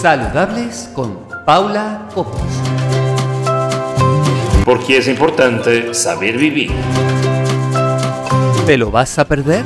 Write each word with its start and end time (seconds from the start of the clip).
Saludables 0.00 0.90
con 0.94 1.28
Paula 1.44 2.08
Copos. 2.14 2.40
Porque 4.64 4.96
es 4.96 5.06
importante 5.08 5.92
saber 5.92 6.38
vivir. 6.38 6.70
¿Te 8.64 8.78
lo 8.78 8.90
vas 8.90 9.18
a 9.18 9.26
perder? 9.26 9.62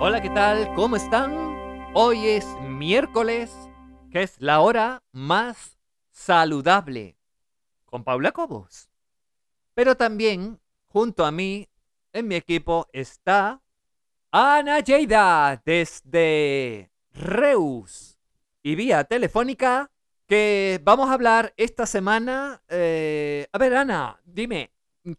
Hola, 0.00 0.20
¿qué 0.20 0.30
tal? 0.30 0.74
¿Cómo 0.74 0.96
están? 0.96 1.32
Hoy 1.94 2.26
es 2.26 2.44
miércoles, 2.62 3.52
que 4.10 4.24
es 4.24 4.34
la 4.40 4.58
hora 4.58 5.04
más 5.12 5.78
saludable, 6.10 7.16
con 7.84 8.02
Paula 8.02 8.32
Cobos. 8.32 8.88
Pero 9.74 9.96
también, 9.96 10.58
junto 10.88 11.24
a 11.24 11.30
mí, 11.30 11.68
en 12.18 12.28
mi 12.28 12.34
equipo 12.34 12.88
está 12.92 13.60
Ana 14.32 14.80
Lleida 14.80 15.62
desde 15.64 16.90
Reus 17.12 18.18
y 18.62 18.74
vía 18.74 19.04
telefónica 19.04 19.90
que 20.26 20.80
vamos 20.82 21.08
a 21.08 21.14
hablar 21.14 21.54
esta 21.56 21.86
semana. 21.86 22.60
eh, 22.68 23.46
a 23.52 23.58
ver, 23.58 23.74
Ana, 23.74 24.18
dime, 24.24 24.70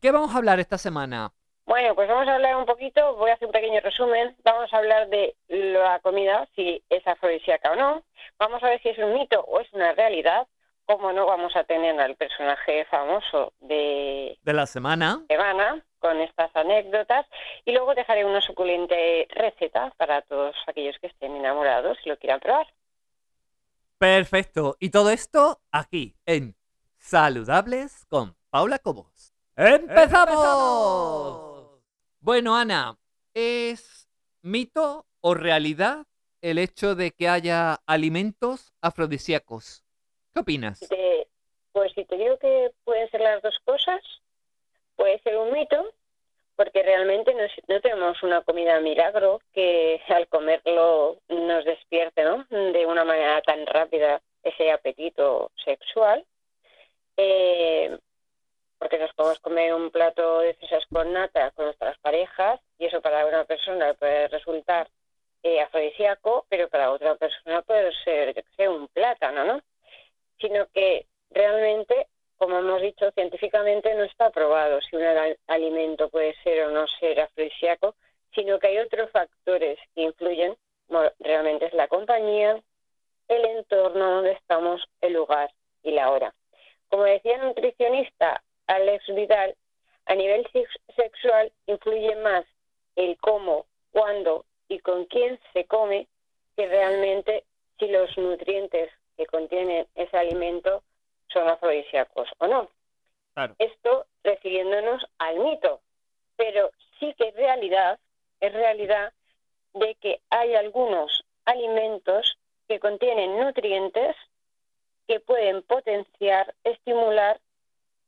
¿qué 0.01 0.11
vamos 0.11 0.33
a 0.33 0.37
hablar 0.37 0.59
esta 0.59 0.77
semana? 0.77 1.31
Bueno, 1.65 1.95
pues 1.95 2.09
vamos 2.09 2.27
a 2.27 2.35
hablar 2.35 2.57
un 2.57 2.65
poquito, 2.65 3.15
voy 3.15 3.29
a 3.31 3.35
hacer 3.35 3.47
un 3.47 3.53
pequeño 3.53 3.79
resumen, 3.79 4.35
vamos 4.43 4.73
a 4.73 4.77
hablar 4.77 5.07
de 5.09 5.35
la 5.47 5.99
comida, 6.01 6.47
si 6.55 6.83
es 6.89 7.05
afrodisíaca 7.07 7.71
o 7.71 7.75
no, 7.75 8.03
vamos 8.37 8.61
a 8.63 8.69
ver 8.69 8.81
si 8.81 8.89
es 8.89 8.97
un 8.97 9.13
mito 9.13 9.39
o 9.41 9.59
es 9.59 9.71
una 9.73 9.93
realidad, 9.93 10.47
como 10.85 11.13
no 11.13 11.25
vamos 11.27 11.55
a 11.55 11.63
tener 11.63 11.99
al 11.99 12.15
personaje 12.15 12.85
famoso 12.85 13.53
de 13.59 14.37
De 14.41 14.53
la 14.53 14.65
semana. 14.65 15.23
semana 15.29 15.85
con 15.99 16.19
estas 16.21 16.55
anécdotas 16.55 17.25
y 17.65 17.71
luego 17.71 17.93
dejaré 17.95 18.25
una 18.25 18.41
suculente 18.41 19.27
receta 19.29 19.93
para 19.97 20.21
todos 20.23 20.55
aquellos 20.67 20.97
que 20.99 21.07
estén 21.07 21.35
enamorados 21.35 21.97
y 22.05 22.09
lo 22.09 22.17
quieran 22.17 22.39
probar. 22.39 22.67
Perfecto. 23.97 24.77
Y 24.79 24.89
todo 24.91 25.09
esto 25.11 25.59
aquí, 25.71 26.15
en 26.25 26.55
Saludables 26.97 28.05
con 28.07 28.35
Paula 28.49 28.79
Cobos. 28.79 29.33
¡Empezamos! 29.55 31.69
Bueno, 32.21 32.55
Ana, 32.55 32.97
¿es 33.33 34.07
mito 34.41 35.05
o 35.21 35.33
realidad 35.33 36.05
el 36.41 36.57
hecho 36.57 36.95
de 36.95 37.11
que 37.11 37.27
haya 37.27 37.79
alimentos 37.85 38.73
afrodisíacos? 38.81 39.83
¿Qué 40.33 40.39
opinas? 40.41 40.79
De- 40.89 41.27
pues 41.71 41.91
si 41.93 42.03
te 42.05 42.17
digo 42.17 42.37
que 42.39 42.71
pueden 42.83 43.09
ser 43.11 43.21
las 43.21 43.41
dos 43.41 43.57
cosas, 43.63 44.01
puede 44.99 45.19
ser 45.19 45.37
un 45.37 45.53
mito, 45.53 45.93
porque 46.57 46.83
realmente 46.83 47.33
no, 47.69 47.81
tenemos 47.81 48.21
una 48.21 48.41
comida 48.41 48.81
milagro 48.81 49.39
que 49.53 50.01
al 50.09 50.27
comerlo 50.27 51.17
nos 51.29 51.63
despierte 51.63 52.23
¿no? 52.23 52.45
de 52.49 52.85
una 52.85 53.05
manera 53.05 53.41
tan 53.41 53.65
rápida 53.65 54.21
ese 54.43 54.71
apetito 54.71 55.51
sexual. 55.63 56.25
Eh, 57.15 57.97
porque 58.77 58.97
nos 58.97 59.13
podemos 59.13 59.39
comer 59.39 59.73
un 59.73 59.89
plato 59.89 60.39
de 60.39 60.53
fresas 60.53 60.85
con 60.89 61.11
nata 61.11 61.51
con 61.51 61.65
nuestras 61.65 61.97
parejas 61.99 62.61
y 62.77 62.85
eso 62.85 63.01
para 63.01 63.25
una 63.25 63.43
persona 63.43 63.93
puede 63.93 64.29
resultar 64.29 64.89
eh, 65.43 65.61
afrodisíaco, 65.61 66.45
pero 66.49 66.69
para 66.69 66.91
otra 66.91 67.15
persona 67.15 67.61
puede 67.61 67.91
ser, 68.03 68.35
un 68.69 68.87
plátano, 68.89 69.45
¿no? 69.45 69.61
Sino 70.39 70.65
que 70.73 71.05
realmente, 71.29 72.07
como 72.39 72.57
hemos 72.57 72.81
dicho, 72.81 73.11
científicamente 73.11 73.93
no 73.93 74.03
está 74.05 74.31
probado 74.31 74.81
si 74.81 74.95
un 74.95 75.03
al- 75.03 75.37
alimento 75.47 76.09
puede 76.09 76.33
ser 76.41 76.63
o 76.65 76.71
no 76.71 76.87
ser 76.87 77.19
afrodisíaco, 77.19 77.95
sino 78.33 78.57
que 78.59 78.67
hay 78.67 78.77
otros 78.79 79.11
factores 79.11 79.77
que 79.93 80.01
influyen, 80.03 80.55
realmente 81.19 81.65
es 81.67 81.73
la 81.73 81.87
compañía, 81.87 82.59
el 83.27 83.45
entorno 83.45 84.15
donde 84.15 84.31
estamos, 84.31 84.81
el 85.01 85.13
lugar 85.13 85.51
y 85.83 85.91
la 85.91 86.09
hora. 86.11 86.33
Como 86.89 87.03
decía 87.03 87.35
el 87.35 87.41
nutricionista 87.47 88.41
Alex 88.67 89.05
Vidal, 89.13 89.55
a 90.05 90.15
nivel 90.15 90.47
sex- 90.51 90.79
sexual 90.95 91.51
influye 91.67 92.15
más 92.15 92.45
el 92.95 93.17
cómo, 93.19 93.65
cuándo 93.91 94.45
y 94.69 94.79
con 94.79 95.05
quién 95.05 95.39
se 95.53 95.65
come 95.65 96.07
que 96.55 96.67
realmente 96.67 97.43
si 97.77 97.87
los 97.87 98.17
nutrientes 98.17 98.89
que 99.17 99.25
contiene 99.25 99.87
ese 99.95 100.17
alimento 100.17 100.83
son 101.31 101.47
afrodisíacos 101.47 102.29
o 102.39 102.47
no. 102.47 102.69
Claro. 103.33 103.55
Esto 103.59 104.05
refiriéndonos 104.23 105.05
al 105.17 105.39
mito, 105.39 105.81
pero 106.35 106.71
sí 106.99 107.13
que 107.17 107.29
es 107.29 107.35
realidad, 107.35 107.99
es 108.39 108.53
realidad 108.53 109.13
de 109.73 109.95
que 109.95 110.21
hay 110.29 110.55
algunos 110.55 111.23
alimentos 111.45 112.37
que 112.67 112.79
contienen 112.79 113.39
nutrientes 113.39 114.15
que 115.07 115.19
pueden 115.19 115.63
potenciar, 115.63 116.53
estimular 116.63 117.39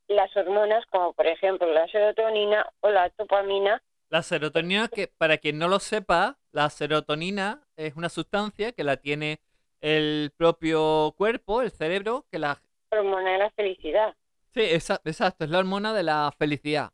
las 0.08 0.36
hormonas 0.36 0.86
como 0.88 1.14
por 1.14 1.26
ejemplo 1.26 1.72
la 1.74 1.88
serotonina 1.88 2.68
o 2.82 2.90
la 2.90 3.12
dopamina. 3.18 3.82
La 4.10 4.22
serotonina, 4.22 4.88
que 4.90 5.08
para 5.08 5.38
quien 5.38 5.58
no 5.58 5.68
lo 5.68 5.80
sepa, 5.80 6.38
la 6.52 6.70
serotonina 6.70 7.62
es 7.78 7.96
una 7.96 8.10
sustancia 8.10 8.74
que 8.74 8.84
la 8.84 8.98
tiene 8.98 9.40
el 9.80 10.32
propio 10.36 11.14
cuerpo, 11.18 11.62
el 11.62 11.72
cerebro, 11.72 12.26
que 12.30 12.40
la... 12.40 12.62
hormona 12.92 13.32
de 13.34 13.38
la 13.38 13.50
felicidad. 13.52 14.16
Sí, 14.54 14.62
esa- 14.64 15.02
exacto, 15.06 15.46
es 15.46 15.50
la 15.50 15.60
hormona 15.60 15.94
de 15.94 16.04
la 16.04 16.32
felicidad. 16.38 16.92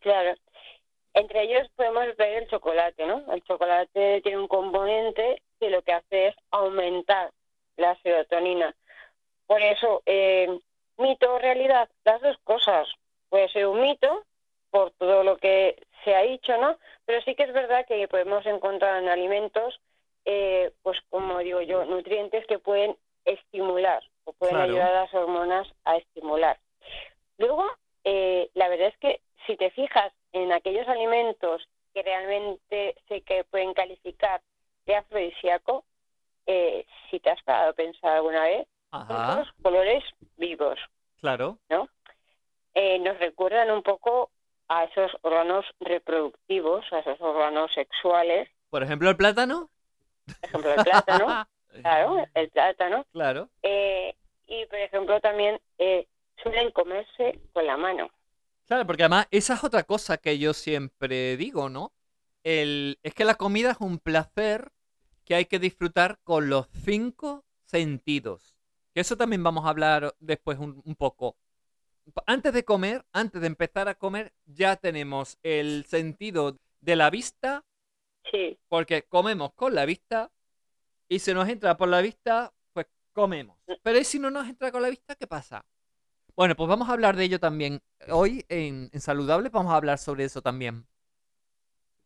Claro. 0.00 0.34
Entre 1.14 1.42
ellos 1.42 1.68
podemos 1.74 2.14
ver 2.16 2.42
el 2.42 2.48
chocolate, 2.48 3.06
¿no? 3.06 3.24
El 3.32 3.42
chocolate 3.42 4.20
tiene 4.22 4.38
un 4.38 4.48
componente 4.48 5.42
que 5.58 5.70
lo 5.70 5.82
que 5.82 5.92
hace 5.92 6.28
es 6.28 6.36
aumentar 6.50 7.32
la 7.76 7.96
serotonina. 8.02 8.74
Por 9.46 9.62
eso, 9.62 10.02
eh, 10.06 10.60
mito 10.98 11.34
o 11.34 11.38
realidad, 11.38 11.88
las 12.04 12.20
dos 12.20 12.36
cosas. 12.44 12.86
Puede 13.28 13.48
ser 13.48 13.66
un 13.66 13.80
mito 13.80 14.24
por 14.70 14.90
todo 14.92 15.24
lo 15.24 15.38
que 15.38 15.82
se 16.04 16.14
ha 16.14 16.22
dicho, 16.22 16.56
¿no? 16.58 16.78
Pero 17.06 17.22
sí 17.22 17.34
que 17.34 17.44
es 17.44 17.52
verdad 17.52 17.86
que 17.86 18.06
podemos 18.08 18.44
encontrar 18.46 19.02
en 19.02 19.08
alimentos, 19.08 19.80
eh, 20.24 20.70
pues 20.82 20.98
como 21.08 21.38
digo 21.38 21.62
yo, 21.62 21.84
nutrientes 21.86 22.46
que 22.46 22.58
pueden 22.58 22.96
estimular 23.24 24.02
o 24.26 24.32
pueden 24.34 24.56
Claro. 24.56 24.72
ayudar 24.72 24.88
a 24.94 25.00
las 25.02 25.14
hormonas 25.14 25.66
a 25.84 25.96
estimular. 25.96 26.58
Luego, 27.38 27.64
eh, 28.04 28.50
la 28.54 28.68
verdad 28.68 28.88
es 28.88 28.98
que 28.98 29.20
si 29.46 29.56
te 29.56 29.70
fijas 29.70 30.12
en 30.32 30.52
aquellos 30.52 30.86
alimentos 30.88 31.66
que 31.94 32.02
realmente 32.02 32.94
sé 33.08 33.22
que 33.22 33.44
pueden 33.44 33.72
calificar 33.72 34.42
de 34.84 34.96
afrodisíaco, 34.96 35.84
eh, 36.46 36.84
si 37.10 37.18
te 37.20 37.30
has 37.30 37.42
parado 37.42 37.70
a 37.70 37.74
pensar 37.74 38.12
alguna 38.16 38.42
vez, 38.42 38.66
son 38.90 39.00
Ajá, 39.02 39.34
todos 39.34 39.48
colores 39.62 40.04
vivos, 40.36 40.78
claro. 41.20 41.58
¿no? 41.70 41.88
Eh, 42.74 42.98
nos 42.98 43.18
recuerdan 43.18 43.70
un 43.70 43.82
poco 43.82 44.30
a 44.68 44.84
esos 44.84 45.10
órganos 45.22 45.64
reproductivos, 45.80 46.84
a 46.92 46.98
esos 47.00 47.20
órganos 47.20 47.72
sexuales, 47.74 48.48
Por 48.70 48.82
ejemplo, 48.82 49.08
el 49.08 49.16
plátano. 49.16 49.70
por 50.26 50.48
ejemplo 50.50 50.74
el 50.74 50.84
plátano, 50.84 51.26
claro, 51.82 52.26
el 52.34 52.50
plátano, 52.50 53.06
Claro. 53.12 53.50
eh, 53.62 54.14
y 54.46 54.66
por 54.66 54.78
ejemplo 54.78 55.20
también 55.20 55.60
eh, 55.78 56.06
suelen 56.42 56.70
comerse 56.72 57.40
con 57.52 57.66
la 57.66 57.76
mano. 57.76 58.10
Claro, 58.66 58.86
porque 58.86 59.04
además 59.04 59.28
esa 59.30 59.54
es 59.54 59.64
otra 59.64 59.84
cosa 59.84 60.18
que 60.18 60.38
yo 60.38 60.52
siempre 60.52 61.36
digo, 61.36 61.68
¿no? 61.68 61.92
El, 62.42 62.98
es 63.02 63.14
que 63.14 63.24
la 63.24 63.36
comida 63.36 63.70
es 63.72 63.76
un 63.80 63.98
placer 63.98 64.72
que 65.24 65.34
hay 65.34 65.44
que 65.46 65.58
disfrutar 65.58 66.18
con 66.24 66.48
los 66.48 66.68
cinco 66.84 67.44
sentidos. 67.64 68.56
Que 68.94 69.00
eso 69.00 69.16
también 69.16 69.42
vamos 69.42 69.64
a 69.64 69.68
hablar 69.70 70.14
después 70.20 70.58
un, 70.58 70.82
un 70.84 70.96
poco. 70.96 71.36
Antes 72.26 72.52
de 72.52 72.64
comer, 72.64 73.04
antes 73.12 73.40
de 73.40 73.46
empezar 73.48 73.88
a 73.88 73.94
comer, 73.96 74.32
ya 74.46 74.76
tenemos 74.76 75.38
el 75.42 75.84
sentido 75.86 76.58
de 76.80 76.96
la 76.96 77.10
vista, 77.10 77.64
Sí, 78.30 78.58
porque 78.68 79.02
comemos 79.02 79.52
con 79.54 79.74
la 79.74 79.84
vista, 79.86 80.30
y 81.08 81.18
si 81.18 81.34
nos 81.34 81.48
entra 81.48 81.76
por 81.76 81.88
la 81.88 82.00
vista, 82.00 82.52
pues 82.72 82.86
comemos. 83.12 83.56
Pero 83.82 83.98
¿y 83.98 84.04
si 84.04 84.18
no 84.18 84.30
nos 84.30 84.48
entra 84.48 84.72
con 84.72 84.82
la 84.82 84.90
vista, 84.90 85.14
qué 85.16 85.26
pasa? 85.26 85.64
Bueno, 86.36 86.54
pues 86.56 86.68
vamos 86.68 86.88
a 86.88 86.92
hablar 86.92 87.16
de 87.16 87.24
ello 87.24 87.40
también. 87.40 87.80
Hoy 88.10 88.44
en, 88.48 88.90
en 88.92 89.00
Saludable 89.00 89.48
vamos 89.50 89.72
a 89.72 89.76
hablar 89.76 89.98
sobre 89.98 90.24
eso 90.24 90.42
también. 90.42 90.86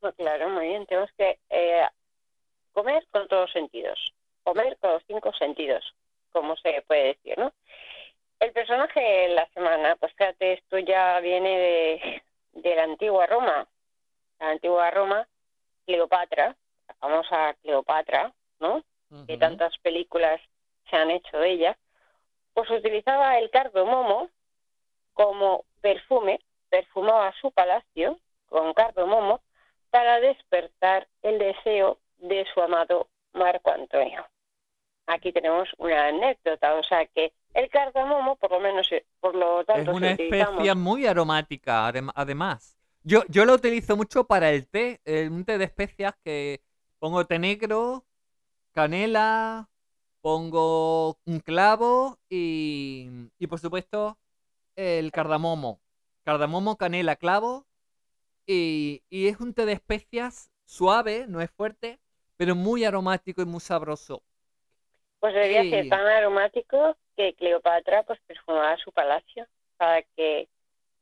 pues 0.00 0.14
claro, 0.16 0.48
muy 0.50 0.68
bien. 0.68 0.86
Tenemos 0.86 1.10
que 1.16 1.38
eh, 1.50 1.86
comer 2.72 3.06
con 3.10 3.28
todos 3.28 3.42
los 3.44 3.52
sentidos, 3.52 3.98
comer 4.44 4.76
con 4.80 4.92
los 4.92 5.02
cinco 5.06 5.32
sentidos, 5.34 5.84
como 6.32 6.56
se 6.56 6.82
puede 6.86 7.08
decir, 7.14 7.38
¿no? 7.38 7.52
El 8.40 8.52
personaje 8.52 9.00
de 9.00 9.28
la 9.28 9.46
semana, 9.50 9.96
pues 9.96 10.12
fíjate, 10.14 10.54
esto 10.54 10.78
ya 10.78 11.20
viene 11.20 11.58
de, 11.58 12.22
de 12.54 12.74
la 12.76 12.84
antigua 12.84 13.26
Roma. 13.26 13.68
La 14.40 14.50
antigua 14.50 14.90
Roma, 14.90 15.28
Cleopatra, 15.86 16.56
la 16.88 16.94
famosa 16.94 17.54
Cleopatra, 17.62 18.32
¿no? 18.60 18.82
Que 19.26 19.34
Ujú. 19.34 19.40
tantas 19.40 19.76
películas 19.78 20.40
se 20.90 20.96
han 20.96 21.10
hecho 21.10 21.38
de 21.38 21.50
ella, 21.52 21.78
pues 22.54 22.70
utilizaba 22.70 23.38
el 23.38 23.50
cardomomo 23.50 24.30
como 25.14 25.64
perfume, 25.80 26.40
perfumaba 26.68 27.32
su 27.40 27.50
palacio 27.52 28.18
con 28.48 28.72
cardomomo 28.74 29.40
para 29.90 30.20
despertar 30.20 31.08
el 31.22 31.38
deseo 31.38 31.98
de 32.18 32.46
su 32.52 32.60
amado 32.60 33.08
Marco 33.32 33.70
Antonio. 33.70 34.26
Aquí 35.06 35.32
tenemos 35.32 35.68
una 35.78 36.06
anécdota, 36.06 36.74
o 36.74 36.82
sea 36.84 37.06
que 37.06 37.32
el 37.54 37.68
cardamomo, 37.68 38.36
por 38.36 38.52
lo 38.52 38.60
menos, 38.60 38.90
eh, 38.92 39.04
por 39.20 39.34
lo 39.34 39.64
tanto, 39.64 39.90
Es 39.90 39.96
una 39.96 40.12
si 40.12 40.22
especia 40.24 40.74
muy 40.74 41.06
aromática, 41.06 41.88
adem- 41.90 42.12
además. 42.14 42.76
Yo, 43.02 43.24
yo 43.28 43.44
lo 43.44 43.54
utilizo 43.54 43.96
mucho 43.96 44.24
para 44.24 44.50
el 44.50 44.68
té, 44.68 45.00
eh, 45.04 45.28
un 45.28 45.44
té 45.44 45.58
de 45.58 45.64
especias 45.64 46.14
que 46.24 46.60
pongo 46.98 47.26
té 47.26 47.38
negro, 47.38 48.04
canela, 48.80 49.68
pongo 50.22 51.18
un 51.26 51.40
clavo 51.40 52.18
y, 52.30 53.10
y 53.38 53.46
por 53.46 53.58
supuesto 53.58 54.16
el 54.74 55.12
cardamomo. 55.12 55.82
Cardamomo, 56.24 56.78
canela, 56.78 57.16
clavo 57.16 57.66
y, 58.46 59.02
y 59.10 59.28
es 59.28 59.38
un 59.38 59.52
té 59.52 59.66
de 59.66 59.74
especias 59.74 60.50
suave, 60.64 61.26
no 61.28 61.42
es 61.42 61.50
fuerte, 61.50 62.00
pero 62.38 62.54
muy 62.54 62.84
aromático 62.84 63.42
y 63.42 63.44
muy 63.44 63.60
sabroso. 63.60 64.22
Pues 65.18 65.34
debería 65.34 65.62
ser 65.68 65.90
tan 65.90 66.06
aromático 66.06 66.96
que 67.18 67.34
Cleopatra 67.34 68.02
pues 68.04 68.18
perfumaba 68.26 68.78
su 68.78 68.90
palacio 68.92 69.46
para 69.76 70.00
que 70.16 70.48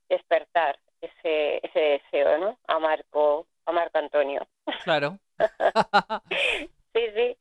despertar 0.09 0.81
ese, 1.01 1.61
ese 1.65 1.79
deseo, 1.79 2.39
¿no? 2.39 2.59
A 2.67 2.81
Marco, 2.81 3.47
a 3.67 3.71
Marco 3.71 3.99
Antonio. 3.99 4.45
Claro. 4.83 5.17
Sí, 6.95 7.07
sí. 7.15 7.37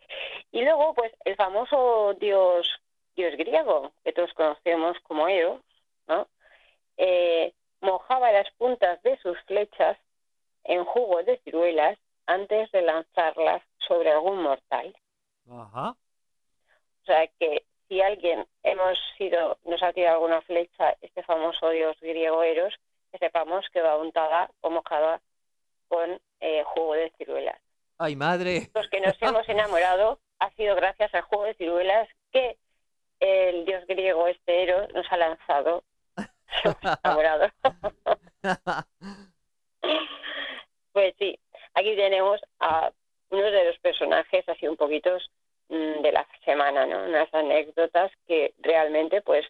Y 0.51 0.63
luego, 0.63 0.93
pues, 0.93 1.11
el 1.25 1.35
famoso 1.35 2.13
dios, 2.19 2.69
dios 3.15 3.35
griego, 3.35 3.91
que 4.03 4.13
todos 4.13 4.33
conocemos 4.33 4.97
como 5.03 5.27
Eros, 5.27 5.61
¿no? 6.07 6.27
Eh, 6.97 7.53
mojaba 7.81 8.31
las 8.31 8.49
puntas 8.57 9.01
de 9.03 9.17
sus 9.17 9.39
flechas 9.41 9.97
en 10.63 10.83
jugo 10.83 11.23
de 11.23 11.37
ciruelas 11.39 11.97
antes 12.25 12.71
de 12.71 12.81
lanzarlas 12.81 13.61
sobre 13.77 14.11
algún 14.11 14.41
mortal. 14.41 14.95
Ajá. 15.49 15.89
O 15.89 17.05
sea 17.05 17.27
que 17.39 17.63
si 17.87 18.01
alguien 18.01 18.45
hemos 18.63 18.97
sido, 19.17 19.57
nos 19.63 19.81
ha 19.81 19.93
tirado 19.93 20.15
alguna 20.15 20.41
flecha, 20.41 20.95
este 21.01 21.23
famoso 21.23 21.69
dios 21.69 21.97
griego 22.01 22.43
Eros, 22.43 22.73
que 23.11 23.17
sepamos 23.17 23.65
que 23.71 23.81
va 23.81 23.97
untada 23.97 24.51
o 24.61 24.69
mojada 24.69 25.21
con 25.87 26.19
eh, 26.41 26.63
jugo 26.65 26.93
de 26.95 27.11
ciruelas. 27.11 27.59
Ay, 27.97 28.15
madre. 28.15 28.69
Los 28.73 28.87
que 28.89 29.01
nos 29.01 29.15
hemos 29.21 29.47
enamorado 29.49 30.19
ha 30.39 30.49
sido 30.51 30.75
gracias 30.75 31.13
al 31.13 31.23
juego 31.23 31.45
de 31.45 31.55
ciruelas 31.55 32.07
que 32.31 32.57
el 33.19 33.65
dios 33.65 33.85
griego 33.87 34.27
este 34.27 34.63
Eros 34.63 34.93
nos 34.93 35.11
ha 35.11 35.17
lanzado. 35.17 35.83
Nos 36.15 36.75
hemos 36.83 36.99
enamorado. 37.03 37.49
Pues 40.93 41.13
sí, 41.19 41.37
aquí 41.75 41.95
tenemos 41.95 42.41
a 42.59 42.91
uno 43.29 43.51
de 43.51 43.65
los 43.65 43.77
personajes 43.77 44.49
así 44.49 44.67
un 44.67 44.77
poquito 44.77 45.15
mm, 45.69 46.01
de 46.01 46.11
la 46.11 46.25
semana, 46.43 46.87
¿no? 46.87 47.03
Unas 47.03 47.31
anécdotas 47.35 48.11
que 48.25 48.55
realmente 48.57 49.21
pues 49.21 49.45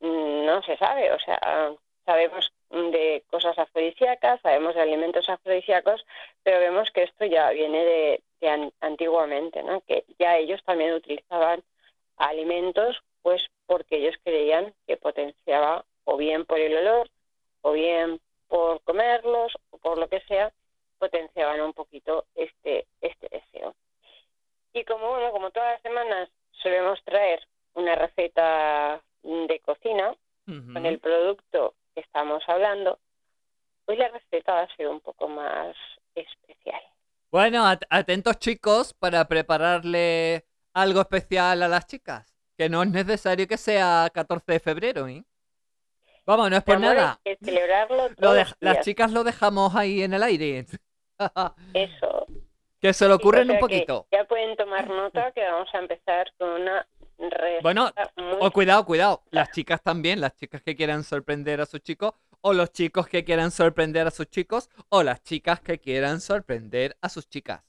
mm, 0.00 0.44
no 0.44 0.62
se 0.64 0.76
sabe, 0.76 1.10
o 1.10 1.18
sea, 1.18 1.74
sabemos 2.04 2.52
de 2.72 3.22
cosas 3.30 3.58
afrodisíacas, 3.58 4.40
sabemos 4.40 4.74
de 4.74 4.80
alimentos 4.80 5.28
afrodisíacos, 5.28 6.04
pero 6.42 6.58
vemos 6.58 6.90
que 6.90 7.02
esto 7.02 7.26
ya 7.26 7.50
viene 7.50 7.84
de, 7.84 8.22
de 8.40 8.48
an- 8.48 8.72
antiguamente, 8.80 9.62
¿no? 9.62 9.82
Que 9.82 10.04
ya 10.18 10.38
ellos 10.38 10.62
también 10.64 10.94
utilizaban 10.94 11.62
alimentos 12.16 13.02
pues 13.22 13.46
porque 13.66 13.96
ellos 13.96 14.16
creían 14.24 14.74
que 14.86 14.96
potenciaba 14.96 15.84
o 16.04 16.16
bien 16.16 16.44
por 16.44 16.58
el 16.58 16.76
olor 16.76 17.08
o 17.60 17.72
bien 17.72 18.20
por 18.48 18.80
comerlos 18.82 19.52
o 19.70 19.78
por 19.78 19.98
lo 19.98 20.08
que 20.08 20.20
sea, 20.22 20.50
potenciaban 20.98 21.60
un 21.60 21.72
poquito 21.72 22.24
este, 22.34 22.86
este 23.00 23.28
deseo. 23.30 23.74
Y 24.72 24.84
como 24.84 25.10
bueno, 25.10 25.30
como 25.30 25.50
todas 25.50 25.72
las 25.74 25.82
semanas 25.82 26.28
solemos 26.52 27.02
traer 27.04 27.40
una 27.74 27.94
receta 27.94 29.00
de 29.22 29.60
cocina 29.60 30.14
con 30.72 30.86
el 30.86 30.98
producto 30.98 31.74
que 31.94 32.00
estamos 32.00 32.42
hablando, 32.46 32.98
hoy 33.86 33.96
la 33.96 34.08
receta 34.08 34.52
va 34.54 34.60
a 34.62 34.76
ser 34.76 34.88
un 34.88 35.00
poco 35.00 35.28
más 35.28 35.74
especial. 36.14 36.80
Bueno, 37.30 37.66
at- 37.66 37.82
atentos 37.90 38.38
chicos 38.38 38.92
para 38.94 39.26
prepararle 39.26 40.44
algo 40.74 41.00
especial 41.00 41.62
a 41.62 41.68
las 41.68 41.86
chicas. 41.86 42.28
Que 42.56 42.68
no 42.68 42.82
es 42.82 42.90
necesario 42.90 43.48
que 43.48 43.56
sea 43.56 44.08
14 44.12 44.52
de 44.52 44.60
febrero, 44.60 45.08
¿eh? 45.08 45.24
Vamos, 46.26 46.50
no 46.50 46.56
es 46.56 46.62
por 46.62 46.76
amor, 46.76 46.94
nada. 46.94 47.20
que 47.24 47.36
celebrarlo 47.42 48.08
Lo 48.18 48.34
las 48.60 48.80
chicas 48.84 49.10
lo 49.10 49.24
dejamos 49.24 49.74
ahí 49.74 50.02
en 50.02 50.12
el 50.14 50.22
aire. 50.22 50.66
Eso. 51.74 52.26
que 52.80 52.92
se 52.92 53.08
lo 53.08 53.16
ocurren 53.16 53.42
O 53.44 53.46
sea 53.46 53.54
un 53.54 53.60
poquito. 53.60 54.06
Ya 54.12 54.24
pueden 54.24 54.54
tomar 54.56 54.88
nota 54.88 55.32
que 55.32 55.42
vamos 55.42 55.68
a 55.74 55.78
empezar 55.78 56.32
con 56.38 56.48
una 56.50 56.86
Bueno, 57.62 57.90
O 58.40 58.50
cuidado, 58.50 58.84
cuidado. 58.84 59.22
Las 59.30 59.50
chicas 59.52 59.82
también, 59.82 60.20
las 60.20 60.34
chicas 60.36 60.62
que 60.62 60.74
quieran 60.76 61.04
sorprender 61.04 61.60
a 61.60 61.66
sus 61.66 61.80
chicos, 61.82 62.12
o 62.40 62.52
los 62.52 62.72
chicos 62.72 63.06
que 63.08 63.24
quieran 63.24 63.50
sorprender 63.50 64.06
a 64.06 64.10
sus 64.10 64.28
chicos, 64.28 64.68
o 64.88 65.02
las 65.02 65.22
chicas 65.22 65.60
que 65.60 65.78
quieran 65.78 66.20
sorprender 66.20 66.96
a 67.00 67.08
sus 67.08 67.28
chicas. 67.28 67.62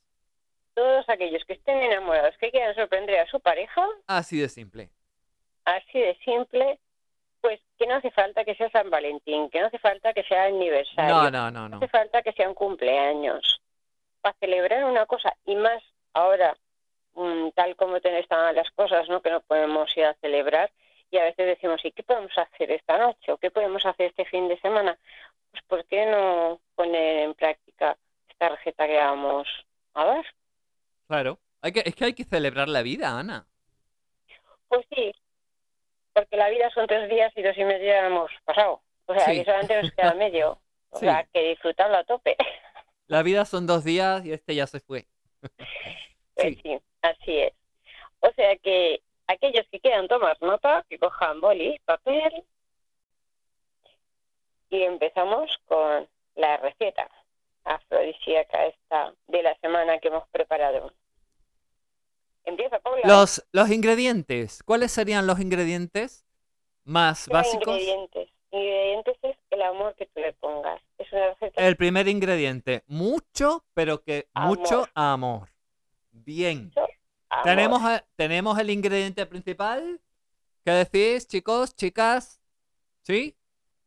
todos 0.73 1.07
aquellos 1.07 1.43
que 1.45 1.53
estén 1.53 1.77
enamorados, 1.77 2.35
que 2.39 2.49
quieran 2.49 2.73
sorprender 2.73 3.19
a 3.19 3.27
su 3.27 3.39
pareja, 3.39 3.85
Así 4.07 4.39
de 4.39 4.49
simple. 4.49 4.89
así 5.65 5.99
de 5.99 6.17
simple, 6.25 6.79
pues 7.41 7.59
que 7.77 7.85
no 7.85 7.95
hace 7.95 8.09
falta 8.09 8.43
que 8.43 8.55
sea 8.55 8.71
San 8.71 8.89
Valentín, 8.89 9.49
que 9.51 9.59
no 9.61 9.67
hace 9.67 9.77
falta 9.77 10.13
que 10.13 10.23
sea 10.23 10.45
aniversario, 10.45 11.13
No, 11.13 11.29
no, 11.29 11.51
no, 11.51 11.51
no 11.51 11.69
no. 11.69 11.77
hace 11.77 11.87
falta 11.89 12.23
que 12.23 12.31
sea 12.33 12.47
un 12.49 12.55
cumpleaños. 12.55 13.61
Para 14.21 14.35
celebrar 14.39 14.85
una 14.85 15.05
cosa, 15.05 15.35
y 15.45 15.55
más 15.55 15.83
ahora, 16.13 16.55
mm, 17.15 17.49
tal 17.55 17.75
como 17.75 17.97
están 17.97 18.55
las 18.55 18.69
cosas, 18.71 19.07
¿no? 19.09 19.21
que 19.21 19.29
no 19.31 19.41
podemos 19.41 19.95
ir 19.97 20.05
a 20.05 20.13
celebrar, 20.15 20.71
y 21.11 21.17
a 21.17 21.23
veces 21.25 21.45
decimos, 21.45 21.83
¿y 21.85 21.91
qué 21.91 22.01
podemos 22.03 22.35
hacer 22.37 22.71
esta 22.71 22.97
noche? 22.97 23.31
¿O 23.31 23.37
qué 23.37 23.51
podemos 23.51 23.85
hacer 23.85 24.07
este 24.07 24.25
fin 24.25 24.47
de 24.47 24.59
semana? 24.59 24.97
Pues 25.51 25.63
¿por 25.67 25.85
qué 25.85 26.05
no 26.07 26.59
poner 26.75 27.17
en 27.19 27.33
práctica 27.35 27.95
esta 28.29 28.49
receta 28.49 28.87
que 28.87 28.97
vamos 28.97 29.47
a 29.93 30.05
dar? 30.05 30.25
Claro. 31.07 31.37
Hay 31.61 31.71
que, 31.71 31.83
es 31.85 31.95
que 31.95 32.05
hay 32.05 32.13
que 32.13 32.23
celebrar 32.25 32.67
la 32.67 32.81
vida, 32.81 33.17
Ana. 33.19 33.45
Pues 34.67 34.85
sí, 34.95 35.13
porque 36.13 36.35
la 36.35 36.49
vida 36.49 36.69
son 36.71 36.87
tres 36.87 37.07
días 37.09 37.31
y 37.35 37.43
dos 37.43 37.55
y 37.57 37.63
medio 37.63 37.85
ya 37.85 38.07
hemos 38.07 38.31
pasado. 38.43 38.81
O 39.05 39.13
sea, 39.13 39.25
Sí. 39.25 39.33
que 39.39 39.45
solamente 39.45 39.81
nos 39.81 39.91
queda 39.91 40.13
medio. 40.15 40.59
O 40.89 40.97
Sí. 40.99 41.05
sea, 41.05 41.27
que 41.31 41.49
disfrutarlo 41.49 41.97
a 41.97 42.03
tope. 42.03 42.35
La 43.07 43.21
vida 43.21 43.45
son 43.45 43.67
dos 43.67 43.83
días 43.83 44.25
y 44.25 44.31
este 44.33 44.55
ya 44.55 44.65
se 44.65 44.79
fue. 44.79 45.05
Pues 45.41 45.51
Sí. 46.37 46.59
sí, 46.63 46.79
así 47.03 47.37
es. 47.37 47.53
O 48.19 48.31
sea 48.35 48.57
que 48.57 49.01
aquellos 49.27 49.67
que 49.71 49.79
quieran 49.79 50.07
tomar 50.07 50.37
nota, 50.41 50.85
que 50.89 50.97
cojan 50.97 51.39
boli, 51.39 51.79
papel. 51.85 52.43
Y 54.69 54.81
empezamos 54.81 55.51
con 55.65 56.07
la 56.35 56.57
receta 56.57 57.07
afrodisíaca 57.63 58.65
esta 58.65 59.13
de 59.27 59.43
la 59.43 59.55
semana 59.59 59.99
que 59.99 60.07
hemos 60.07 60.27
preparado. 60.29 60.91
Empieza, 62.45 62.79
Paula. 62.79 63.01
Los, 63.05 63.45
los 63.51 63.69
ingredientes. 63.69 64.63
¿Cuáles 64.63 64.91
serían 64.91 65.27
los 65.27 65.39
ingredientes 65.39 66.25
más 66.83 67.27
básicos? 67.27 67.79
Ingredientes. 67.79 68.29
Ingredientes 68.51 69.17
es 69.21 69.37
el 69.51 69.61
amor 69.61 69.95
que 69.95 70.05
tú 70.07 70.19
le 70.19 70.33
pongas. 70.33 70.81
Es 70.97 71.11
una 71.11 71.29
receta 71.29 71.65
El 71.65 71.77
primer 71.77 72.07
ingrediente, 72.07 72.83
mucho, 72.87 73.63
pero 73.73 74.03
que 74.03 74.27
mucho 74.33 74.87
amor. 74.93 75.49
Bien. 76.11 76.71
Amor. 77.33 77.43
Tenemos, 77.43 77.81
tenemos 78.15 78.59
el 78.59 78.69
ingrediente 78.69 79.25
principal. 79.25 79.99
¿Qué 80.63 80.71
decís, 80.71 81.27
chicos, 81.27 81.75
chicas? 81.75 82.41
¿Sí? 83.01 83.35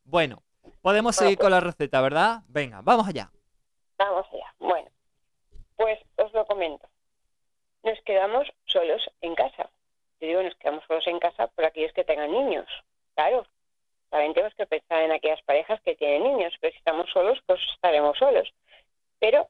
Bueno, 0.04 0.42
podemos 0.82 1.16
seguir 1.16 1.38
con 1.38 1.50
la 1.50 1.60
receta, 1.60 2.00
¿verdad? 2.00 2.42
Venga, 2.48 2.80
vamos 2.82 3.08
allá. 3.08 3.30
Vamos 3.98 4.26
allá. 4.32 4.54
Bueno, 4.58 4.90
pues 5.76 5.98
os 6.16 6.32
lo 6.32 6.44
comento. 6.46 6.86
Nos 7.82 7.98
quedamos 8.02 8.46
solos 8.66 9.02
en 9.20 9.34
casa. 9.34 9.70
Yo 10.20 10.28
digo, 10.28 10.42
nos 10.42 10.54
quedamos 10.56 10.84
solos 10.86 11.06
en 11.06 11.18
casa 11.18 11.46
por 11.48 11.64
aquellos 11.64 11.92
que 11.92 12.04
tengan 12.04 12.30
niños. 12.30 12.66
Claro, 13.14 13.46
también 14.10 14.34
tenemos 14.34 14.54
que 14.54 14.66
pensar 14.66 15.02
en 15.02 15.12
aquellas 15.12 15.42
parejas 15.42 15.80
que 15.82 15.94
tienen 15.96 16.24
niños, 16.24 16.54
pero 16.60 16.72
si 16.72 16.78
estamos 16.78 17.10
solos, 17.10 17.38
pues 17.46 17.60
estaremos 17.74 18.16
solos. 18.18 18.52
Pero 19.18 19.48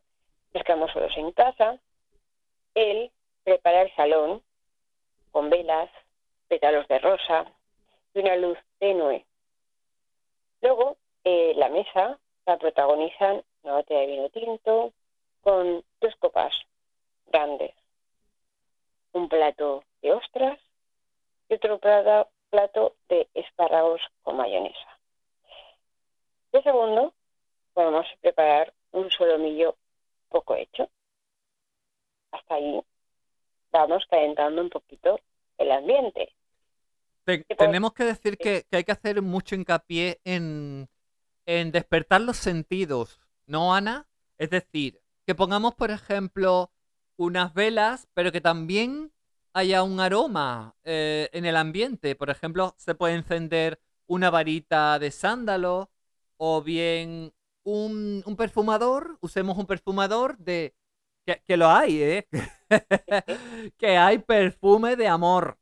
nos 0.55 0.65
quedamos 0.65 0.93
solos 0.93 1.13
en 1.17 1.33
casa. 1.33 1.79
Él 2.75 3.11
prepara 3.47 3.83
el 3.83 3.95
salón 3.95 4.43
con 5.31 5.51
velas, 5.51 5.89
pétalos 6.49 6.89
de 6.89 6.99
rosa 6.99 7.47
y 8.13 8.19
una 8.19 8.35
luz 8.35 8.59
tenue. 8.81 9.25
Luego, 10.63 10.97
eh, 11.23 11.55
la 11.55 11.69
mesa 11.69 12.19
la 12.45 12.59
protagonizan 12.59 13.45
una 13.63 13.75
botella 13.75 14.01
de 14.01 14.07
vino 14.09 14.29
tinto 14.31 14.93
con 15.43 15.85
dos 16.01 16.17
copas 16.17 16.53
grandes, 17.27 17.73
un 19.13 19.29
plato 19.29 19.85
de 20.03 20.13
ostras 20.13 20.59
y 21.49 21.55
otro 21.55 21.79
plato, 21.79 22.97
de 23.09 23.29
espárragos 23.35 24.01
con 24.23 24.37
mayonesa. 24.39 24.99
De 26.51 26.63
segundo, 26.63 27.15
podemos 27.75 28.07
preparar 28.21 28.73
un 28.91 29.09
solomillo 29.13 29.77
poco 30.31 30.57
hecho. 30.57 30.89
Hasta 32.33 32.57
ahí 32.57 32.83
vamos 33.77 34.07
calentando 34.37 34.63
un 34.63 34.71
poquito 34.71 35.19
el 35.59 35.73
ambiente. 35.73 36.33
Te- 37.25 37.45
pues, 37.45 37.59
tenemos 37.59 37.93
que 37.93 38.05
decir 38.05 38.37
que, 38.39 38.65
que 38.71 38.77
hay 38.77 38.85
que 38.85 38.93
hacer 38.93 39.21
mucho 39.23 39.55
hincapié 39.55 40.21
en, 40.25 40.89
en 41.47 41.73
despertar 41.73 42.21
los 42.21 42.37
sentidos, 42.37 43.21
¿no, 43.47 43.75
Ana? 43.75 44.07
Es 44.39 44.51
decir, 44.51 45.01
que 45.27 45.35
pongamos, 45.35 45.75
por 45.75 45.91
ejemplo, 45.91 46.71
unas 47.17 47.53
velas, 47.55 48.07
pero 48.15 48.31
que 48.31 48.41
también 48.41 49.13
haya 49.53 49.83
un 49.83 49.99
aroma 50.01 50.75
eh, 50.85 51.31
en 51.33 51.47
el 51.47 51.57
ambiente. 51.57 52.15
Por 52.15 52.31
ejemplo, 52.31 52.75
se 52.77 52.95
puede 52.95 53.15
encender 53.15 53.81
una 54.07 54.31
varita 54.31 54.99
de 54.99 55.11
sándalo 55.11 55.91
o 56.37 56.63
bien 56.63 57.33
un, 57.65 58.23
un 58.25 58.37
perfumador. 58.37 59.19
Usemos 59.21 59.57
un 59.59 59.67
perfumador 59.67 60.37
de... 60.39 60.75
Que, 61.27 61.43
que 61.45 61.57
lo 61.57 61.69
hay, 61.69 62.03
¿eh? 62.03 62.29
que 63.79 63.97
hay 63.97 64.19
perfume 64.19 64.97
de 64.97 65.09
amor. 65.09 65.59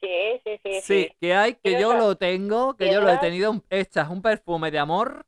Sí, 0.00 0.08
sí, 0.44 0.60
sí, 0.62 0.80
Sí, 0.82 1.08
sí. 1.08 1.16
que 1.20 1.34
hay, 1.34 1.54
que 1.54 1.80
yo 1.80 1.94
lo 1.94 2.16
tengo, 2.16 2.76
que 2.76 2.90
yo 2.92 3.00
lo 3.00 3.10
he 3.10 3.18
tenido 3.18 3.50
un- 3.50 3.64
hechas 3.70 4.08
un 4.10 4.22
perfume 4.22 4.70
de 4.70 4.78
amor. 4.78 5.26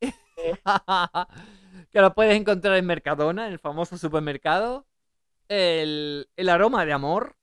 que 1.90 2.00
lo 2.00 2.14
puedes 2.14 2.36
encontrar 2.36 2.76
en 2.76 2.86
Mercadona, 2.86 3.46
en 3.46 3.52
el 3.52 3.58
famoso 3.58 3.98
supermercado. 3.98 4.86
El, 5.48 6.28
el 6.36 6.48
aroma 6.48 6.86
de 6.86 6.92
amor. 6.92 7.36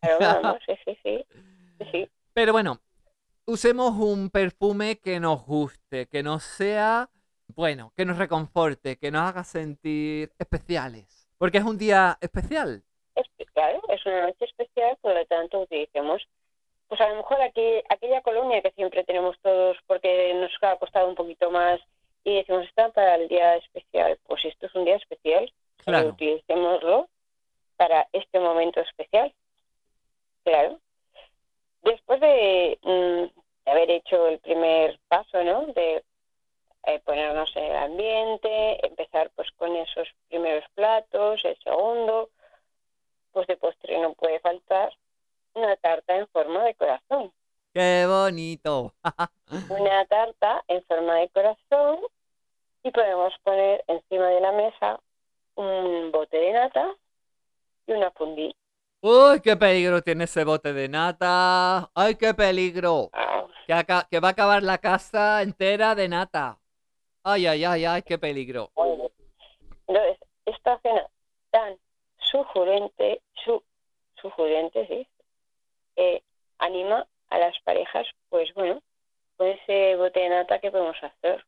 Pero 0.00 0.18
vamos, 0.20 0.58
sí, 0.66 0.74
sí, 0.84 0.98
sí. 1.02 1.24
Sí, 1.78 1.86
sí. 1.90 2.10
Pero 2.34 2.52
bueno, 2.52 2.80
usemos 3.46 3.94
un 3.98 4.30
perfume 4.30 4.98
que 4.98 5.20
nos 5.20 5.44
guste, 5.46 6.06
que 6.06 6.22
nos 6.22 6.42
sea, 6.44 7.10
bueno, 7.54 7.92
que 7.96 8.04
nos 8.04 8.18
reconforte, 8.18 8.96
que 8.96 9.10
nos 9.10 9.22
haga 9.22 9.44
sentir 9.44 10.32
especiales. 10.38 11.28
Porque 11.38 11.58
es 11.58 11.64
un 11.64 11.78
día 11.78 12.16
especial. 12.20 12.82
Es, 13.14 13.26
claro, 13.52 13.80
es 13.88 14.04
una 14.06 14.26
noche 14.26 14.44
especial, 14.44 14.96
por 15.00 15.14
lo 15.14 15.24
tanto 15.26 15.60
utilicemos, 15.60 16.22
pues 16.88 17.00
a 17.00 17.08
lo 17.08 17.16
mejor 17.16 17.40
aquí, 17.42 17.82
aquella 17.88 18.20
colonia 18.22 18.62
que 18.62 18.70
siempre 18.72 19.04
tenemos 19.04 19.36
todos 19.42 19.76
porque 19.86 20.32
nos 20.34 20.50
ha 20.62 20.76
costado 20.76 21.08
un 21.08 21.14
poquito 21.14 21.50
más 21.50 21.80
y 22.24 22.36
decimos 22.36 22.64
está 22.66 22.90
para 22.90 23.16
el 23.16 23.28
día 23.28 23.56
especial, 23.56 24.18
pues 24.26 24.44
esto 24.44 24.66
es 24.66 24.74
un 24.74 24.84
día 24.84 24.96
especial, 24.96 25.52
Claro. 25.84 26.10
utilicémoslo 26.10 27.08
para 27.76 28.08
este 28.12 28.38
momento 28.38 28.80
especial, 28.80 29.34
claro. 30.44 30.78
Después 31.82 32.20
de, 32.20 32.78
mm, 32.82 33.40
de 33.64 33.70
haber 33.70 33.90
hecho 33.90 34.28
el 34.28 34.38
primer 34.38 35.00
paso, 35.08 35.42
¿no? 35.42 35.66
De 35.72 36.04
eh, 36.84 37.00
ponernos 37.00 37.54
en 37.56 37.64
el 37.64 37.76
ambiente, 37.76 38.86
empezar 38.86 39.30
pues 39.34 39.48
con 39.56 39.74
esos 39.76 40.08
primeros 40.28 40.64
platos, 40.74 41.40
el 41.44 41.58
segundo, 41.62 42.30
pues 43.32 43.46
de 43.46 43.56
postre 43.56 43.98
no 44.00 44.14
puede 44.14 44.40
faltar 44.40 44.92
una 45.54 45.76
tarta 45.76 46.16
en 46.16 46.26
forma 46.28 46.64
de 46.64 46.74
corazón. 46.74 47.32
¡Qué 47.74 48.04
bonito! 48.06 48.94
Una 49.70 50.04
tarta 50.06 50.62
en 50.68 50.82
forma 50.84 51.14
de 51.16 51.28
corazón 51.30 52.00
y 52.82 52.90
podemos 52.90 53.32
poner 53.42 53.82
encima 53.86 54.26
de 54.28 54.40
la 54.40 54.52
mesa 54.52 55.00
un 55.54 56.10
bote 56.12 56.36
de 56.36 56.52
nata 56.52 56.94
y 57.86 57.92
una 57.92 58.10
fundí. 58.10 58.54
¡Uy, 59.00 59.40
qué 59.40 59.56
peligro 59.56 60.02
tiene 60.02 60.24
ese 60.24 60.44
bote 60.44 60.72
de 60.72 60.88
nata! 60.88 61.90
¡Ay, 61.94 62.14
qué 62.14 62.34
peligro! 62.34 63.10
Ah, 63.12 63.46
Que, 63.66 64.20
va 64.20 64.28
a 64.28 64.30
acabar 64.30 64.62
la 64.62 64.78
casa 64.78 65.42
entera 65.42 65.94
de 65.94 66.08
nata. 66.08 66.58
Ay, 67.24 67.46
ay, 67.46 67.64
ay, 67.64 67.84
ay, 67.84 68.02
qué 68.02 68.18
peligro. 68.18 68.70
esta 70.44 70.78
cena 70.80 71.06
tan 71.50 71.76
sugerente, 72.18 73.20
su, 73.44 73.62
sugerente, 74.20 74.86
sí, 74.88 75.06
eh, 75.96 76.22
anima 76.58 77.06
a 77.30 77.38
las 77.38 77.58
parejas, 77.60 78.06
pues 78.28 78.52
bueno, 78.54 78.82
con 79.36 79.46
ese 79.48 79.96
bote 79.96 80.20
de 80.20 80.30
nata 80.30 80.58
que 80.58 80.70
podemos 80.70 80.96
hacer, 81.02 81.44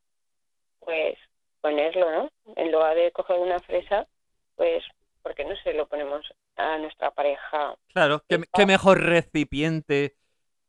pues 0.80 1.18
ponerlo, 1.60 2.10
¿no? 2.10 2.30
En 2.56 2.70
lugar 2.70 2.94
de 2.94 3.10
coger 3.10 3.38
una 3.38 3.58
fresa, 3.60 4.06
pues, 4.54 4.84
¿por 5.22 5.34
qué 5.34 5.44
no 5.44 5.56
se 5.56 5.72
lo 5.72 5.88
ponemos 5.88 6.24
a 6.56 6.78
nuestra 6.78 7.10
pareja? 7.10 7.74
Claro, 7.92 8.22
qué, 8.28 8.42
qué 8.52 8.66
mejor 8.66 9.00
recipiente 9.00 10.16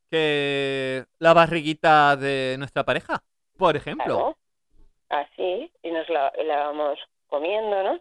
que 0.09 1.05
la 1.19 1.33
barriguita 1.33 2.15
de 2.15 2.55
nuestra 2.57 2.83
pareja, 2.83 3.23
por 3.57 3.75
ejemplo. 3.75 4.05
Claro, 4.05 4.37
así, 5.09 5.71
y 5.83 5.91
nos 5.91 6.07
la, 6.09 6.31
la 6.45 6.57
vamos 6.67 6.99
comiendo, 7.27 7.83
¿no? 7.83 7.99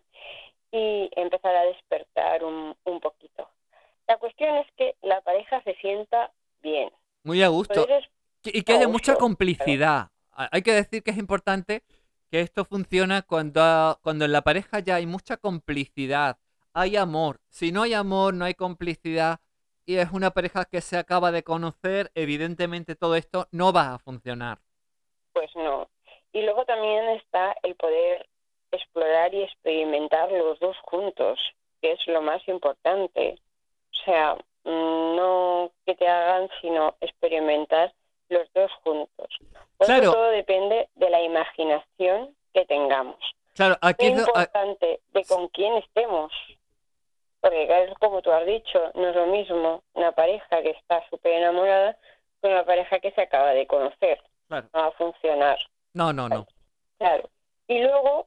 Y 0.73 1.11
empezar 1.17 1.55
a 1.55 1.65
despertar 1.67 2.45
un, 2.45 2.77
un 2.85 3.01
poquito. 3.01 3.49
La 4.07 4.17
cuestión 4.19 4.57
es 4.57 4.67
que 4.77 4.97
la 5.03 5.21
pareja 5.23 5.63
se 5.63 5.75
sienta 5.77 6.33
bien. 6.63 6.91
Muy 7.23 7.43
a 7.43 7.49
gusto. 7.49 7.87
Y 8.45 8.63
que 8.63 8.73
haya 8.75 8.89
mucha 8.89 9.15
complicidad. 9.17 10.11
Ha- 10.33 10.49
Hay 10.53 10.63
que 10.63 10.73
decir 10.73 11.03
que 11.03 11.13
es 11.13 11.19
importante 11.19 11.83
que 12.31 12.41
esto 12.41 12.65
funciona 12.65 13.23
cuando, 13.23 13.99
cuando 14.03 14.25
en 14.25 14.33
la 14.33 14.43
pareja 14.43 14.81
ya 14.81 14.97
hay 14.97 15.07
mucha 15.07 15.37
complicidad, 15.37 16.37
hay 16.73 16.97
amor. 16.97 17.41
Si 17.49 17.71
no 17.73 17.83
hay 17.83 17.95
amor, 17.95 18.35
no 18.35 18.45
hay 18.45 18.55
complicidad 18.55 19.39
y 19.87 19.97
es 19.97 20.11
una 20.13 20.33
pareja 20.33 20.65
que 20.65 20.81
se 20.81 20.97
acaba 20.99 21.31
de 21.31 21.45
conocer, 21.45 22.11
evidentemente 22.15 22.97
todo 22.97 23.15
esto 23.17 23.47
no 23.53 23.73
va 23.73 23.95
a 23.95 23.99
funcionar. 23.99 24.59
pues 25.33 25.51
no. 25.57 25.89
Y 26.35 26.43
luego 26.43 26.65
también 26.67 27.09
está 27.11 27.57
el 27.63 27.75
poder 27.77 28.27
explorar 28.73 29.33
y 29.33 29.43
experimentar 29.45 30.31
los 30.33 30.59
dos 30.59 30.77
juntos, 30.83 31.39
que 31.81 31.93
es 31.93 32.07
lo 32.09 32.21
más 32.23 32.47
importante. 32.49 33.39
O 33.93 34.05
sea, 34.05 34.37
no 34.65 35.71
que 35.87 35.95
te 35.95 36.07
hagan, 36.09 36.51
sino 36.61 36.97
experimentar 37.01 37.93
los 38.29 38.53
dos 38.53 38.71
juntos. 38.83 39.29
Por 39.79 39.87
Claro. 39.87 40.13
todo 40.13 40.31
depende 40.31 40.89
de 40.97 41.09
la 41.11 41.23
imaginación 41.23 42.35
que 42.53 42.67
tengamos. 42.67 43.17
Claro, 43.55 43.77
aquí 43.81 44.07
Es 44.07 44.17
a- 44.17 44.21
importante 44.23 45.01
de 45.13 45.25
con 45.25 45.49
quién 45.49 45.75
estemos. 45.75 46.33
Porque 47.41 47.85
es 47.85 47.95
como 47.99 48.23
tú 48.23 48.33
has 48.33 48.47
dicho, 48.47 48.91
no 48.95 49.09
es 49.11 49.15
lo 49.15 49.27
mismo 49.27 49.83
una 49.93 50.13
pareja 50.13 50.63
que 50.63 50.71
está 50.71 51.09
súper 51.11 51.35
enamorada 51.35 51.97
con 52.41 52.51
una 52.53 52.65
pareja 52.65 52.99
que 52.99 53.13
se 53.13 53.21
acaba 53.23 53.53
de 53.53 53.67
conocer. 53.69 54.21
claro. 54.49 54.67
No 54.75 54.81
va 54.81 54.87
a 54.89 54.93
funcionar. 54.93 55.59
No, 55.95 56.13
no, 56.13 56.29
no. 56.29 56.47
Claro. 56.99 57.31
Y 57.69 57.81
luego 57.81 58.27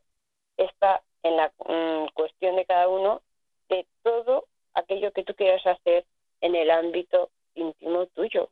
está 0.56 1.04
en 1.24 1.38
la 1.38 1.52
mm, 1.60 2.08
cuestión 2.14 2.56
de 2.56 2.66
cada 2.66 2.88
uno 2.88 3.22
de 3.70 3.86
todo 4.04 4.48
aquello 4.74 5.12
que 5.12 5.24
tú 5.24 5.36
quieras 5.36 5.66
hacer 5.66 6.06
en 6.42 6.56
el 6.56 6.72
ámbito 6.72 7.30
íntimo 7.56 8.06
tuyo. 8.08 8.50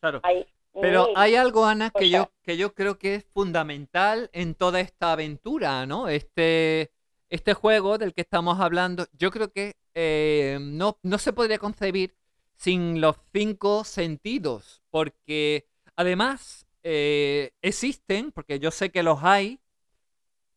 Claro. 0.00 0.20
Hay 0.22 0.46
Pero 0.72 1.08
hay 1.14 1.36
algo, 1.36 1.64
Ana, 1.64 1.90
que 1.90 2.10
yo, 2.10 2.30
que 2.42 2.56
yo 2.56 2.74
creo 2.74 2.98
que 2.98 3.16
es 3.16 3.24
fundamental 3.24 4.30
en 4.32 4.54
toda 4.54 4.80
esta 4.80 5.12
aventura, 5.12 5.86
¿no? 5.86 6.08
Este, 6.08 6.90
este 7.28 7.54
juego 7.54 7.98
del 7.98 8.14
que 8.14 8.22
estamos 8.22 8.60
hablando, 8.60 9.06
yo 9.12 9.30
creo 9.30 9.52
que 9.52 9.76
eh, 9.94 10.58
no, 10.60 10.98
no 11.02 11.18
se 11.18 11.32
podría 11.32 11.58
concebir 11.58 12.16
sin 12.56 13.00
los 13.00 13.16
cinco 13.32 13.84
sentidos, 13.84 14.82
porque 14.90 15.66
además 15.96 16.66
eh, 16.82 17.52
existen, 17.62 18.32
porque 18.32 18.58
yo 18.58 18.70
sé 18.70 18.90
que 18.90 19.02
los 19.02 19.22
hay, 19.22 19.60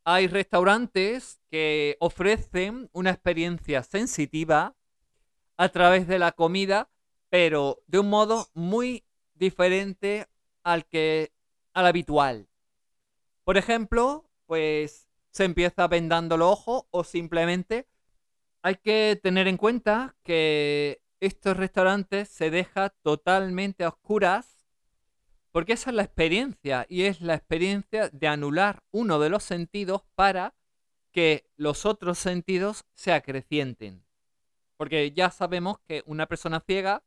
hay 0.04 0.28
restaurantes 0.28 1.40
que 1.50 1.98
ofrecen 2.00 2.90
una 2.94 3.12
experiencia 3.12 3.84
sensitiva 3.84 4.76
a 5.58 5.70
través 5.70 6.08
de 6.08 6.20
la 6.20 6.32
comida, 6.32 6.90
pero 7.30 7.82
de 7.88 8.00
un 8.00 8.10
modo 8.10 8.48
muy 8.54 9.04
diferente 9.34 10.28
al 10.64 10.86
que 10.86 11.32
al 11.74 11.86
habitual. 11.86 12.48
Por 13.44 13.58
ejemplo, 13.58 14.30
pues 14.46 15.08
se 15.32 15.46
empieza 15.46 15.88
vendando 15.88 16.38
los 16.38 16.52
ojos 16.52 16.86
o 16.92 17.04
simplemente 17.04 17.88
hay 18.62 18.76
que 18.76 19.20
tener 19.22 19.48
en 19.48 19.58
cuenta 19.58 20.16
que 20.24 21.02
estos 21.20 21.58
restaurantes 21.58 22.30
se 22.30 22.50
deja 22.50 22.90
totalmente 22.90 23.84
a 23.84 23.90
oscuras 23.90 24.53
porque 25.54 25.74
esa 25.74 25.92
es 25.92 25.96
la 25.96 26.02
experiencia 26.02 26.88
y 26.90 27.04
es 27.04 27.22
la 27.22 27.36
experiencia 27.36 28.10
de 28.10 28.28
anular 28.28 28.82
uno 28.90 29.20
de 29.20 29.30
los 29.30 29.44
sentidos 29.44 30.02
para 30.16 30.56
que 31.12 31.48
los 31.58 31.86
otros 31.86 32.18
sentidos 32.18 32.86
se 32.96 33.14
acrecienten. 33.14 34.04
Porque 34.78 35.12
ya 35.12 35.30
sabemos 35.30 35.78
que 35.88 36.02
una 36.08 36.26
persona 36.26 36.60
ciega 36.60 37.04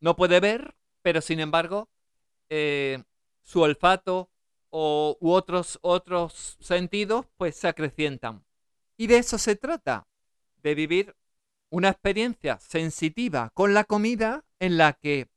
no 0.00 0.16
puede 0.16 0.40
ver, 0.40 0.74
pero 1.02 1.20
sin 1.20 1.38
embargo 1.38 1.88
eh, 2.48 3.04
su 3.44 3.60
olfato 3.60 4.28
o, 4.70 5.16
otros, 5.20 5.78
otros 5.82 6.56
sentidos 6.58 7.26
pues 7.36 7.54
se 7.54 7.68
acrecientan. 7.68 8.44
Y 8.96 9.06
de 9.06 9.18
eso 9.18 9.38
se 9.38 9.54
trata, 9.54 10.08
de 10.64 10.74
vivir 10.74 11.14
una 11.70 11.90
experiencia 11.90 12.58
sensitiva 12.58 13.52
con 13.54 13.72
la 13.72 13.84
comida 13.84 14.44
en 14.58 14.78
la 14.78 14.94
que 14.94 15.28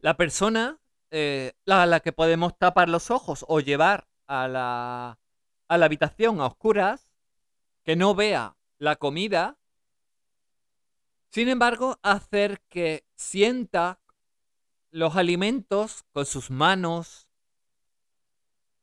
la 0.00 0.16
persona 0.16 0.80
eh, 1.10 1.52
a 1.66 1.86
la 1.86 2.00
que 2.00 2.12
podemos 2.12 2.56
tapar 2.58 2.88
los 2.88 3.10
ojos 3.10 3.44
o 3.48 3.60
llevar 3.60 4.08
a 4.26 4.48
la, 4.48 5.18
a 5.68 5.78
la 5.78 5.86
habitación 5.86 6.40
a 6.40 6.46
oscuras 6.46 7.10
que 7.84 7.96
no 7.96 8.14
vea 8.14 8.56
la 8.78 8.96
comida, 8.96 9.58
sin 11.30 11.48
embargo, 11.48 11.98
hacer 12.02 12.60
que 12.68 13.04
sienta 13.16 14.00
los 14.90 15.16
alimentos 15.16 16.04
con 16.12 16.26
sus 16.26 16.50
manos, 16.50 17.28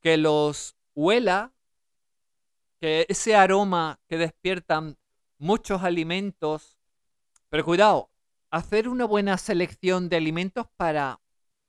que 0.01 0.17
los 0.17 0.75
huela, 0.93 1.53
que 2.79 3.05
ese 3.09 3.35
aroma 3.35 3.99
que 4.07 4.17
despiertan 4.17 4.97
muchos 5.37 5.83
alimentos, 5.83 6.77
pero 7.49 7.65
cuidado, 7.65 8.11
hacer 8.51 8.87
una 8.87 9.05
buena 9.05 9.37
selección 9.37 10.09
de 10.09 10.17
alimentos 10.17 10.67
para, 10.77 11.19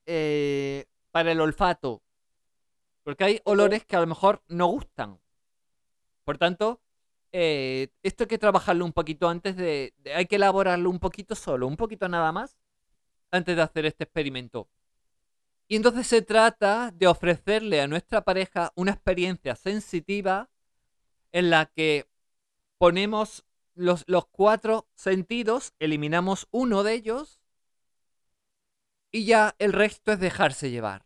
eh, 0.06 0.86
para 1.10 1.32
el 1.32 1.40
olfato, 1.40 2.02
porque 3.04 3.24
hay 3.24 3.40
olores 3.44 3.86
que 3.86 3.96
a 3.96 4.00
lo 4.00 4.06
mejor 4.06 4.42
no 4.48 4.66
gustan. 4.66 5.18
Por 6.24 6.38
tanto, 6.38 6.80
eh, 7.32 7.88
esto 8.02 8.24
hay 8.24 8.28
que 8.28 8.38
trabajarlo 8.38 8.84
un 8.84 8.92
poquito 8.92 9.28
antes 9.28 9.56
de, 9.56 9.94
de- 9.98 10.14
Hay 10.14 10.26
que 10.26 10.36
elaborarlo 10.36 10.90
un 10.90 10.98
poquito 10.98 11.34
solo, 11.34 11.66
un 11.66 11.76
poquito 11.76 12.08
nada 12.08 12.32
más, 12.32 12.56
antes 13.30 13.56
de 13.56 13.62
hacer 13.62 13.86
este 13.86 14.04
experimento. 14.04 14.68
Y 15.68 15.76
entonces 15.76 16.06
se 16.06 16.22
trata 16.22 16.92
de 16.94 17.06
ofrecerle 17.08 17.80
a 17.80 17.88
nuestra 17.88 18.22
pareja 18.24 18.72
una 18.76 18.92
experiencia 18.92 19.56
sensitiva 19.56 20.48
en 21.32 21.50
la 21.50 21.66
que 21.66 22.08
ponemos 22.78 23.44
los, 23.74 24.04
los 24.06 24.26
cuatro 24.28 24.88
sentidos, 24.94 25.74
eliminamos 25.80 26.48
uno 26.52 26.82
de 26.84 26.94
ellos 26.94 27.35
y 29.10 29.26
ya 29.26 29.54
el 29.58 29.72
resto 29.72 30.12
es 30.12 30.20
dejarse 30.20 30.70
llevar. 30.70 31.02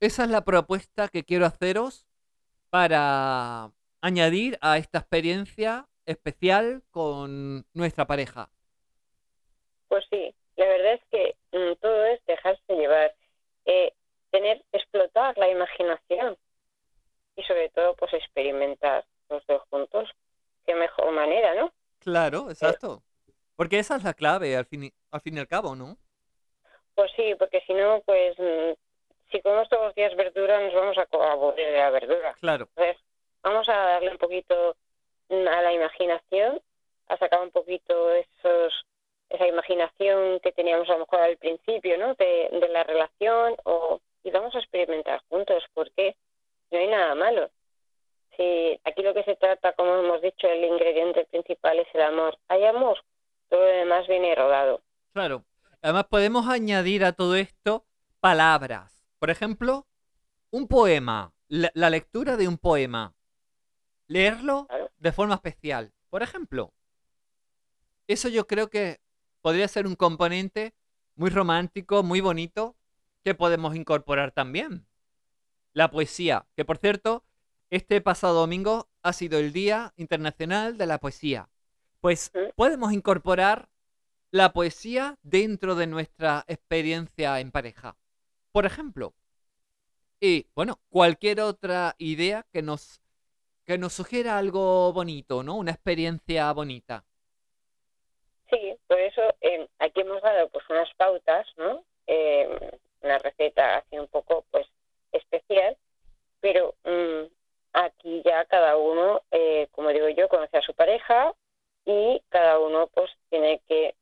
Esa 0.00 0.24
es 0.24 0.30
la 0.30 0.44
propuesta 0.44 1.08
que 1.08 1.24
quiero 1.24 1.46
haceros 1.46 2.06
para 2.70 3.72
añadir 4.00 4.58
a 4.60 4.78
esta 4.78 4.98
experiencia 4.98 5.88
especial 6.04 6.82
con 6.90 7.66
nuestra 7.72 8.06
pareja. 8.06 8.50
Pues 9.88 10.04
sí, 10.10 10.34
la 10.56 10.66
verdad 10.66 10.94
es 10.94 11.02
que 11.10 11.36
mm, 11.52 11.74
todo 11.80 12.04
es 12.06 12.24
dejarse 12.26 12.74
llevar, 12.74 13.14
eh, 13.64 13.92
tener, 14.30 14.64
explotar 14.72 15.36
la 15.38 15.48
imaginación 15.48 16.36
y 17.36 17.42
sobre 17.44 17.68
todo 17.70 17.94
pues 17.96 18.12
experimentar 18.14 19.04
los 19.28 19.44
dos 19.46 19.62
juntos. 19.70 20.10
Qué 20.64 20.74
mejor 20.74 21.12
manera, 21.12 21.54
¿no? 21.54 21.72
Claro, 22.00 22.50
exacto. 22.50 23.02
Porque 23.54 23.78
esa 23.78 23.96
es 23.96 24.04
la 24.04 24.14
clave 24.14 24.56
al 24.56 24.66
fin 24.66 24.84
y, 24.84 24.92
al 25.10 25.20
fin 25.20 25.36
y 25.36 25.40
al 25.40 25.48
cabo, 25.48 25.74
¿no? 25.74 25.96
Pues 26.96 27.12
sí, 27.14 27.34
porque 27.38 27.60
si 27.66 27.74
no, 27.74 28.02
pues 28.04 28.36
mm, 28.38 28.72
si 29.30 29.40
comemos 29.42 29.68
todos 29.68 29.84
los 29.84 29.94
días 29.94 30.16
verdura 30.16 30.60
nos 30.60 30.74
vamos 30.74 30.96
a 30.98 31.30
aburrir 31.30 31.66
de 31.66 31.76
la 31.76 31.90
verdura. 31.90 32.34
Claro, 32.40 32.68
Entonces, 32.74 32.96
vamos 33.42 33.68
a 33.68 33.76
darle 33.76 34.10
un 34.10 34.18
poquito 34.18 34.76
mm, 35.28 35.46
a 35.46 35.62
la 35.62 35.72
imaginación, 35.74 36.60
a 37.08 37.16
sacar 37.18 37.42
un 37.42 37.50
poquito 37.50 38.10
esos 38.12 38.86
esa 39.28 39.46
imaginación 39.46 40.40
que 40.40 40.52
teníamos 40.52 40.88
a 40.88 40.92
lo 40.92 41.00
mejor 41.00 41.20
al 41.20 41.36
principio, 41.36 41.98
¿no? 41.98 42.14
De, 42.14 42.48
de 42.50 42.68
la 42.68 42.84
relación 42.84 43.56
o 43.64 44.00
y 44.22 44.30
vamos 44.30 44.54
a 44.54 44.58
experimentar 44.58 45.20
juntos, 45.28 45.62
porque 45.74 46.16
no 46.70 46.78
hay 46.78 46.88
nada 46.88 47.14
malo. 47.14 47.50
Si 48.36 48.80
aquí 48.84 49.02
lo 49.02 49.14
que 49.14 49.22
se 49.22 49.36
trata, 49.36 49.72
como 49.74 49.96
hemos 49.96 50.20
dicho, 50.20 50.48
el 50.48 50.64
ingrediente 50.64 51.26
principal 51.26 51.78
es 51.78 51.88
el 51.94 52.02
amor. 52.02 52.36
Hay 52.48 52.64
amor, 52.64 52.98
todo 53.48 53.60
lo 53.60 53.66
demás 53.66 54.06
viene 54.08 54.34
rodado. 54.34 54.80
claro. 55.12 55.44
Además 55.82 55.95
podemos 56.06 56.48
añadir 56.48 57.04
a 57.04 57.12
todo 57.12 57.36
esto 57.36 57.86
palabras. 58.20 59.04
Por 59.18 59.30
ejemplo, 59.30 59.86
un 60.50 60.68
poema, 60.68 61.32
la, 61.48 61.70
la 61.74 61.90
lectura 61.90 62.36
de 62.36 62.48
un 62.48 62.58
poema. 62.58 63.14
Leerlo 64.08 64.68
de 64.98 65.12
forma 65.12 65.34
especial. 65.34 65.92
Por 66.10 66.22
ejemplo, 66.22 66.72
eso 68.06 68.28
yo 68.28 68.46
creo 68.46 68.68
que 68.70 69.00
podría 69.42 69.68
ser 69.68 69.86
un 69.86 69.96
componente 69.96 70.74
muy 71.16 71.30
romántico, 71.30 72.02
muy 72.02 72.20
bonito, 72.20 72.76
que 73.24 73.34
podemos 73.34 73.74
incorporar 73.74 74.30
también. 74.30 74.86
La 75.72 75.90
poesía, 75.90 76.46
que 76.54 76.64
por 76.64 76.78
cierto, 76.78 77.24
este 77.70 78.00
pasado 78.00 78.34
domingo 78.40 78.88
ha 79.02 79.12
sido 79.12 79.38
el 79.38 79.52
Día 79.52 79.92
Internacional 79.96 80.78
de 80.78 80.86
la 80.86 80.98
Poesía. 80.98 81.48
Pues 82.00 82.30
¿Mm? 82.34 82.50
podemos 82.54 82.92
incorporar 82.92 83.68
la 84.36 84.52
poesía 84.52 85.16
dentro 85.22 85.74
de 85.74 85.86
nuestra 85.86 86.44
experiencia 86.46 87.40
en 87.40 87.50
pareja. 87.50 87.96
Por 88.52 88.66
ejemplo, 88.66 89.14
y 90.20 90.46
bueno, 90.54 90.78
cualquier 90.90 91.40
otra 91.40 91.94
idea 91.98 92.44
que 92.52 92.60
nos, 92.60 93.00
que 93.64 93.78
nos 93.78 93.94
sugiera 93.94 94.36
algo 94.36 94.92
bonito, 94.92 95.42
¿no? 95.42 95.56
Una 95.56 95.72
experiencia 95.72 96.52
bonita. 96.52 97.04
Sí, 98.50 98.76
por 98.86 99.00
eso 99.00 99.22
eh, 99.40 99.66
aquí 99.78 100.02
hemos 100.02 100.20
dado 100.20 100.48
pues 100.50 100.68
unas 100.68 100.92
pautas, 100.96 101.46
¿no? 101.56 101.82
Eh, 102.06 102.78
una 103.00 103.18
receta 103.18 103.78
así 103.78 103.98
un 103.98 104.06
poco 104.08 104.44
pues 104.50 104.66
especial, 105.12 105.78
pero 106.40 106.74
mm, 106.84 107.24
aquí 107.72 108.22
ya 108.22 108.44
cada 108.44 108.76
uno, 108.76 109.22
eh, 109.30 109.68
como 109.72 109.88
digo 109.90 110.10
yo, 110.10 110.28
conoce 110.28 110.58
a 110.58 110.62
su 110.62 110.74
pareja 110.74 111.32
y 111.86 112.20
cada 112.28 112.58
uno 112.58 112.88
pues 112.88 113.10
tiene 113.30 113.62
que, 113.66 113.94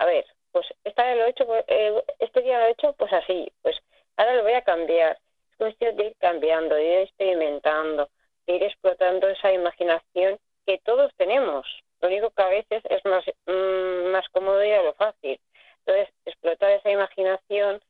a 0.00 0.06
ver, 0.06 0.24
pues 0.50 0.66
esta 0.82 1.14
lo 1.14 1.26
he 1.26 1.30
hecho, 1.30 1.46
pues, 1.46 1.62
eh, 1.68 2.02
este 2.18 2.40
día 2.40 2.58
lo 2.58 2.66
he 2.66 2.70
hecho 2.70 2.94
pues 2.94 3.12
así, 3.12 3.52
pues 3.62 3.76
ahora 4.16 4.34
lo 4.36 4.42
voy 4.42 4.54
a 4.54 4.64
cambiar. 4.64 5.18
Es 5.50 5.56
cuestión 5.58 5.94
de 5.96 6.06
ir 6.06 6.16
cambiando, 6.18 6.74
de 6.74 6.84
ir 6.84 6.98
experimentando, 7.00 8.08
de 8.46 8.56
ir 8.56 8.62
explotando 8.62 9.28
esa 9.28 9.52
imaginación 9.52 10.38
que 10.66 10.78
todos 10.78 11.12
tenemos. 11.16 11.66
Lo 12.00 12.08
único 12.08 12.30
que 12.30 12.42
a 12.42 12.48
veces 12.48 12.82
es 12.88 13.04
más, 13.04 13.24
mm, 13.46 14.10
más 14.10 14.26
cómodo 14.30 14.64
ir 14.64 14.72
a 14.72 14.82
lo 14.82 14.94
fácil. 14.94 15.38
Entonces, 15.84 16.14
explotar 16.24 16.70
esa 16.70 16.90
imaginación 16.90 17.82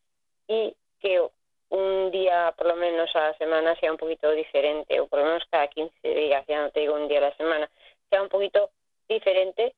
y 0.48 0.74
que 0.98 1.22
un 1.68 2.10
día, 2.10 2.52
por 2.56 2.66
lo 2.66 2.74
menos 2.74 3.14
a 3.14 3.28
la 3.28 3.38
semana, 3.38 3.76
sea 3.76 3.92
un 3.92 3.98
poquito 3.98 4.32
diferente, 4.32 4.98
o 4.98 5.06
por 5.06 5.20
lo 5.20 5.26
menos 5.26 5.44
cada 5.48 5.68
15 5.68 6.08
días, 6.08 6.44
ya 6.48 6.62
no 6.62 6.70
te 6.72 6.80
digo 6.80 6.94
un 6.94 7.06
día 7.06 7.18
a 7.18 7.30
la 7.30 7.36
semana, 7.36 7.70
sea 8.10 8.20
un 8.20 8.28
poquito 8.28 8.70
diferente, 9.08 9.74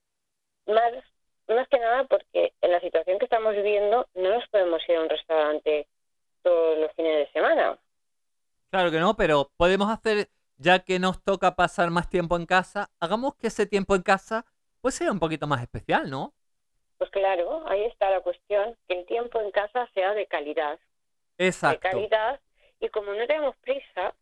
más 0.67 1.69
que 1.69 1.79
nada 1.79 2.05
porque 2.05 2.53
en 2.61 2.71
la 2.71 2.81
viviendo 3.63 4.09
no 4.15 4.31
nos 4.31 4.49
podemos 4.49 4.81
ir 4.89 4.97
a 4.97 5.03
un 5.03 5.09
restaurante 5.09 5.87
todos 6.43 6.79
los 6.79 6.93
fines 6.93 7.27
de 7.27 7.33
semana. 7.33 7.79
Claro 8.71 8.91
que 8.91 8.99
no, 8.99 9.15
pero 9.17 9.51
podemos 9.57 9.91
hacer, 9.91 10.29
ya 10.57 10.81
que 10.81 10.99
nos 10.99 11.23
toca 11.23 11.55
pasar 11.55 11.91
más 11.91 12.09
tiempo 12.09 12.37
en 12.37 12.47
casa, 12.47 12.91
hagamos 13.01 13.35
que 13.37 13.49
ese 13.49 13.67
tiempo 13.67 13.95
en 13.95 14.03
casa 14.03 14.45
pues 14.81 14.95
sea 14.97 15.13
un 15.13 15.21
poquito 15.21 15.47
más 15.47 15.63
especial, 15.63 16.11
¿no? 16.11 16.35
Pues 16.99 17.11
claro, 17.11 17.67
ahí 17.69 17.85
está 17.85 18.11
la 18.11 18.21
cuestión, 18.21 18.77
que 18.89 18.99
el 18.99 19.07
tiempo 19.07 19.41
en 19.41 19.51
casa 19.51 19.89
sea 19.95 20.15
de 20.15 20.27
calidad, 20.27 20.79
de 21.39 21.47
Exacto. 21.47 21.89
calidad, 21.91 22.41
y 22.81 22.89
como 22.89 23.13
no 23.13 23.27
tenemos 23.27 23.57
prisa, 23.59 24.15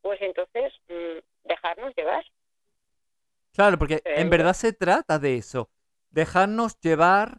pues 0.00 0.20
entonces 0.22 0.72
mm, 0.88 1.48
dejarnos 1.48 1.94
llevar. 1.94 2.24
Claro, 3.54 3.78
porque 3.78 4.02
en 4.04 4.30
verdad 4.30 4.54
se 4.54 4.72
trata 4.72 5.18
de 5.18 5.36
eso. 5.36 5.70
Dejarnos 6.10 6.78
llevar 6.80 7.38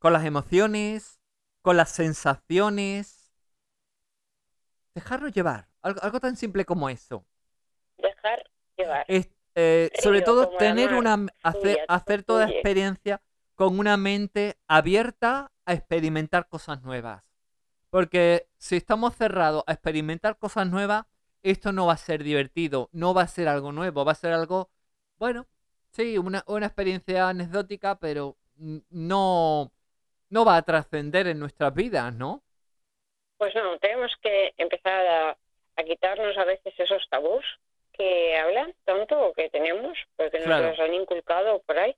con 0.00 0.14
las 0.14 0.24
emociones, 0.24 1.20
con 1.62 1.76
las 1.76 1.90
sensaciones. 1.90 3.30
Dejarnos 4.94 5.30
llevar. 5.30 5.68
Algo, 5.82 6.02
algo 6.02 6.18
tan 6.18 6.36
simple 6.36 6.64
como 6.64 6.88
eso. 6.88 7.24
Dejar 7.98 8.50
llevar. 8.76 9.04
Es, 9.06 9.30
eh, 9.54 9.90
sobre 10.02 10.22
todo 10.22 10.56
tener 10.56 10.94
una 10.94 11.26
hacer, 11.42 11.84
hacer 11.86 12.22
toda 12.22 12.48
experiencia 12.48 13.20
con 13.54 13.78
una 13.78 13.96
mente 13.96 14.58
abierta 14.66 15.52
a 15.66 15.74
experimentar 15.74 16.48
cosas 16.48 16.82
nuevas. 16.82 17.22
Porque 17.90 18.48
si 18.56 18.76
estamos 18.76 19.14
cerrados 19.16 19.64
a 19.66 19.72
experimentar 19.72 20.38
cosas 20.38 20.66
nuevas, 20.66 21.04
esto 21.42 21.72
no 21.72 21.86
va 21.86 21.92
a 21.92 21.98
ser 21.98 22.24
divertido, 22.24 22.88
no 22.92 23.12
va 23.12 23.22
a 23.22 23.28
ser 23.28 23.48
algo 23.48 23.70
nuevo, 23.70 24.04
va 24.04 24.12
a 24.12 24.14
ser 24.14 24.32
algo, 24.32 24.70
bueno, 25.18 25.46
sí, 25.90 26.16
una, 26.16 26.42
una 26.46 26.66
experiencia 26.66 27.28
anecdótica, 27.28 27.98
pero 27.98 28.38
no, 28.56 29.72
no 30.30 30.44
va 30.44 30.56
a 30.56 30.62
trascender 30.62 31.26
en 31.26 31.38
nuestras 31.38 31.74
vidas, 31.74 32.14
¿no? 32.14 32.42
Pues 33.38 33.54
no, 33.54 33.78
tenemos 33.78 34.12
que 34.22 34.52
empezar 34.58 35.06
a, 35.06 35.38
a 35.76 35.84
quitarnos 35.84 36.36
a 36.36 36.44
veces 36.44 36.74
esos 36.78 37.08
tabús 37.08 37.44
que 37.92 38.36
hablan 38.36 38.74
tanto 38.84 39.18
o 39.28 39.32
que 39.32 39.48
tenemos, 39.50 39.96
porque 40.16 40.38
nos 40.38 40.46
Claro. 40.46 40.68
los 40.70 40.80
han 40.80 40.94
inculcado 40.94 41.60
por 41.62 41.78
ahí. 41.78 41.96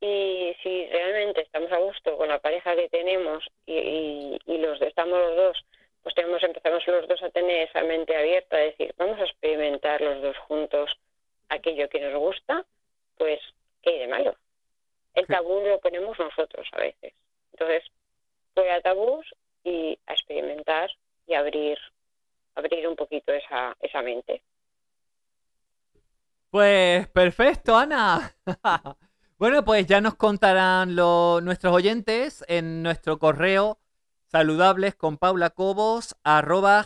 Y 0.00 0.54
si 0.62 0.86
realmente 0.88 1.42
estamos 1.42 1.72
a 1.72 1.78
gusto 1.78 2.16
con 2.18 2.28
la 2.28 2.38
pareja 2.40 2.76
que 2.76 2.88
tenemos 2.90 3.44
y, 3.66 3.74
y, 3.78 4.38
y 4.46 4.58
los 4.58 4.80
estamos 4.82 5.18
los 5.18 5.36
dos, 5.36 5.64
pues 6.02 6.14
tenemos 6.14 6.42
empezamos 6.42 6.86
los 6.86 7.08
dos 7.08 7.22
a 7.22 7.30
tener 7.30 7.68
esa 7.68 7.82
mente 7.82 8.16
abierta, 8.16 8.56
a 8.56 8.60
decir, 8.60 8.94
vamos 8.98 9.18
a 9.20 9.24
experimentar 9.24 10.00
los 10.02 10.22
dos 10.22 10.36
juntos 10.46 10.90
aquello 11.48 11.88
que 11.88 12.00
nos 12.00 12.14
gusta, 12.20 12.64
pues 13.18 13.40
¿qué 13.82 13.90
hay 13.90 13.98
de 14.00 14.08
malo? 14.08 14.36
El 15.14 15.26
tabú 15.26 15.60
lo 15.62 15.80
ponemos 15.80 16.18
nosotros 16.18 16.68
a 16.72 16.78
veces. 16.78 17.14
Entonces, 17.58 17.84
fuera 18.54 18.82
tabús 18.82 19.26
y 19.64 19.98
a 20.06 20.12
experimentar 20.12 20.90
y 21.26 21.34
abrir 21.34 21.78
abrir 22.54 22.86
un 22.88 22.96
poquito 22.96 23.32
esa, 23.32 23.76
esa 23.80 24.02
mente. 24.02 24.42
Pues 26.50 27.06
perfecto, 27.08 27.76
Ana. 27.76 28.34
bueno, 29.38 29.64
pues 29.64 29.86
ya 29.86 30.00
nos 30.00 30.14
contarán 30.14 30.96
los, 30.96 31.42
nuestros 31.42 31.74
oyentes 31.74 32.44
en 32.48 32.82
nuestro 32.82 33.18
correo 33.18 33.78
saludables 34.28 34.94
con 34.94 35.18
Paula 35.18 35.50
Cobos 35.50 36.16
arroba. 36.24 36.84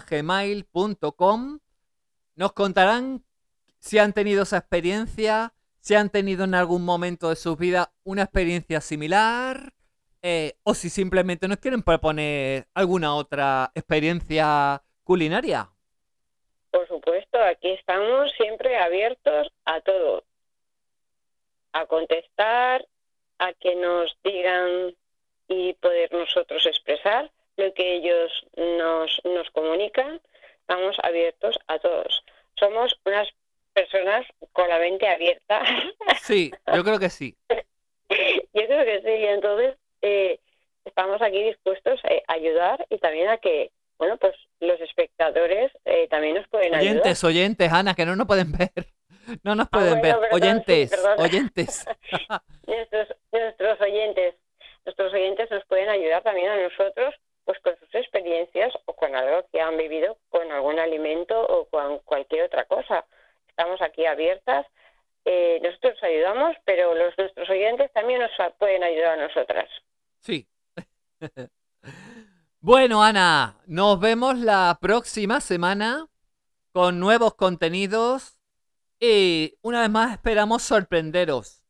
Nos 2.36 2.52
contarán 2.52 3.24
si 3.78 3.98
han 3.98 4.12
tenido 4.12 4.42
esa 4.42 4.58
experiencia, 4.58 5.52
si 5.80 5.94
han 5.94 6.10
tenido 6.10 6.44
en 6.44 6.54
algún 6.54 6.84
momento 6.84 7.28
de 7.30 7.36
sus 7.36 7.56
vidas 7.56 7.88
una 8.04 8.22
experiencia 8.22 8.80
similar, 8.80 9.72
eh, 10.22 10.54
o 10.64 10.74
si 10.74 10.90
simplemente 10.90 11.48
nos 11.48 11.58
quieren 11.58 11.82
proponer 11.82 12.66
alguna 12.74 13.14
otra 13.14 13.70
experiencia 13.74 14.82
culinaria. 15.04 15.68
Por 16.70 16.86
supuesto, 16.86 17.42
aquí 17.42 17.70
estamos 17.70 18.30
siempre 18.32 18.76
abiertos 18.76 19.50
a 19.64 19.80
todo, 19.80 20.24
a 21.72 21.86
contestar, 21.86 22.86
a 23.38 23.52
que 23.54 23.74
nos 23.74 24.16
digan 24.22 24.94
y 25.48 25.72
poder 25.74 26.12
nosotros 26.12 26.64
expresar 26.66 27.30
lo 27.56 27.72
que 27.74 27.96
ellos 27.96 28.46
nos, 28.56 29.20
nos 29.24 29.50
comunican. 29.50 30.20
Estamos 30.60 30.96
abiertos 31.02 31.58
a 31.66 31.78
todos. 31.78 32.22
Somos 32.56 32.96
unas 33.04 33.28
personas 33.72 34.26
con 34.52 34.68
la 34.68 34.78
mente 34.78 35.08
abierta. 35.08 35.62
Sí, 36.20 36.52
yo 36.72 36.84
creo 36.84 36.98
que 36.98 37.10
sí. 37.10 37.36
yo 37.48 38.66
creo 38.66 38.84
que 38.84 39.00
sí. 39.02 39.24
Entonces, 39.26 39.76
eh, 40.02 40.38
estamos 40.84 41.20
aquí 41.22 41.42
dispuestos 41.42 42.00
a 42.04 42.32
ayudar 42.32 42.86
y 42.90 42.98
también 42.98 43.28
a 43.28 43.38
que, 43.38 43.70
bueno, 43.98 44.16
pues 44.16 44.34
los 44.60 44.80
espectadores 44.80 45.72
eh, 45.84 46.08
también 46.08 46.34
nos 46.34 46.48
pueden 46.48 46.74
ayudar. 46.74 46.92
Oyentes, 46.92 47.24
oyentes, 47.24 47.72
Ana, 47.72 47.94
que 47.94 48.06
no 48.06 48.16
nos 48.16 48.26
pueden 48.26 48.52
ver. 48.52 48.70
No 49.44 49.54
nos 49.54 49.66
ah, 49.66 49.70
pueden 49.70 50.00
ver. 50.00 50.16
oyentes, 50.32 50.90
oyentes. 51.18 51.86
nuestros, 52.66 53.08
nuestros 53.30 53.80
oyentes, 53.80 54.34
nuestros 54.84 55.12
oyentes 55.12 55.48
nos 55.52 55.64
pueden 55.66 55.88
ayudar 55.88 56.22
también 56.22 56.48
a 56.48 56.56
nosotros 56.56 57.14
pues 57.44 57.58
con 57.60 57.76
sus 57.78 57.94
experiencias 57.94 58.72
o 58.86 58.94
con 58.94 59.14
algo 59.14 59.44
que 59.52 59.60
han 59.60 59.76
vivido 59.76 60.16
con 60.28 60.50
algún 60.52 60.78
alimento 60.78 61.40
o 61.40 61.66
con 61.66 61.98
cualquier 62.00 62.44
otra 62.44 62.64
cosa. 62.64 63.04
Estamos 63.48 63.80
aquí 63.82 64.06
abiertas. 64.06 64.66
Eh, 65.24 65.60
nosotros 65.62 66.02
ayudamos, 66.02 66.56
pero 66.64 66.94
los 66.94 67.16
nuestros 67.18 67.48
oyentes 67.50 67.92
también 67.92 68.20
nos 68.20 68.30
pueden 68.58 68.82
ayudar 68.82 69.18
a 69.18 69.28
nosotras. 69.28 69.68
Sí. 70.20 70.46
bueno, 72.60 73.02
Ana, 73.02 73.56
nos 73.66 73.98
vemos 74.00 74.38
la 74.38 74.78
próxima 74.80 75.40
semana 75.40 76.06
con 76.72 77.00
nuevos 77.00 77.34
contenidos 77.34 78.38
y 79.00 79.54
una 79.62 79.80
vez 79.80 79.90
más 79.90 80.12
esperamos 80.12 80.62
sorprenderos. 80.62 81.62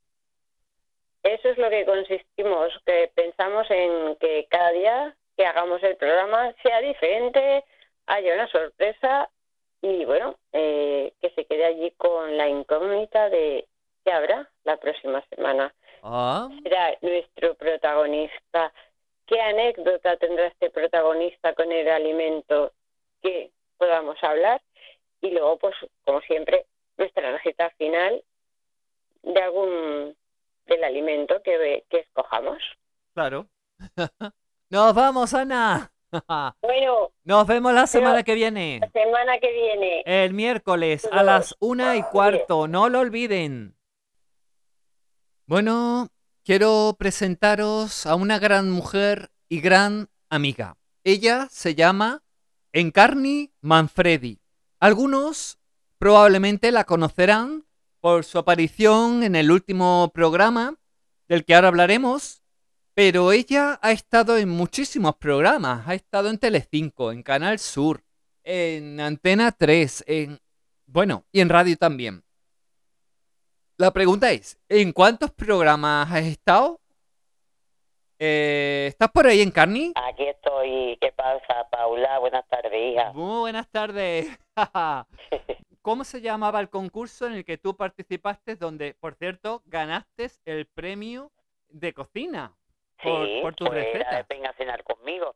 Eso 1.23 1.49
es 1.51 1.59
lo 1.59 1.69
que 1.71 1.85
consistimos, 1.85 2.73
que 2.87 3.11
pensamos 3.15 3.67
en 3.71 4.17
que 4.17 4.47
cada 4.51 4.73
día 4.73 5.17
que 5.37 5.47
hagamos 5.47 5.83
el 5.83 5.97
programa 5.97 6.55
sea 6.63 6.81
diferente, 6.81 7.65
haya 8.07 8.35
una 8.35 8.49
sorpresa 8.49 9.31
y 9.83 10.05
bueno, 10.05 10.39
eh, 10.53 11.13
que 11.21 11.31
se 11.31 11.47
quede 11.47 11.65
allí 11.65 11.93
con 11.93 12.37
la 12.37 12.49
incógnita 12.49 13.31
de 13.31 13.67
qué 14.05 14.13
habrá 14.13 14.51
la 14.65 14.77
próxima 14.79 15.25
semana. 15.35 15.75
Ah. 16.03 16.49
Será 16.63 16.97
nuestro 17.01 17.55
protagonista. 17.55 18.73
¿Qué 19.27 19.41
anécdota 19.41 20.17
tendrá 20.17 20.47
este 20.47 20.71
protagonista 20.71 21.55
con 21.55 21.71
el 21.71 21.89
alimento 21.89 22.73
que 23.23 23.53
podamos 23.79 24.17
hablar? 24.23 24.61
Y 25.21 25.31
luego, 25.31 25.59
pues, 25.59 25.75
como 26.05 26.21
siempre, 26.23 26.67
nuestra 26.97 27.31
receta 27.33 27.71
final 27.79 28.23
de 29.23 29.43
algún 29.43 30.17
del 30.67 30.85
alimento 30.85 31.43
que, 31.43 31.85
que 31.89 31.99
escojamos. 31.99 32.59
Claro. 33.15 33.47
Nos 34.71 34.95
vamos, 34.95 35.35
Ana. 35.35 35.93
Bueno. 36.63 37.13
Nos 37.23 37.47
vemos 37.47 37.73
la 37.73 37.87
semana 37.87 38.25
que 38.25 38.35
viene. 38.35 38.81
La 38.81 38.91
semana 38.91 39.39
que 39.39 39.53
viene. 39.53 40.03
El 40.05 40.35
miércoles 40.35 41.09
a 41.13 41.23
las 41.23 41.55
una 41.61 41.95
y 41.97 42.03
cuarto. 42.03 42.67
No 42.67 42.89
lo 42.89 42.99
olviden. 42.99 43.77
Bueno, 45.51 46.13
quiero 46.45 46.95
presentaros 46.97 48.07
a 48.07 48.15
una 48.15 48.39
gran 48.39 48.71
mujer 48.71 49.33
y 49.49 49.61
gran 49.61 50.09
amiga. 50.29 50.77
Ella 51.03 51.49
se 51.51 51.75
llama 51.75 52.23
Encarni 52.73 53.51
Manfredi. 53.61 54.39
Algunos 54.79 55.59
probablemente 55.99 56.71
la 56.71 56.85
conocerán 56.85 57.65
por 57.99 58.25
su 58.25 58.39
aparición 58.39 59.25
en 59.25 59.35
el 59.35 59.51
último 59.51 60.13
programa 60.15 60.77
del 61.27 61.45
que 61.45 61.57
ahora 61.57 61.67
hablaremos, 61.67 62.45
pero 62.95 63.33
ella 63.33 63.81
ha 63.83 63.91
estado 63.91 64.39
en 64.39 64.51
muchísimos 64.51 65.17
programas, 65.17 65.83
ha 65.89 65.97
estado 65.97 66.31
en 66.31 66.39
Telecinco, 66.39 67.11
en 67.11 67.25
Canal 67.25 67.59
Sur, 67.59 68.05
en 68.45 69.01
Antena 69.01 69.51
3, 69.51 70.05
en 70.07 70.39
bueno, 70.87 71.25
y 71.33 71.41
en 71.41 71.49
radio 71.49 71.77
también. 71.77 72.23
La 73.81 73.93
pregunta 73.93 74.31
es, 74.31 74.61
¿en 74.69 74.93
cuántos 74.93 75.31
programas 75.31 76.12
has 76.12 76.27
estado? 76.27 76.79
Eh, 78.19 78.88
¿Estás 78.88 79.09
por 79.11 79.27
ahí 79.27 79.40
en 79.40 79.51
Carni? 79.51 79.95
Aquí 79.95 80.25
estoy. 80.25 80.99
¿Qué 81.01 81.11
pasa, 81.12 81.66
Paula? 81.71 82.19
Buenas 82.19 82.47
tardes, 82.47 82.75
hija. 82.75 83.11
Muy 83.14 83.40
buenas 83.40 83.66
tardes. 83.71 84.27
¿Cómo 85.81 86.05
se 86.05 86.21
llamaba 86.21 86.61
el 86.61 86.69
concurso 86.69 87.27
en 87.27 87.33
el 87.33 87.45
que 87.47 87.57
tú 87.57 87.75
participaste, 87.75 88.57
donde, 88.57 88.93
por 89.01 89.14
cierto, 89.14 89.62
ganaste 89.64 90.31
el 90.45 90.66
premio 90.66 91.33
de 91.71 91.95
cocina? 91.95 92.53
por, 93.03 93.27
sí, 93.27 93.38
por 93.40 93.55
tus 93.55 93.71
recetas. 93.71 94.29
Ven 94.29 94.47
a 94.47 94.53
cenar 94.59 94.85
conmigo. 94.85 95.35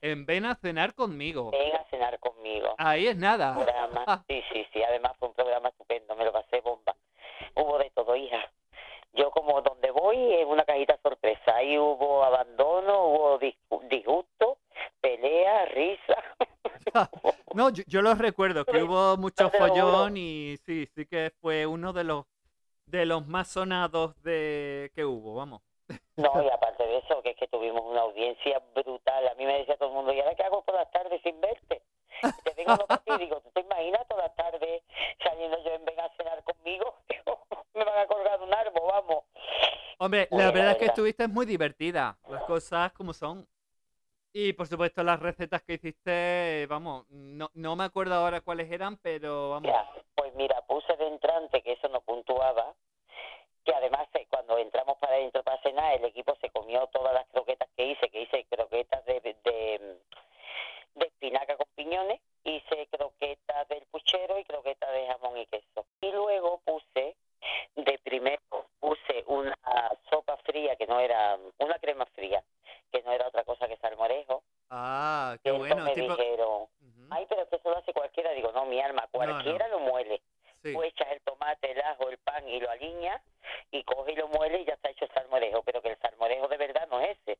En 0.00 0.26
Ven 0.26 0.44
a 0.44 0.56
cenar 0.56 0.92
conmigo. 0.96 1.52
Ven 1.52 1.76
a 1.76 1.84
cenar 1.88 2.18
conmigo. 2.18 2.74
Ahí 2.78 3.06
es 3.06 3.16
nada. 3.16 3.54
Sí, 4.28 4.42
sí, 4.52 4.66
sí. 4.72 4.82
Además 4.82 5.12
fue 5.20 5.28
un 5.28 5.34
programa 5.34 5.68
estupendo. 5.68 6.16
Me 6.16 6.24
lo 6.24 6.32
pasé 6.32 6.60
bomba. 6.62 6.96
Hubo 7.54 7.78
de 7.78 7.90
todo, 7.90 8.16
hija. 8.16 8.50
Yo 9.12 9.30
como 9.30 9.60
donde 9.62 9.90
voy 9.90 10.34
es 10.34 10.46
una 10.46 10.64
cajita 10.64 10.98
sorpresa. 11.02 11.56
Ahí 11.56 11.78
hubo 11.78 12.22
abandono, 12.22 13.06
hubo 13.06 13.38
disgusto, 13.88 14.58
pelea, 15.00 15.66
risa. 15.66 16.16
no, 17.54 17.70
yo, 17.70 17.82
yo 17.86 18.02
lo 18.02 18.14
recuerdo, 18.14 18.64
que 18.64 18.82
hubo 18.82 19.16
mucho 19.16 19.50
follón 19.50 20.16
y 20.16 20.56
sí, 20.64 20.86
sí 20.94 21.06
que 21.06 21.32
fue 21.40 21.66
uno 21.66 21.92
de 21.92 22.04
los 22.04 22.26
de 22.86 23.06
los 23.06 23.26
más 23.26 23.48
sonados 23.48 24.20
de 24.22 24.90
que 24.94 25.04
hubo, 25.04 25.34
vamos. 25.34 25.62
No, 26.16 26.42
y 26.42 26.48
aparte 26.52 26.84
de 26.84 26.98
eso, 26.98 27.22
que 27.22 27.30
es 27.30 27.36
que 27.36 27.48
tuvimos 27.48 27.82
una 27.82 28.02
audiencia 28.02 28.60
brutal. 28.74 29.28
A 29.28 29.34
mí 29.34 29.44
me 29.46 29.58
decía 29.58 29.76
todo 29.76 29.88
el 29.88 29.94
mundo, 29.94 30.12
¿y 30.12 30.20
ahora 30.20 30.34
qué 30.34 30.42
hago 30.42 30.62
por 30.62 30.74
las 30.74 30.90
tardes 30.90 31.20
sin 31.22 31.40
verte? 31.40 31.82
te 32.44 32.54
vengo 32.54 32.72
a 32.72 33.02
y 33.06 33.18
digo, 33.18 33.40
¿tú 33.40 33.50
te 33.52 33.60
imaginas 33.60 34.06
toda 34.08 34.24
la 34.24 34.34
tarde 34.34 34.82
saliendo 35.22 35.62
yo 35.64 35.70
en 35.72 35.84
Ven 35.84 36.00
a 36.00 36.08
cenar 36.16 36.42
conmigo? 36.44 36.94
me 37.74 37.84
van 37.84 37.98
a 37.98 38.06
colgar 38.06 38.40
un 38.42 38.52
árbol, 38.52 38.82
vamos. 38.88 39.24
Hombre, 40.02 40.28
la 40.30 40.50
verdad 40.50 40.70
es 40.72 40.76
que 40.78 40.86
estuviste 40.86 41.28
muy 41.28 41.44
divertida, 41.44 42.16
las 42.26 42.42
cosas 42.44 42.90
como 42.92 43.12
son. 43.12 43.46
Y 44.32 44.54
por 44.54 44.66
supuesto 44.66 45.02
las 45.02 45.20
recetas 45.20 45.60
que 45.62 45.74
hiciste, 45.74 46.66
vamos, 46.70 47.04
no, 47.10 47.50
no 47.52 47.76
me 47.76 47.84
acuerdo 47.84 48.14
ahora 48.14 48.40
cuáles 48.40 48.72
eran, 48.72 48.96
pero 48.96 49.50
vamos. 49.50 49.70
pues 50.14 50.34
mira, 50.36 50.62
puse 50.62 50.96
de 50.96 51.06
entrante, 51.06 51.60
que 51.60 51.72
eso 51.72 51.88
no 51.88 52.00
puntuaba, 52.00 52.72
que 53.62 53.74
además 53.74 54.08
eh, 54.14 54.26
cuando 54.30 54.56
entramos 54.56 54.96
para 54.98 55.16
adentro 55.16 55.42
para 55.42 55.60
cenar, 55.62 55.94
el 55.96 56.04
equipo 56.06 56.34
se 56.40 56.48
comió 56.48 56.86
todas 56.86 57.12
las 57.12 57.26
croquetas 57.28 57.68
que 57.76 57.86
hice, 57.88 58.08
que 58.08 58.22
hice 58.22 58.46
croquetas 58.48 59.04
de, 59.04 59.20
de, 59.20 59.98
de 60.94 61.06
espinaca 61.06 61.56
con 61.58 61.66
piñones, 61.74 62.20
hice 62.44 62.86
croquetas 62.90 63.68
del 63.68 63.84
puchero 63.90 64.38
y 64.38 64.44
croquetas 64.44 64.92
de 64.92 65.06
jamón 65.08 65.36
y 65.36 65.46
queso. 65.46 65.84
Y 66.00 66.10
luego 66.10 66.62
puse, 66.64 67.16
de 67.76 67.98
primero, 68.02 68.40
puse 68.78 69.24
una 69.26 69.56
sopa 70.08 70.36
fría 70.38 70.76
que 70.76 70.79
no 70.90 70.98
era, 70.98 71.38
una 71.58 71.78
crema 71.78 72.04
fría, 72.06 72.42
que 72.90 73.00
no 73.02 73.12
era 73.12 73.28
otra 73.28 73.44
cosa 73.44 73.68
que 73.68 73.76
salmorejo. 73.76 74.42
Ah, 74.70 75.36
qué 75.42 75.52
bueno. 75.52 75.84
Me 75.84 75.94
dijeron, 75.94 76.66
ay, 77.10 77.26
pero 77.28 77.48
que 77.48 77.56
eso 77.56 77.70
lo 77.70 77.78
hace 77.78 77.92
cualquiera. 77.92 78.32
Digo, 78.32 78.50
no, 78.52 78.66
mi 78.66 78.80
alma, 78.80 79.06
cualquiera 79.12 79.68
lo 79.68 79.78
muele. 79.78 80.20
Sí. 80.62 80.74
Tú 80.74 80.82
echas 80.82 81.08
el 81.12 81.20
tomate, 81.22 81.70
el 81.70 81.80
ajo, 81.80 82.10
el 82.10 82.18
pan 82.18 82.46
y 82.46 82.60
lo 82.60 82.68
alineas 82.70 83.22
y 83.70 83.82
coge 83.84 84.12
y 84.12 84.16
lo 84.16 84.28
muele 84.28 84.60
y 84.60 84.64
ya 84.66 84.74
está 84.74 84.90
hecho 84.90 85.04
el 85.04 85.12
salmorejo. 85.12 85.62
Pero 85.62 85.80
que 85.80 85.90
el 85.90 85.98
salmorejo 85.98 86.48
de 86.48 86.56
verdad 86.56 86.88
no 86.90 87.00
es 87.00 87.16
ese. 87.20 87.38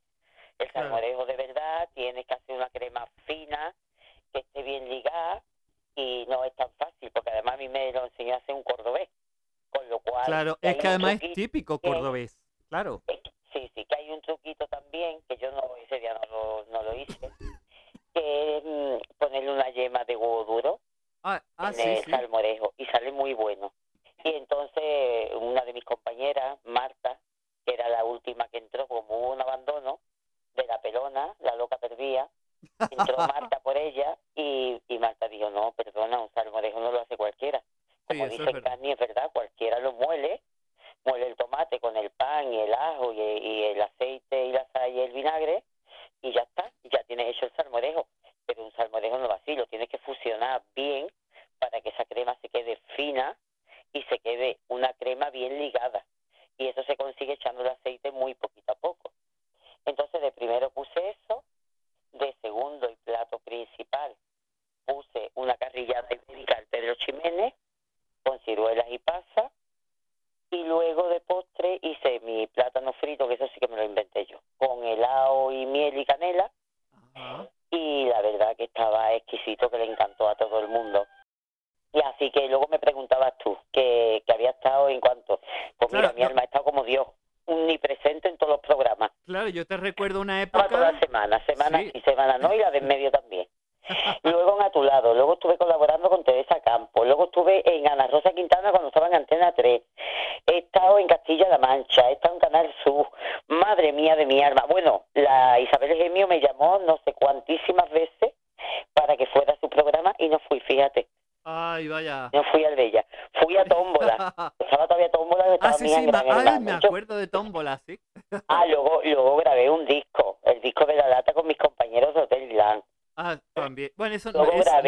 El 0.59 0.71
salmorejo 0.73 1.27
de 1.27 1.37
verdad 1.37 1.89
tiene 1.95 2.25
que 2.25 2.35
hacer 2.35 2.55
una 2.55 2.71
crema 2.71 3.07
fina, 3.27 3.75
que 4.33 4.41
esté 4.41 4.63
bien 4.63 4.89
ligada 4.89 5.43
y 5.97 6.25
no 6.29 6.45
es 6.45 6.55
tan 6.55 6.71
fácil, 6.79 7.11
porque 7.11 7.31
además 7.31 7.55
a 7.55 7.59
mí 7.59 7.69
me 7.69 7.93
lo 7.93 8.05
enseñó 8.05 8.35
a 8.35 8.39
hacer 8.39 8.55
un 8.55 8.63
cordobés. 8.63 9.09
Con 9.71 9.89
lo 9.89 9.99
cual. 10.01 10.25
Claro, 10.27 10.59
es 10.63 10.77
que 10.77 10.89
además 10.89 11.19
es 11.21 11.33
típico 11.35 11.79
cordobés. 11.79 12.39
Claro. 12.71 13.03
ah, 21.71 22.03
sí, 22.05 22.11
salmorejo 22.11 22.73
y 22.77 22.87
sale 22.87 23.13
muy 23.13 23.35
bueno. 23.35 23.73
Y 24.25 24.31
entonces 24.35 25.31
una 25.41 25.65
de 25.65 25.73
mis 25.73 25.85
compañeras, 25.85 26.59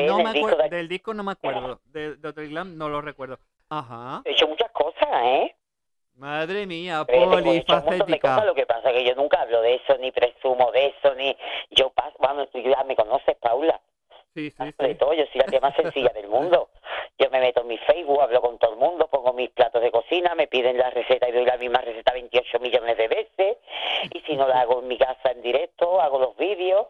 no, 0.07 0.19
Luego 0.19 0.19
es- 0.19 0.19
grabé 0.19 0.19
no 0.19 0.19
en 0.19 0.25
me 0.25 0.31
el 0.31 0.35
disco 0.47 0.63
de- 0.63 0.69
Del 0.77 0.89
disco 0.89 1.15
no 1.15 1.23
me 1.25 1.33
acuerdo. 1.33 1.81
De, 1.87 2.17
de 2.17 2.29
Hotel 2.29 2.49
Glam 2.49 2.77
no 2.77 2.89
lo 2.89 3.01
recuerdo. 3.01 3.39
Ajá. 3.69 4.23
He 4.25 4.33
hecho 4.33 4.47
muchas 4.49 4.71
cosas, 4.73 5.09
¿eh? 5.25 5.57
Madre 6.17 6.67
mía, 6.67 7.05
pues, 7.07 7.17
he 7.19 7.25
polifacética. 7.27 8.45
lo 8.45 8.55
que 8.55 8.67
pasa 8.67 8.91
es 8.91 8.97
que 8.97 9.05
yo 9.09 9.15
nunca 9.15 9.41
hablo 9.41 9.63
de 9.63 9.77
eso, 9.77 9.97
ni 9.99 10.13
presumo 10.13 10.71
de 10.71 10.87
eso, 10.87 11.15
ni 11.15 11.35
yo 11.71 11.91
paso, 11.91 12.15
vamos, 12.21 12.51
tú 12.51 12.59
ya 12.61 12.85
me 12.85 12.95
conoces, 12.95 13.35
Paula, 13.39 13.81
Sí, 14.35 14.51
sí, 14.51 14.65
de 14.79 14.89
sí. 14.89 14.95
todo, 14.95 15.13
yo 15.13 15.25
soy 15.27 15.41
la 15.41 15.47
tía 15.47 15.61
más 15.61 15.77
sencilla 15.77 16.11
del 16.15 16.29
mundo. 16.29 16.71
Yo 17.19 17.29
me 17.31 17.41
meto 17.41 17.61
en 17.61 17.67
mi 17.69 17.79
Facebook, 17.79 18.21
hablo 18.23 18.41
con 18.41 18.59
todo 18.59 18.73
el 18.73 18.79
mundo, 18.79 19.07
pongo 19.09 19.33
mis 19.33 19.51
platos 19.51 19.83
de 19.83 19.91
cocina, 19.91 20.35
me 20.35 20.47
piden 20.47 20.79
la 20.79 20.91
receta 20.91 21.29
y 21.29 21.33
doy 21.33 21.45
la 21.45 21.59
misma 21.59 21.81
receta 21.81 22.13
28 22.13 22.59
millones 22.61 22.97
de 22.97 23.09
veces, 23.09 23.59
y 24.13 24.21
si 24.21 24.35
no 24.37 24.49
la 24.49 24.63
hago 24.63 24.81
en 24.81 24.89
mi 24.89 24.97
casa 24.97 25.31
en 25.31 25.43
directo, 25.43 26.01
hago 26.01 26.19
los 26.19 26.37
vídeos, 26.37 26.87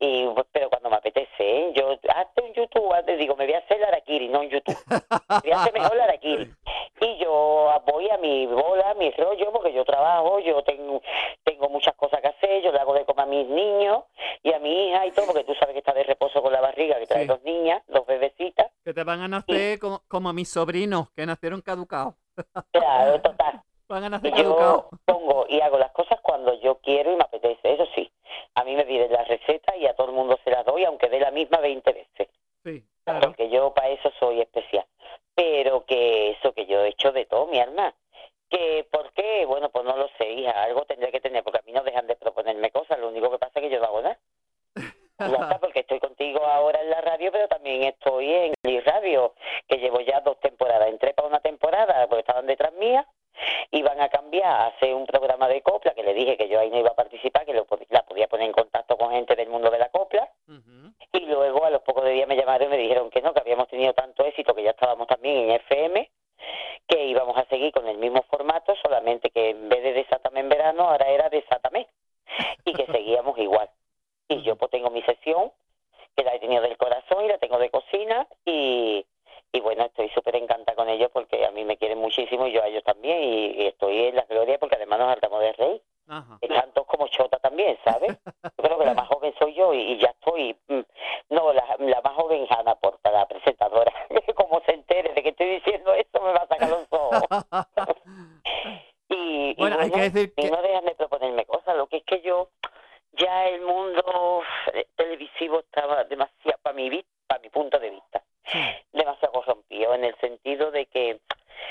y 0.00 0.26
pero 0.52 0.70
cuando 0.70 0.90
me 0.90 0.96
apetece, 0.96 1.28
¿eh? 1.38 1.72
yo, 1.74 1.98
hazte 2.14 2.42
un 2.42 2.52
YouTube, 2.54 2.92
hazte, 2.94 3.16
digo, 3.16 3.36
me 3.36 3.44
voy 3.44 3.54
a 3.54 3.58
hacer 3.58 3.78
la 3.78 3.88
Arakiri, 3.88 4.28
no 4.28 4.42
en 4.42 4.50
YouTube, 4.50 4.78
voy 4.88 5.52
a 5.52 5.60
hacer 5.60 5.72
mejor 5.74 5.96
la 5.96 6.04
Arakiri. 6.04 6.50
Y 6.98 7.18
yo 7.18 7.70
voy 7.84 8.08
a 8.08 8.16
mi 8.16 8.46
bola, 8.46 8.94
mi 8.94 9.10
rollo, 9.10 9.52
porque 9.52 9.72
yo 9.72 9.84
trabajo, 9.84 10.38
yo 10.40 10.62
tengo, 10.62 11.02
tengo 11.44 11.68
muchas 11.68 11.94
cosas 11.94 12.22
que 12.22 12.28
hacer, 12.28 12.62
yo 12.62 12.72
le 12.72 12.78
hago 12.78 12.94
de 12.94 13.04
comer 13.04 13.24
a 13.24 13.26
mis 13.26 13.46
niños 13.46 14.04
y 14.42 14.52
a 14.52 14.58
mi 14.58 14.88
hija 14.88 15.06
y 15.06 15.10
todo, 15.12 15.26
porque 15.26 15.44
tú 15.44 15.54
sabes 15.54 15.74
que 15.74 15.80
está 15.80 15.92
de 15.92 16.04
reposo 16.04 16.42
con 16.42 16.52
la 16.52 16.60
barriga, 16.60 16.85
que 16.98 17.06
trae 17.06 17.22
Sí. 17.22 17.26
dos 17.28 17.42
niñas, 17.42 17.82
dos 17.88 18.06
bebecitas. 18.06 18.70
Que 18.84 18.94
te 18.94 19.02
van 19.04 19.20
a 19.20 19.28
nacer 19.28 19.78
como, 19.80 20.02
como 20.08 20.28
a 20.28 20.32
mis 20.32 20.48
sobrinos, 20.48 21.10
que 21.10 21.26
nacieron 21.26 21.60
caducados. 21.60 22.14
Claro, 22.72 23.20
total. 23.20 23.62
Van 23.88 24.04
a 24.04 24.08
nacer 24.10 24.32
Y 24.34 24.42
yo 24.42 24.56
caducados. 24.56 24.84
pongo 25.04 25.46
y 25.48 25.60
hago 25.60 25.78
las 25.78 25.92
cosas 25.92 26.20
cuando 26.20 26.54
yo 26.60 26.76
quiero 26.78 27.12
y 27.12 27.16
me 27.16 27.22
apetece, 27.22 27.72
eso 27.74 27.86
sí. 27.94 28.10
A 28.54 28.64
mí 28.64 28.74
me 28.76 28.84
piden 28.84 29.12
la 29.12 29.24
receta 29.24 29.76
y 29.76 29.86
a 29.86 29.94
todo 29.94 30.08
el 30.08 30.14
mundo 30.14 30.38
se 30.44 30.50
las 30.50 30.64
doy, 30.64 30.84
aunque 30.84 31.08
dé 31.08 31.20
la 31.20 31.30
misma 31.30 31.58
20 31.58 31.92
veces. 31.92 32.28
Sí, 32.64 32.84
claro. 33.04 33.20
porque 33.28 33.48
yo 33.50 33.72
para 33.74 33.88
eso 33.90 34.10
soy 34.18 34.40
especial. 34.40 34.84
Pero 35.34 35.84
que 35.84 36.30
eso 36.30 36.52
que 36.52 36.66
yo 36.66 36.80
he 36.82 36.88
hecho 36.88 37.12
de 37.12 37.26
todo, 37.26 37.46
mi 37.46 37.60
alma. 37.60 37.94
Que, 38.48 38.86
¿por 38.90 39.12
qué? 39.12 39.44
Bueno, 39.44 39.70
pues 39.70 39.84
no 39.84 39.96
lo 39.96 40.08
sé, 40.18 40.30
hija, 40.32 40.62
algo 40.62 40.84
tendré 40.84 41.10
que 41.12 41.20
tener, 41.20 41.42
porque 41.42 41.58
a 41.58 41.62
mí 41.66 41.72
no 41.72 41.82
dejan 41.82 42.06
de 42.06 42.14
proponerme 42.16 42.70
cosas, 42.70 42.98
lo 42.98 43.08
único 43.08 43.28
que 43.30 43.38
pasa 43.38 43.58
es 43.58 43.62
que 43.62 43.70
yo 43.70 43.80
no 43.80 43.86
hago 43.86 44.02
nada. 44.02 44.18
Ya 45.18 45.26
está, 45.26 45.58
porque 45.58 45.80
estoy 45.80 45.98
contigo 45.98 46.44
ahora 46.44 46.80
en 46.82 46.90
la 46.90 47.00
radio, 47.00 47.32
pero 47.32 47.48
también 47.48 47.84
estoy 47.84 48.32
en 48.32 48.54
mi 48.62 48.80
radio, 48.80 49.34
que 49.68 49.78
llevo 49.78 50.00
ya 50.00 50.20
dos 50.20 50.38
temporadas. 50.40 50.88
Entré 50.88 51.14
para 51.14 51.28
una 51.28 51.40
temporada, 51.40 52.06
porque 52.06 52.20
estaban 52.20 52.46
detrás 52.46 52.72
mía, 52.74 53.06
iban 53.70 54.00
a 54.00 54.08
cambiar 54.08 54.46
a 54.46 54.66
hacer 54.66 54.94
un 54.94 55.06
programa 55.06 55.48
de 55.48 55.62
copla, 55.62 55.94
que 55.94 56.02
le 56.02 56.14
dije 56.14 56.36
que 56.36 56.48
yo 56.48 56.60
ahí 56.60 56.70
no 56.70 56.78
iba 56.78 56.90
a 56.90 56.94
participar, 56.94 57.44
que 57.44 57.52
lo, 57.52 57.66
la 57.90 58.02
podía 58.02 58.28
poner 58.28 58.46
en 58.46 58.52
contacto 58.52 58.96
con 58.96 59.10
gente 59.10 59.36
del 59.36 59.48
mundo 59.48 59.70
de 59.70 59.78
la 59.78 59.88
copla. 59.88 60.28
Y 61.12 61.20
luego 61.20 61.64
a 61.64 61.70
los 61.70 61.82
pocos 61.82 62.04
de 62.04 62.10
días 62.10 62.28
me 62.28 62.36
llamaron 62.36 62.68
y 62.68 62.70
me 62.70 62.78
dijeron 62.78 63.10
que 63.10 63.22
no, 63.22 63.32
que 63.32 63.40
habíamos 63.40 63.68
tenido 63.68 63.92
tanto 63.94 64.24
éxito, 64.24 64.54
que 64.54 64.62
ya 64.62 64.70
estábamos 64.70 65.06
también 65.06 65.36
en 65.36 65.50
FM, 65.52 66.10
que 66.86 67.04
íbamos 67.04 67.36
a 67.36 67.44
seguir 67.46 67.72
con 67.72 67.88
el 67.88 67.98
mismo 67.98 68.22
formato, 68.30 68.74
solamente 68.82 69.30
que 69.30 69.50
en 69.50 69.68
vez 69.68 69.82
de 69.82 69.92
Desátame 69.92 70.40
en 70.40 70.48
verano, 70.48 70.88
ahora 70.88 71.08
era 71.08 71.28
Desátame. 71.28 71.88
Y 72.64 72.72
que 72.72 72.86
seguíamos 72.92 73.38
igual. 73.38 73.68
Y 74.28 74.42
yo 74.42 74.56
pues 74.56 74.70
tengo 74.70 74.90
mi 74.90 75.02
sesión, 75.02 75.52
que 76.16 76.24
la 76.24 76.34
he 76.34 76.40
tenido 76.40 76.62
del 76.62 76.76
corazón 76.76 77.24
y 77.24 77.28
la 77.28 77.38
tengo 77.38 77.58
de 77.58 77.70
cocina, 77.70 78.26
y, 78.44 79.04
y 79.52 79.60
bueno, 79.60 79.84
estoy 79.84 80.08
súper 80.10 80.36
encantada 80.36 80.74
con 80.74 80.88
ellos 80.88 81.10
porque 81.12 81.44
a 81.44 81.50
mí 81.50 81.64
me 81.64 81.76
quieren 81.76 81.98
muchísimo 82.36 82.46
y 82.48 82.52
yo 82.52 82.62
a 82.62 82.66
ellos 82.68 82.84
también, 82.84 83.22
y, 83.22 83.46
y 83.62 83.66
estoy 83.66 84.06
en 84.06 84.16
la 84.16 84.22
gloria 84.22 84.58
porque 84.58 84.76
además 84.76 84.98
nos 84.98 85.08
hartamos 85.12 85.40
de 85.40 85.52
rey. 85.54 85.82
Ajá. 86.08 86.38
Están 86.40 86.72
todos 86.72 86.86
como 86.86 87.08
chota 87.08 87.38
también, 87.38 87.76
¿sabes? 87.84 88.16
Yo 88.26 88.50
creo 88.62 88.78
que 88.78 88.84
la 88.86 88.94
más 88.94 89.08
joven 89.08 89.34
soy 89.40 89.54
yo 89.54 89.74
y, 89.74 89.78
y 89.92 89.98
ya 89.98 90.08
estoy. 90.10 90.56
mm, 90.68 90.80
No, 91.30 91.52
la, 91.52 91.76
la 91.80 92.00
más 92.00 92.12
joven 92.14 92.44
es 92.44 92.50
Ana 92.52 92.76
Porta, 92.76 93.10
la 93.10 93.26
presentadora. 93.26 93.92
como 94.36 94.60
se 94.64 94.72
entere 94.74 95.12
de 95.14 95.22
que 95.22 95.30
estoy 95.30 95.48
diciendo 95.56 95.92
esto, 95.94 96.20
me 96.22 96.30
va 96.32 96.42
a 96.42 96.46
sacar 96.46 96.68
los 96.70 96.86
ojos. 96.90 97.22
Y, 99.08 99.50
y 99.50 99.54
Bueno, 99.58 99.76
hay 99.80 99.90
que 99.90 100.00
decir 100.10 100.32
y 100.36 100.42
que- 100.42 100.50
no 100.50 100.62
dejan 100.62 100.84
de 100.84 100.94
proponerme 100.94 101.44
cosas. 101.44 101.76
Lo 101.76 101.86
que 101.86 101.98
es 101.98 102.04
que 102.04 102.20
yo, 102.22 102.50
ya 103.12 103.48
el 103.48 103.62
mundo 103.62 104.42
eh, 104.74 104.86
televisivo 104.96 105.60
estaba 105.60 106.04
demasiado, 106.04 106.58
para 106.62 106.74
mi, 106.74 106.88
vis- 106.90 107.04
para 107.26 107.40
mi 107.40 107.48
punto 107.48 107.78
de 107.78 107.90
vista, 107.90 108.22
demasiado 108.92 109.32
corrompido, 109.32 109.94
en 109.94 110.04
el 110.04 110.16
sentido 110.20 110.70
de 110.70 110.86
que 110.86 111.20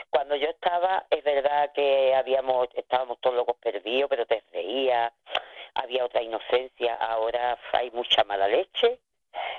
cuando 0.09 0.35
yo 0.35 0.47
estaba, 0.47 1.05
es 1.09 1.23
verdad 1.23 1.71
que 1.73 2.15
habíamos, 2.15 2.67
estábamos 2.73 3.19
todos 3.19 3.35
locos 3.35 3.55
perdidos, 3.61 4.09
pero 4.09 4.25
te 4.25 4.43
reía, 4.51 5.11
había 5.73 6.05
otra 6.05 6.21
inocencia, 6.21 6.95
ahora 6.95 7.57
hay 7.73 7.91
mucha 7.91 8.23
mala 8.23 8.47
leche, 8.47 8.99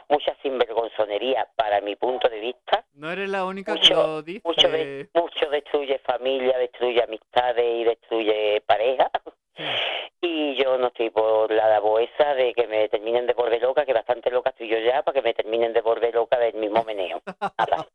mucha 0.08 0.34
sinvergonzonería 0.42 1.48
para 1.56 1.80
mi 1.80 1.96
punto 1.96 2.28
de 2.28 2.40
vista, 2.40 2.84
No 2.94 3.10
eres 3.10 3.28
la 3.28 3.44
única 3.44 3.74
que 3.74 3.80
Mucho- 3.80 3.94
lo 3.94 4.22
dice. 4.22 4.40
mucho, 4.44 4.68
de- 4.68 5.08
mucho 5.14 5.50
destruye 5.50 5.98
familia, 5.98 6.56
destruye 6.58 7.02
amistades 7.02 7.64
y 7.64 7.84
destruye 7.84 8.60
pareja. 8.62 9.10
Y 10.20 10.54
yo 10.56 10.76
no 10.76 10.88
estoy 10.88 11.08
por 11.10 11.50
la 11.50 11.68
labor 11.68 12.02
esa 12.02 12.34
de 12.34 12.52
que 12.52 12.66
me 12.66 12.88
terminen 12.88 13.26
de 13.26 13.32
volver 13.32 13.62
loca, 13.62 13.84
que 13.86 13.92
bastante 13.92 14.30
loca 14.30 14.50
estoy 14.50 14.68
yo 14.68 14.78
ya, 14.78 15.02
para 15.02 15.14
que 15.14 15.22
me 15.22 15.32
terminen 15.34 15.72
de 15.72 15.80
volver 15.80 16.14
loca 16.14 16.38
del 16.38 16.54
mismo 16.54 16.84
meneo. 16.84 17.22
Nada. 17.58 17.86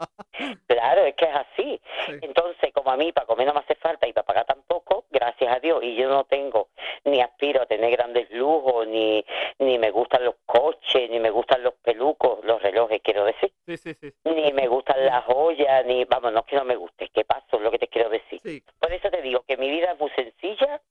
Claro, 0.67 1.05
es 1.05 1.13
que 1.15 1.25
es 1.25 1.35
así. 1.35 1.81
Sí. 2.07 2.13
Entonces, 2.21 2.71
como 2.73 2.89
a 2.91 2.97
mí 2.97 3.11
para 3.11 3.27
comer 3.27 3.45
no 3.47 3.53
me 3.53 3.59
hace 3.59 3.75
falta 3.75 4.07
y 4.07 4.13
para 4.13 4.25
pagar 4.25 4.45
tampoco, 4.45 5.05
gracias 5.11 5.55
a 5.55 5.59
Dios, 5.59 5.83
y 5.83 5.95
yo 5.95 6.09
no 6.09 6.23
tengo, 6.23 6.69
ni 7.05 7.21
aspiro 7.21 7.61
a 7.61 7.65
tener 7.67 7.91
grandes 7.91 8.29
lujos, 8.31 8.87
ni, 8.87 9.23
ni 9.59 9.77
me 9.77 9.91
gustan 9.91 10.23
los 10.25 10.35
coches, 10.45 11.09
ni 11.11 11.19
me 11.19 11.29
gustan 11.29 11.61
los 11.63 11.73
pelucos, 11.75 12.43
los 12.43 12.61
relojes, 12.61 13.01
quiero 13.03 13.25
decir, 13.25 13.51
Sí, 13.67 13.77
sí, 13.77 13.93
sí. 13.93 14.13
ni 14.23 14.51
me 14.53 14.67
gustan 14.67 15.05
las 15.05 15.25
joyas, 15.25 15.85
ni, 15.85 16.05
vamos, 16.05 16.31
no 16.33 16.39
es 16.39 16.45
que 16.45 16.55
no 16.55 16.65
me 16.65 16.75
guste, 16.75 17.05
es 17.05 17.11
que 17.11 17.23
paso, 17.25 17.57
es 17.57 17.61
lo 17.61 17.69
que 17.71 17.79
te 17.79 17.87
quiero 17.87 18.09
decir. 18.09 18.39
Sí, 18.43 18.63
Por 18.79 18.91
eso 18.93 19.09
te 19.11 19.21
digo 19.21 19.43
que 19.47 19.57
mi 19.57 19.69
vida 19.69 19.91
es 19.91 19.99
muy 19.99 20.09
sencilla 20.11 20.81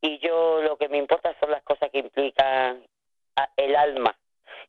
y 0.00 0.18
yo 0.20 0.62
lo 0.62 0.76
que 0.78 0.88
me 0.88 0.96
importa 0.96 1.34
son 1.40 1.50
las 1.50 1.62
cosas 1.64 1.90
que 1.90 1.98
implican 1.98 2.84
a- 3.34 3.50
el 3.56 3.74
alma 3.74 4.16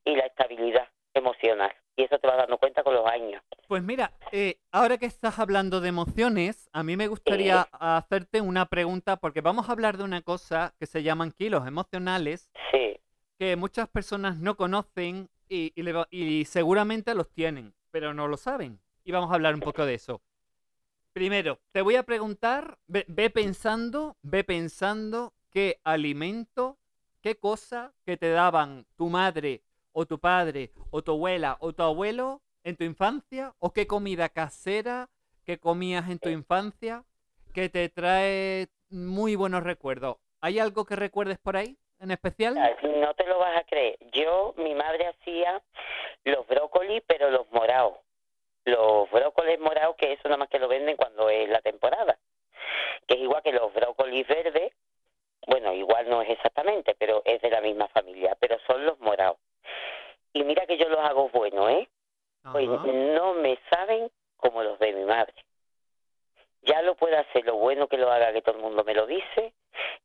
y 0.03 0.15
la 0.15 0.25
estabilidad 0.25 0.87
emocional. 1.13 1.71
Y 1.95 2.03
eso 2.03 2.17
te 2.19 2.27
vas 2.27 2.37
dando 2.37 2.57
cuenta 2.57 2.83
con 2.83 2.93
los 2.95 3.05
años. 3.07 3.41
Pues 3.67 3.81
mira, 3.83 4.11
eh, 4.31 4.57
ahora 4.71 4.97
que 4.97 5.05
estás 5.37 5.43
hablando 5.43 5.81
de 5.81 5.89
emociones, 5.89 6.67
a 6.73 6.81
mí 6.81 6.97
me 6.97 7.07
gustaría 7.07 7.61
hacerte 7.71 8.41
una 8.41 8.65
pregunta 8.65 9.17
porque 9.17 9.41
vamos 9.41 9.69
a 9.69 9.71
hablar 9.71 9.95
de 9.95 10.03
una 10.03 10.23
cosa 10.23 10.73
que 10.79 10.87
se 10.87 11.03
llaman 11.03 11.31
kilos 11.31 11.67
emocionales 11.67 12.49
Sí, 12.71 12.99
que 13.37 13.55
muchas 13.55 13.87
personas 13.87 14.39
no 14.39 14.57
conocen 14.57 15.29
y, 15.47 15.73
y 15.75 15.83
le 15.83 15.93
va- 15.93 16.07
y 16.09 16.45
seguramente 16.45 17.13
los 17.13 17.29
tienen, 17.29 17.75
pero 17.91 18.15
no 18.15 18.27
lo 18.27 18.35
saben. 18.35 18.79
Y 19.03 19.11
vamos 19.11 19.29
a 19.29 19.35
hablar 19.35 19.53
un 19.53 19.59
poco 19.61 19.85
de 19.85 19.93
eso. 19.93 20.21
Primero, 21.13 21.59
te 21.71 21.83
voy 21.83 21.97
a 21.97 22.03
preguntar, 22.03 22.79
ve, 22.87 23.05
ve 23.07 23.29
pensando, 23.29 24.17
ve 24.23 24.43
pensando 24.43 25.35
qué 25.51 25.79
alimento, 25.83 26.79
qué 27.21 27.35
cosa 27.35 27.93
que 28.07 28.17
te 28.17 28.31
daban 28.31 28.87
tu 28.95 29.07
madre 29.09 29.61
o 29.91 30.07
tu 30.07 30.17
padre 30.17 30.71
o 30.89 31.03
tu 31.03 31.11
abuela 31.11 31.57
o 31.59 31.73
tu 31.73 31.83
abuelo 31.83 32.41
en 32.63 32.75
tu 32.75 32.85
infancia 32.85 33.53
o 33.59 33.71
qué 33.71 33.85
comida 33.85 34.29
casera 34.29 35.11
que 35.47 35.57
comías 35.57 36.09
en 36.09 36.19
tu 36.19 36.27
infancia 36.27 37.05
que 37.53 37.69
te 37.69 37.87
trae 37.87 38.67
muy 38.89 39.37
buenos 39.37 39.63
recuerdos. 39.63 40.17
¿Hay 40.41 40.59
algo 40.59 40.83
que 40.83 40.97
recuerdes 40.97 41.37
por 41.37 41.55
ahí 41.55 41.77
en 42.01 42.11
especial? 42.11 42.55
No 42.83 43.13
te 43.13 43.25
lo 43.25 43.39
vas 43.39 43.57
a 43.57 43.63
creer. 43.63 43.97
Yo, 44.11 44.53
mi 44.57 44.75
madre 44.75 45.07
hacía 45.07 45.63
los 46.25 46.45
brócolis, 46.47 47.01
pero 47.07 47.31
los 47.31 47.49
morados. 47.53 47.93
Los 48.65 49.09
brócolis 49.09 49.57
morados, 49.61 49.95
que 49.95 50.11
eso 50.11 50.23
nada 50.25 50.35
más 50.35 50.49
que 50.49 50.59
lo 50.59 50.67
venden 50.67 50.97
cuando 50.97 51.29
es 51.29 51.47
la 51.47 51.61
temporada. 51.61 52.17
Que 53.07 53.13
es 53.13 53.21
igual 53.21 53.41
que 53.41 53.53
los 53.53 53.73
brócolis 53.73 54.27
verdes. 54.27 54.73
Bueno, 55.47 55.73
igual 55.73 56.09
no 56.09 56.21
es 56.21 56.29
exactamente, 56.29 56.93
pero 56.99 57.21
es 57.23 57.41
de 57.41 57.49
la 57.49 57.61
misma 57.61 57.87
familia. 57.87 58.35
Pero 58.41 58.57
son 58.67 58.85
los 58.85 58.99
morados. 58.99 59.37
Y 60.33 60.43
mira 60.43 60.65
que 60.65 60.77
yo 60.77 60.89
los 60.89 60.99
hago 60.99 61.29
buenos, 61.29 61.71
¿eh? 61.71 61.87
Pues 62.51 62.67
Ajá. 62.67 62.85
no 62.85 63.33
me 63.35 63.57
saben 63.69 64.11
como 64.37 64.63
los 64.63 64.79
de 64.79 64.93
mi 64.93 65.03
madre. 65.03 65.33
Ya 66.61 66.81
lo 66.81 66.95
puedo 66.95 67.17
hacer, 67.17 67.45
lo 67.45 67.55
bueno 67.55 67.87
que 67.87 67.97
lo 67.97 68.11
haga, 68.11 68.33
que 68.33 68.41
todo 68.41 68.55
el 68.55 68.61
mundo 68.61 68.83
me 68.83 68.93
lo 68.93 69.05
dice, 69.05 69.53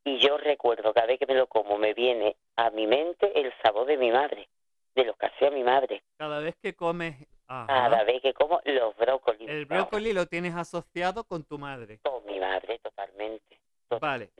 y 0.05 0.19
yo 0.19 0.37
recuerdo 0.39 0.93
cada 0.93 1.07
vez 1.07 1.19
que 1.19 1.27
me 1.27 1.35
lo 1.35 1.47
como, 1.47 1.77
me 1.79 1.95
viene 1.95 2.37
a 2.57 2.71
mi 2.71 2.87
mente 2.87 3.39
el 3.41 3.53
sabor 3.63 3.87
de 3.87 3.97
mi 3.97 4.11
madre, 4.13 4.49
de 4.95 5.05
los 5.05 5.17
que 5.17 5.27
hacía 5.27 5.51
mi 5.51 5.65
madre. 5.65 6.03
Cada 6.19 6.41
vez 6.41 6.55
que 6.63 6.75
comes 6.75 7.17
ajá, 7.49 7.67
Cada 7.67 8.05
vez 8.05 8.23
que 8.23 8.33
como 8.35 8.61
los 8.65 8.97
brócolis. 8.97 9.49
el 9.49 9.65
brócoli 9.67 10.13
lo 10.13 10.27
tienes 10.27 10.55
asociado 10.55 11.25
con 11.25 11.45
tu 11.45 11.59
madre. 11.59 11.99
con 12.03 12.25
mi 12.27 12.39
madre, 12.39 12.79
totalmente. 12.79 13.59
Vale. 14.01 14.31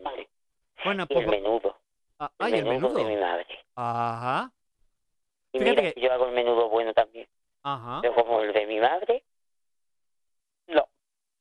Bueno, 0.85 1.05
Y 1.09 1.15
pues 1.15 1.25
el 1.27 1.31
menudo. 1.31 1.77
ah, 2.19 2.31
El 2.39 2.47
ay, 2.47 2.55
el 2.61 2.65
menudo 2.65 2.89
de 2.95 3.05
menudo. 3.05 3.09
mi 3.17 3.17
madre. 3.21 3.47
Ajá, 3.75 4.51
Y 5.53 5.59
Fíjate 5.59 5.81
mira 5.83 5.93
que- 5.95 6.01
yo 6.01 6.13
hago 6.13 6.27
el 6.27 6.33
menudo 6.33 6.69
bueno 6.69 6.93
también. 6.95 7.27
ajá. 7.63 7.99
Pero 8.03 8.15
como 8.15 8.41
el 8.43 8.53
de 8.53 8.67
mi 8.67 8.79
madre. 8.81 9.25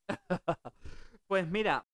Pues 1.27 1.47
mira, 1.47 1.85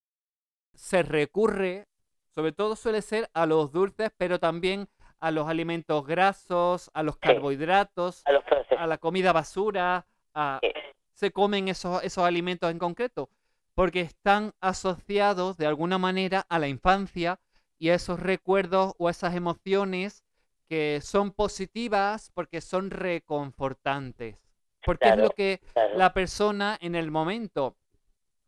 se 0.73 1.03
recurre, 1.03 1.87
sobre 2.33 2.51
todo 2.51 2.75
suele 2.75 3.01
ser 3.01 3.29
a 3.33 3.45
los 3.45 3.71
dulces, 3.71 4.11
pero 4.17 4.39
también 4.39 4.89
a 5.19 5.29
los 5.31 5.47
alimentos 5.47 6.05
grasos, 6.07 6.89
a 6.93 7.03
los 7.03 7.15
Sí. 7.15 7.21
carbohidratos, 7.21 8.23
A 8.25 8.31
los 8.31 8.43
a 8.77 8.87
la 8.87 8.97
comida 8.97 9.33
basura, 9.33 10.07
a- 10.33 10.59
Sí. 10.61 10.69
se 11.13 11.31
comen 11.31 11.67
esos, 11.67 12.03
esos 12.03 12.23
alimentos 12.23 12.71
en 12.71 12.79
concreto, 12.79 13.29
porque 13.75 14.01
están 14.01 14.53
asociados 14.59 15.57
de 15.57 15.67
alguna 15.67 15.97
manera 15.99 16.45
a 16.49 16.57
la 16.59 16.67
infancia 16.67 17.39
y 17.79 17.89
a 17.89 17.95
esos 17.95 18.19
recuerdos 18.19 18.93
o 18.97 19.09
esas 19.09 19.35
emociones 19.35 20.23
que 20.67 20.99
son 21.01 21.31
positivas 21.31 22.31
porque 22.33 22.61
son 22.61 22.89
reconfortantes. 22.89 24.35
Porque 24.83 25.09
es 25.09 25.17
lo 25.17 25.29
que 25.31 25.61
claro. 25.73 25.95
la 25.97 26.13
persona 26.13 26.77
en 26.81 26.95
el 26.95 27.11
momento 27.11 27.75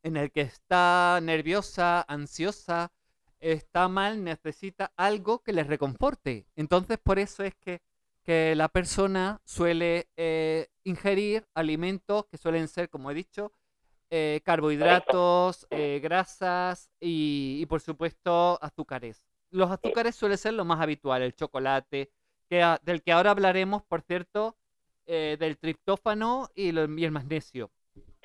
en 0.03 0.17
el 0.17 0.31
que 0.31 0.41
está 0.41 1.19
nerviosa, 1.21 2.05
ansiosa, 2.07 2.91
está 3.39 3.87
mal, 3.87 4.23
necesita 4.23 4.91
algo 4.95 5.39
que 5.39 5.53
le 5.53 5.63
reconforte. 5.63 6.45
Entonces, 6.55 6.97
por 6.97 7.19
eso 7.19 7.43
es 7.43 7.55
que, 7.55 7.81
que 8.23 8.53
la 8.55 8.67
persona 8.69 9.41
suele 9.45 10.09
eh, 10.17 10.67
ingerir 10.83 11.47
alimentos 11.53 12.25
que 12.25 12.37
suelen 12.37 12.67
ser, 12.67 12.89
como 12.89 13.11
he 13.11 13.13
dicho, 13.13 13.51
eh, 14.09 14.41
carbohidratos, 14.43 15.67
eh, 15.69 15.99
grasas 16.01 16.89
y, 16.99 17.59
y, 17.61 17.65
por 17.65 17.81
supuesto, 17.81 18.57
azúcares. 18.61 19.23
Los 19.51 19.71
azúcares 19.71 20.15
suelen 20.15 20.37
ser 20.37 20.53
lo 20.53 20.65
más 20.65 20.81
habitual, 20.81 21.21
el 21.21 21.35
chocolate, 21.35 22.11
que 22.49 22.77
del 22.83 23.03
que 23.03 23.11
ahora 23.11 23.31
hablaremos, 23.31 23.83
por 23.83 24.01
cierto, 24.01 24.55
del 25.05 25.57
triptófano 25.57 26.51
y, 26.53 26.65
y 26.65 27.05
el 27.05 27.11
magnesio. 27.11 27.71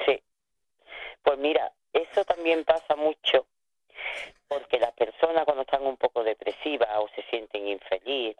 Sí. 0.04 0.22
Pues 1.24 1.38
mira, 1.38 1.72
eso 1.92 2.22
también 2.26 2.64
pasa 2.64 2.94
mucho 2.96 3.46
porque 4.46 4.78
las 4.78 4.92
personas 4.92 5.44
cuando 5.44 5.62
están 5.62 5.86
un 5.86 5.96
poco 5.96 6.22
depresivas 6.22 6.90
o 6.98 7.08
se 7.14 7.22
sienten 7.30 7.66
infeliz 7.66 8.36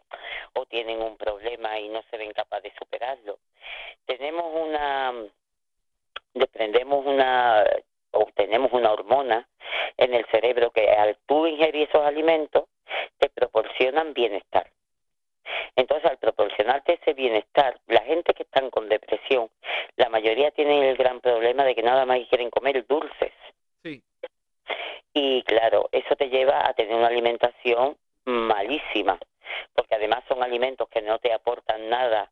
o 0.53 0.67
tienen 0.67 1.01
un 1.01 1.17
problema 1.17 1.79
y 1.79 1.89
no 1.89 2.03
se 2.11 2.17
ven 2.17 2.31
capaces 2.31 2.71
de 2.71 2.77
superarlo, 2.77 3.39
tenemos 4.05 4.45
una, 4.53 5.13
desprendemos 6.35 7.05
una, 7.07 7.65
o 8.11 8.27
tenemos 8.35 8.71
una 8.71 8.91
hormona 8.91 9.47
en 9.97 10.13
el 10.13 10.25
cerebro 10.27 10.69
que 10.69 10.87
al 10.91 11.17
tú 11.25 11.47
ingerir 11.47 11.89
esos 11.89 12.05
alimentos 12.05 12.65
te 13.17 13.29
proporcionan 13.29 14.13
bienestar. 14.13 14.69
Entonces, 15.75 16.09
al 16.09 16.17
proporcionarte 16.17 16.93
ese 17.01 17.13
bienestar, 17.13 17.79
la 17.87 18.01
gente 18.01 18.33
que 18.33 18.43
están 18.43 18.69
con 18.69 18.87
depresión, 18.89 19.49
la 19.97 20.09
mayoría 20.09 20.51
tienen 20.51 20.83
el 20.83 20.97
gran 20.97 21.19
problema 21.21 21.63
de 21.63 21.75
que 21.75 21.83
nada 21.83 22.05
más 22.05 22.19
quieren 22.29 22.49
comer 22.49 22.85
dulces. 22.87 23.31
Sí, 23.83 24.01
Y 25.13 25.43
claro, 25.43 25.87
eso 25.91 26.15
te 26.15 26.29
lleva 26.29 26.67
a 26.67 26.73
tener 26.73 26.95
una 26.95 27.07
alimentación 27.07 27.95
malísima, 28.25 29.17
porque 29.73 29.95
además 29.95 30.23
son 30.27 30.43
alimentos 30.43 30.89
que 30.89 31.01
no 31.01 31.19
te 31.19 31.31
aportan 31.31 31.89
nada 31.89 32.31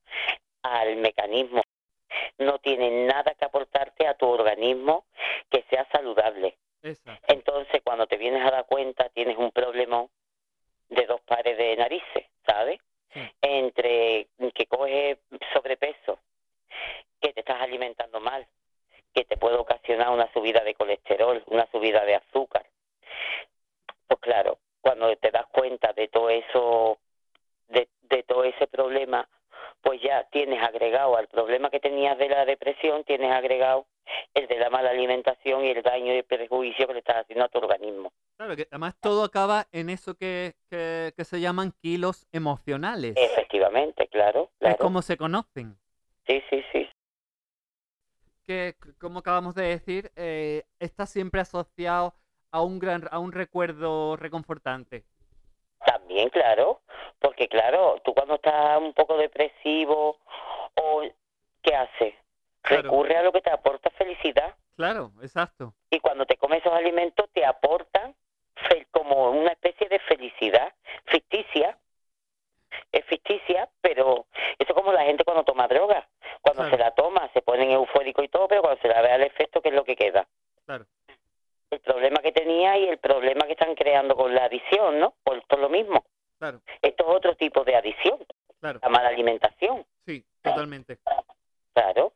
al 0.63 0.95
mecanismo, 0.97 1.61
no 2.39 2.57
tienen 2.59 3.05
nada 3.07 3.33
que 3.35 3.45
aportarte 3.45 4.07
a 4.07 4.15
tu 4.15 4.27
organismo 4.27 5.05
que 5.49 5.63
sea 5.69 5.87
saludable. 5.91 6.57
exacto. 6.81 7.31
Entonces, 7.33 7.81
cuando 7.83 8.07
te 8.07 8.17
vienes 8.17 8.45
a 8.45 8.51
dar 8.51 8.65
cuenta, 8.65 9.09
tienes 9.09 9.37
un 9.37 9.51
problema 9.51 10.05
de 10.89 11.05
dos 11.05 11.21
pares 11.21 11.57
de 11.57 11.75
narices, 11.77 12.25
¿sabes? 12.45 12.79
Sí. 13.13 13.21
Entre 13.41 14.27
que 14.55 14.65
coges 14.65 15.17
sobrepeso, 15.53 16.19
que 17.21 17.31
te 17.33 17.41
estás 17.41 17.61
alimentando 17.61 18.19
mal, 18.19 18.45
que 19.13 19.23
te 19.25 19.37
puede 19.37 19.55
ocasionar 19.57 20.09
una 20.09 20.31
subida 20.33 20.61
de 20.63 20.73
colesterol, 20.73 21.43
una 21.47 21.67
subida 21.71 22.03
de 22.05 22.15
azúcar. 22.15 22.65
Pues 24.07 24.19
claro, 24.19 24.57
cuando 24.81 25.15
te 25.17 25.31
das 25.31 25.45
cuenta 25.47 25.93
de 25.93 26.07
todo 26.07 26.29
eso, 26.29 26.97
de, 27.69 27.87
de 28.03 28.23
todo 28.23 28.43
ese 28.43 28.67
problema, 28.67 29.27
pues 29.81 30.01
ya 30.01 30.23
tienes 30.31 30.61
agregado 30.63 31.15
al 31.17 31.27
problema 31.27 31.69
que 31.69 31.79
tenías 31.79 32.17
de 32.17 32.29
la 32.29 32.45
depresión, 32.45 33.03
tienes 33.03 33.31
agregado 33.31 33.85
el 34.33 34.47
de 34.47 34.57
la 34.59 34.69
mala 34.69 34.89
alimentación 34.89 35.63
y 35.65 35.69
el 35.69 35.81
daño 35.81 36.13
y 36.13 36.17
el 36.17 36.23
perjuicio 36.25 36.87
que 36.87 36.93
le 36.93 36.99
estás 36.99 37.17
haciendo 37.17 37.45
a 37.45 37.49
tu 37.49 37.59
organismo. 37.59 38.11
Claro, 38.37 38.55
que 38.55 38.67
además 38.71 38.95
todo 38.99 39.23
acaba 39.23 39.67
en 39.71 39.89
eso 39.89 40.15
que, 40.15 40.53
que- 40.69 41.13
que 41.15 41.23
se 41.25 41.39
kilos 42.03 42.27
emocionales. 42.33 43.13
Efectivamente, 43.15 44.07
claro, 44.07 44.49
Es 44.59 44.75
como 44.75 45.01
se 45.01 45.15
conocen. 45.15 45.77
Sí, 46.27 46.43
sí, 46.49 46.61
sí. 46.73 46.89
Que, 48.45 48.75
como 48.99 49.19
acabamos 49.19 49.55
de 49.55 49.67
decir, 49.67 50.11
eh, 50.17 50.63
está 50.79 51.05
siempre 51.05 51.39
asociado 51.39 52.13
a 52.51 52.61
un 52.61 52.79
gran, 52.79 53.07
a 53.09 53.19
un 53.19 53.31
recuerdo 53.31 54.17
reconfortante. 54.17 55.05
También, 55.85 56.29
claro, 56.29 56.81
porque 57.19 57.47
claro, 57.47 58.01
tú 58.03 58.13
cuando 58.13 58.35
estás 58.35 58.81
un 58.81 58.93
poco 58.93 59.17
depresivo 59.17 60.17
o 60.75 61.03
¿qué 61.61 61.73
haces? 61.73 62.15
Claro. 62.63 62.83
Recurre 62.83 63.15
a 63.17 63.23
lo 63.23 63.31
que 63.31 63.41
te 63.41 63.49
aporta 63.49 63.89
felicidad 63.91 64.55
Claro, 64.75 65.11
exacto. 65.21 65.73
y 65.89 65.99
cuando 65.99 66.25
te 66.25 66.35
comes 66.37 66.59
esos 66.59 66.73
alimentos 66.73 67.29
te 67.33 67.45
aportan 67.45 68.13
como 68.91 69.31
una 69.31 69.51
especie 69.51 69.89
de 69.89 69.99
felicidad 69.99 70.73
ficticia. 71.05 71.77
Es 72.91 73.05
ficticia, 73.05 73.69
pero 73.81 74.25
eso 74.59 74.69
es 74.69 74.73
como 74.73 74.91
la 74.93 75.03
gente 75.03 75.23
cuando 75.23 75.43
toma 75.43 75.67
droga. 75.67 76.07
Cuando 76.41 76.63
Claro. 76.63 76.75
se 76.77 76.83
la 76.83 76.91
toma 76.91 77.29
se 77.33 77.41
ponen 77.41 77.71
eufóricos 77.71 78.23
y 78.25 78.27
todo, 78.29 78.47
pero 78.47 78.61
cuando 78.61 78.81
se 78.81 78.87
la 78.87 79.01
ve 79.01 79.11
al 79.11 79.23
efecto, 79.23 79.61
¿qué 79.61 79.69
es 79.69 79.75
lo 79.75 79.83
que 79.83 79.95
queda? 79.95 80.27
Claro. 80.65 80.85
El 81.69 81.79
problema 81.79 82.19
que 82.21 82.31
tenía 82.31 82.77
y 82.77 82.87
el 82.87 82.97
problema 82.99 83.45
que 83.45 83.53
están 83.53 83.73
creando 83.75 84.15
con 84.15 84.33
la 84.35 84.45
adicción, 84.45 84.99
¿no? 84.99 85.15
Por 85.23 85.41
todo 85.47 85.61
lo 85.61 85.69
mismo. 85.69 86.05
Claro, 86.39 86.61
Esto 86.81 87.03
es 87.09 87.15
otro 87.15 87.35
tipo 87.35 87.63
de 87.63 87.75
adicción, 87.75 88.19
claro. 88.59 88.79
la 88.81 88.89
mala 88.89 89.07
alimentación. 89.09 89.85
Sí, 90.05 90.23
totalmente. 90.41 90.97
Claro, 91.73 92.13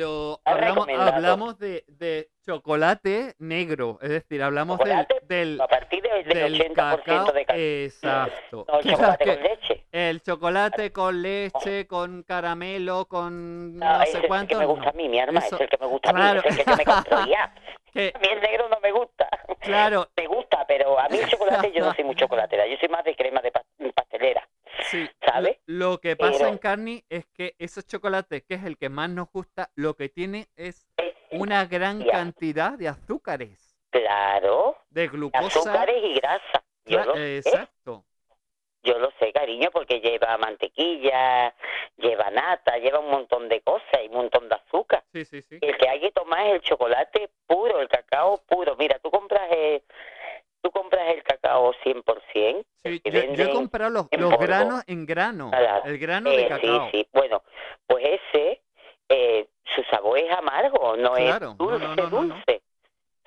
Pero 0.00 0.40
hablamos, 0.44 1.58
de, 1.58 1.82
de 1.88 2.28
chocolate 2.46 3.34
negro, 3.40 3.98
es 4.00 4.10
decir, 4.10 4.40
hablamos 4.40 4.78
del, 4.78 4.86
Chocolate 4.86 5.20
del, 5.26 5.60
a 5.60 5.66
partir 5.66 6.00
de- 6.00 6.22
del, 6.22 6.58
del 6.58 6.74
80% 6.74 6.74
cacao. 6.76 7.32
de 7.32 7.44
cacao. 7.44 7.56
Exacto. 7.60 8.66
No, 8.68 8.78
el 8.78 8.84
chocolate 8.88 9.24
con 9.24 9.42
leche. 9.42 9.84
el 9.90 10.22
chocolate 10.22 10.92
con 10.92 11.22
leche, 11.22 11.86
con 11.88 12.22
caramelo, 12.22 13.06
con 13.06 13.76
No, 13.78 14.02
sé 14.04 14.08
es 14.10 14.14
el 14.14 14.28
cuánto. 14.28 14.50
que 14.54 14.56
me 14.60 14.66
gusta 14.66 14.84
no. 14.84 14.90
a 14.90 14.92
mí, 14.92 15.08
mi 15.08 15.18
Eso- 15.18 15.56
es 15.56 15.60
el 15.60 15.68
que 15.68 15.78
me 15.78 15.86
gusta 15.86 16.12
claro. 16.12 16.38
a 16.38 16.42
mí, 16.44 16.48
es 16.50 16.58
el 16.58 16.64
que 16.64 16.70
yo 16.70 16.76
me. 16.76 16.84
Que- 17.92 18.12
A 18.14 18.18
mí 18.20 18.28
el 18.30 18.40
negro 18.40 18.68
no 18.68 18.78
me 18.80 18.92
gusta. 18.92 19.28
claro, 19.58 20.08
Me 20.16 20.26
gusta, 20.28 20.64
pero 20.68 20.96
a 21.00 21.08
mí 21.08 21.18
el 21.18 21.26
chocolate 21.28 21.72
yo 21.72 21.84
no 21.84 21.92
soy 21.96 22.04
muy 22.04 22.14
chocolatera, 22.14 22.64
yo 22.68 22.76
soy 22.78 22.88
más 22.88 23.02
de 23.02 23.16
crema 23.16 23.40
de. 23.42 23.50
Sí, 24.90 25.08
¿Sabes? 25.24 25.58
Lo, 25.66 25.98
que 26.00 26.16
pasa 26.16 26.38
Pero- 26.38 26.50
en 26.50 26.58
Carni 26.58 27.04
es 27.08 27.26
que 27.26 27.54
esos 27.58 27.86
chocolates, 27.86 28.42
que 28.42 28.54
es 28.54 28.64
el 28.64 28.76
que 28.76 28.88
más 28.88 29.08
nos 29.10 29.30
gusta, 29.30 29.70
lo 29.76 29.94
que 29.94 30.08
tiene 30.08 30.48
es 30.56 30.86
una 31.30 31.64
gran 31.66 32.00
Ya. 32.00 32.12
cantidad 32.12 32.72
de 32.72 32.88
azúcares, 32.88 33.76
Claro, 33.90 34.76
de 34.90 35.08
glucosa. 35.08 35.46
azúcares 35.46 36.02
y 36.02 36.14
grasa. 36.14 36.64
Yo 36.86 37.04
lo 37.04 37.14
sé, 37.14 37.36
Exacto. 37.38 38.04
yo 38.82 38.98
lo 38.98 39.10
sé, 39.20 39.32
cariño, 39.32 39.70
porque 39.72 40.00
lleva 40.00 40.36
mantequilla, 40.38 41.54
lleva 41.96 42.30
nata, 42.30 42.78
lleva 42.78 42.98
un 42.98 43.10
montón 43.10 43.48
de 43.48 43.60
cosas 43.60 44.00
y 44.02 44.08
un 44.08 44.14
montón 44.14 44.48
de 44.48 44.56
azúcar. 44.56 45.04
Sí, 45.12 45.24
sí, 45.24 45.42
sí. 45.42 45.58
El 45.60 45.76
que 45.76 45.88
hay 45.88 46.00
que 46.00 46.10
tomar 46.12 46.46
es 46.48 46.54
el 46.54 46.60
chocolate 46.62 47.30
puro, 47.46 47.80
el 47.80 47.88
cacao 47.88 48.38
puro. 48.48 48.74
Mira, 48.76 48.98
tú 48.98 49.10
compras 49.10 49.42
el, 49.52 49.82
tú 50.62 50.70
compras 50.70 51.08
el 51.14 51.22
cacao 51.22 51.72
100%. 51.84 52.64
Sí, 52.84 53.00
yo, 53.04 53.20
yo 53.34 53.44
he 53.44 53.50
comprado 53.52 53.90
los, 53.90 54.08
granos 54.38 54.82
en 54.86 55.06
grano. 55.06 55.50
Claro. 55.50 55.84
El 55.86 55.98
grano 55.98 56.30
de 56.30 56.42
Eh, 56.44 56.48
cacao. 56.48 56.90
Sí, 56.90 56.98
sí. 56.98 57.08
Bueno, 57.12 57.42
pues 57.86 58.20
ese, 58.32 58.62
eh, 59.08 59.46
su 59.74 59.82
sabor 59.84 60.18
es 60.18 60.30
amargo, 60.32 60.96
no 60.96 61.14
Claro, 61.14 61.50
es 61.52 61.56
dulce, 61.58 61.84
no, 61.84 61.96
no, 61.96 62.02
no. 62.02 62.08
dulce. 62.10 62.62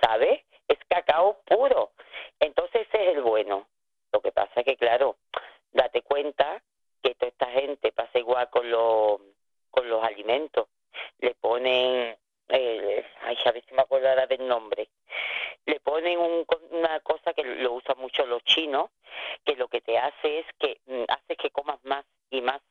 ¿Sabes? 0.02 0.42
Es 0.68 0.78
cacao 0.88 1.40
puro. 1.46 1.92
Entonces 2.40 2.88
ese 2.88 3.10
es 3.10 3.16
el 3.16 3.22
bueno. 3.22 3.68
Lo 4.12 4.22
que 4.22 4.32
pasa 4.32 4.52
es 4.58 4.66
que, 4.66 4.76
claro, 4.78 5.18
date 5.72 6.02
cuenta 6.02 6.62
que 7.02 7.16
toda 7.16 7.30
esta 7.30 7.48
gente 7.48 7.92
pasa 7.92 8.20
igual 8.20 8.50
con 8.50 8.70
los, 8.70 9.20
con 9.72 9.90
los 9.90 10.04
alimentos. 10.04 10.68
Le 11.20 11.34
ponen, 11.36 12.16
eh, 12.50 13.06
ay, 13.22 13.38
a 13.46 13.52
ver 13.52 13.64
si 13.66 13.74
me 13.74 13.82
acuerdo 13.82 14.10
ahora 14.10 14.28
del 14.28 14.48
nombre. 14.48 14.90
Le 15.66 15.80
ponen 15.80 16.20
un, 16.20 16.46
una 16.72 17.00
cosa 17.00 17.34
que 17.34 17.44
lo 17.44 17.74
usan 17.74 17.98
mucho 17.98 18.26
los 18.26 18.44
chinos, 18.44 18.90
que 19.46 19.56
lo 19.56 19.68
que 19.68 19.82
te 19.82 19.98
hace 19.98 20.40
es 20.40 20.46
que 20.60 20.82
mm, 20.86 21.04
hace 21.08 21.36
que 21.36 21.50
comas 21.52 21.80
más 21.84 22.06
y 22.30 22.42
más, 22.42 22.62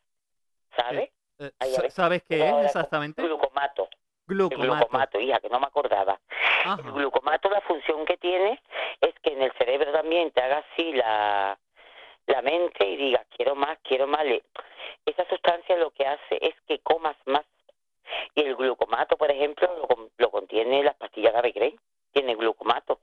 ¿sabes? 0.77 1.11
Eh, 1.39 1.51
Ay, 1.59 1.73
¿Sabes 1.91 2.23
qué 2.29 2.39
es 2.41 2.67
exactamente? 2.67 3.23
Glucomato. 3.23 3.89
El 4.29 4.37
Glucomato. 4.37 5.21
hija, 5.21 5.41
que 5.41 5.49
no 5.49 5.59
me 5.59 5.67
acordaba. 5.67 6.21
El 6.79 6.93
glucomato, 6.93 7.51
la 7.51 7.61
función 7.63 8.05
que 8.05 8.17
tiene 8.17 8.61
es 9.01 9.15
que 9.21 9.33
en 9.33 9.43
el 9.43 9.53
cerebro 9.59 9.91
también 9.93 10.31
te 10.31 10.41
haga 10.41 10.59
así 10.59 10.93
la, 10.93 11.59
la 12.27 12.43
mente 12.43 12.87
y 12.87 12.97
digas, 12.97 13.27
quiero 13.37 13.57
más, 13.57 13.79
quiero 13.83 14.07
más. 14.07 14.25
Esa 15.05 15.29
sustancia 15.29 15.77
lo 15.77 15.91
que 15.91 16.07
hace 16.07 16.39
es 16.41 16.55
que 16.69 16.79
comas 16.81 17.17
más. 17.27 17.45
Y 18.35 18.43
el 18.43 18.57
glucomato, 18.57 19.17
por 19.17 19.31
ejemplo, 19.31 19.69
lo, 19.89 20.11
lo 20.17 20.31
contiene 20.31 20.83
las 20.83 20.97
pastillas 20.97 21.33
de 21.33 21.39
Avegren, 21.39 21.81
tiene 22.13 22.35
glucomato. 22.35 22.99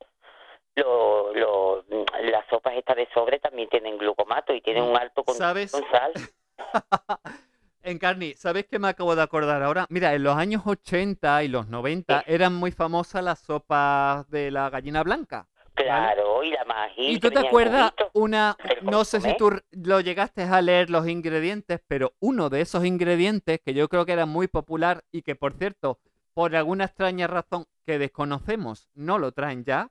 Lo, 0.76 1.34
lo, 1.34 1.84
las 2.22 2.48
sopas 2.50 2.76
estas 2.76 2.96
de 2.96 3.08
sobre 3.14 3.40
también 3.40 3.70
tienen 3.70 3.98
glucomato 3.98 4.54
y 4.54 4.62
tienen 4.62 4.84
un 4.84 4.96
alto 4.96 5.24
con, 5.24 5.36
¿Sabes? 5.36 5.72
con 5.72 5.84
sal. 5.92 6.14
Encarni, 7.82 8.34
¿sabes 8.34 8.66
qué 8.70 8.78
me 8.78 8.90
acabo 8.90 9.16
de 9.16 9.22
acordar 9.22 9.64
ahora? 9.64 9.86
Mira, 9.90 10.14
en 10.14 10.24
los 10.24 10.36
años 10.36 10.64
80 10.66 11.44
y 11.44 11.48
los 11.48 11.68
90 11.68 12.26
eran 12.28 12.54
muy 12.54 12.72
famosas 12.72 13.24
las 13.24 13.40
sopas 13.40 14.30
de 14.30 14.52
la 14.52 14.70
gallina 14.70 15.02
blanca. 15.02 15.48
Claro, 15.84 16.44
y 16.44 16.52
la 16.52 16.66
mají. 16.66 17.08
¿Y 17.16 17.20
tú 17.20 17.32
te 17.32 17.40
acuerdas 17.40 17.94
una, 18.14 18.58
no 18.82 19.06
sé 19.06 19.22
si 19.22 19.36
tú 19.38 19.52
lo 19.72 20.00
llegaste 20.02 20.44
a 20.44 20.62
leer 20.62 20.90
los 20.90 21.08
ingredientes, 21.08 21.82
pero 21.88 22.14
uno 22.20 22.50
de 22.50 22.62
esos 22.62 22.86
ingredientes 22.86 23.60
que 23.64 23.74
yo 23.74 23.88
creo 23.88 24.06
que 24.06 24.12
era 24.14 24.26
muy 24.26 24.48
popular 24.48 25.04
y 25.12 25.22
que 25.22 25.36
por 25.36 25.54
cierto, 25.54 26.00
por 26.34 26.56
alguna 26.56 26.86
extraña 26.86 27.28
razón 27.28 27.66
que 27.86 27.98
desconocemos, 27.98 28.90
no 28.94 29.18
lo 29.20 29.32
traen 29.32 29.64
ya, 29.64 29.90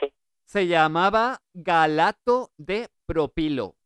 Sí. 0.00 0.12
se 0.44 0.66
llamaba 0.66 1.40
galato 1.52 2.50
de 2.56 2.88
propilo. 3.06 3.76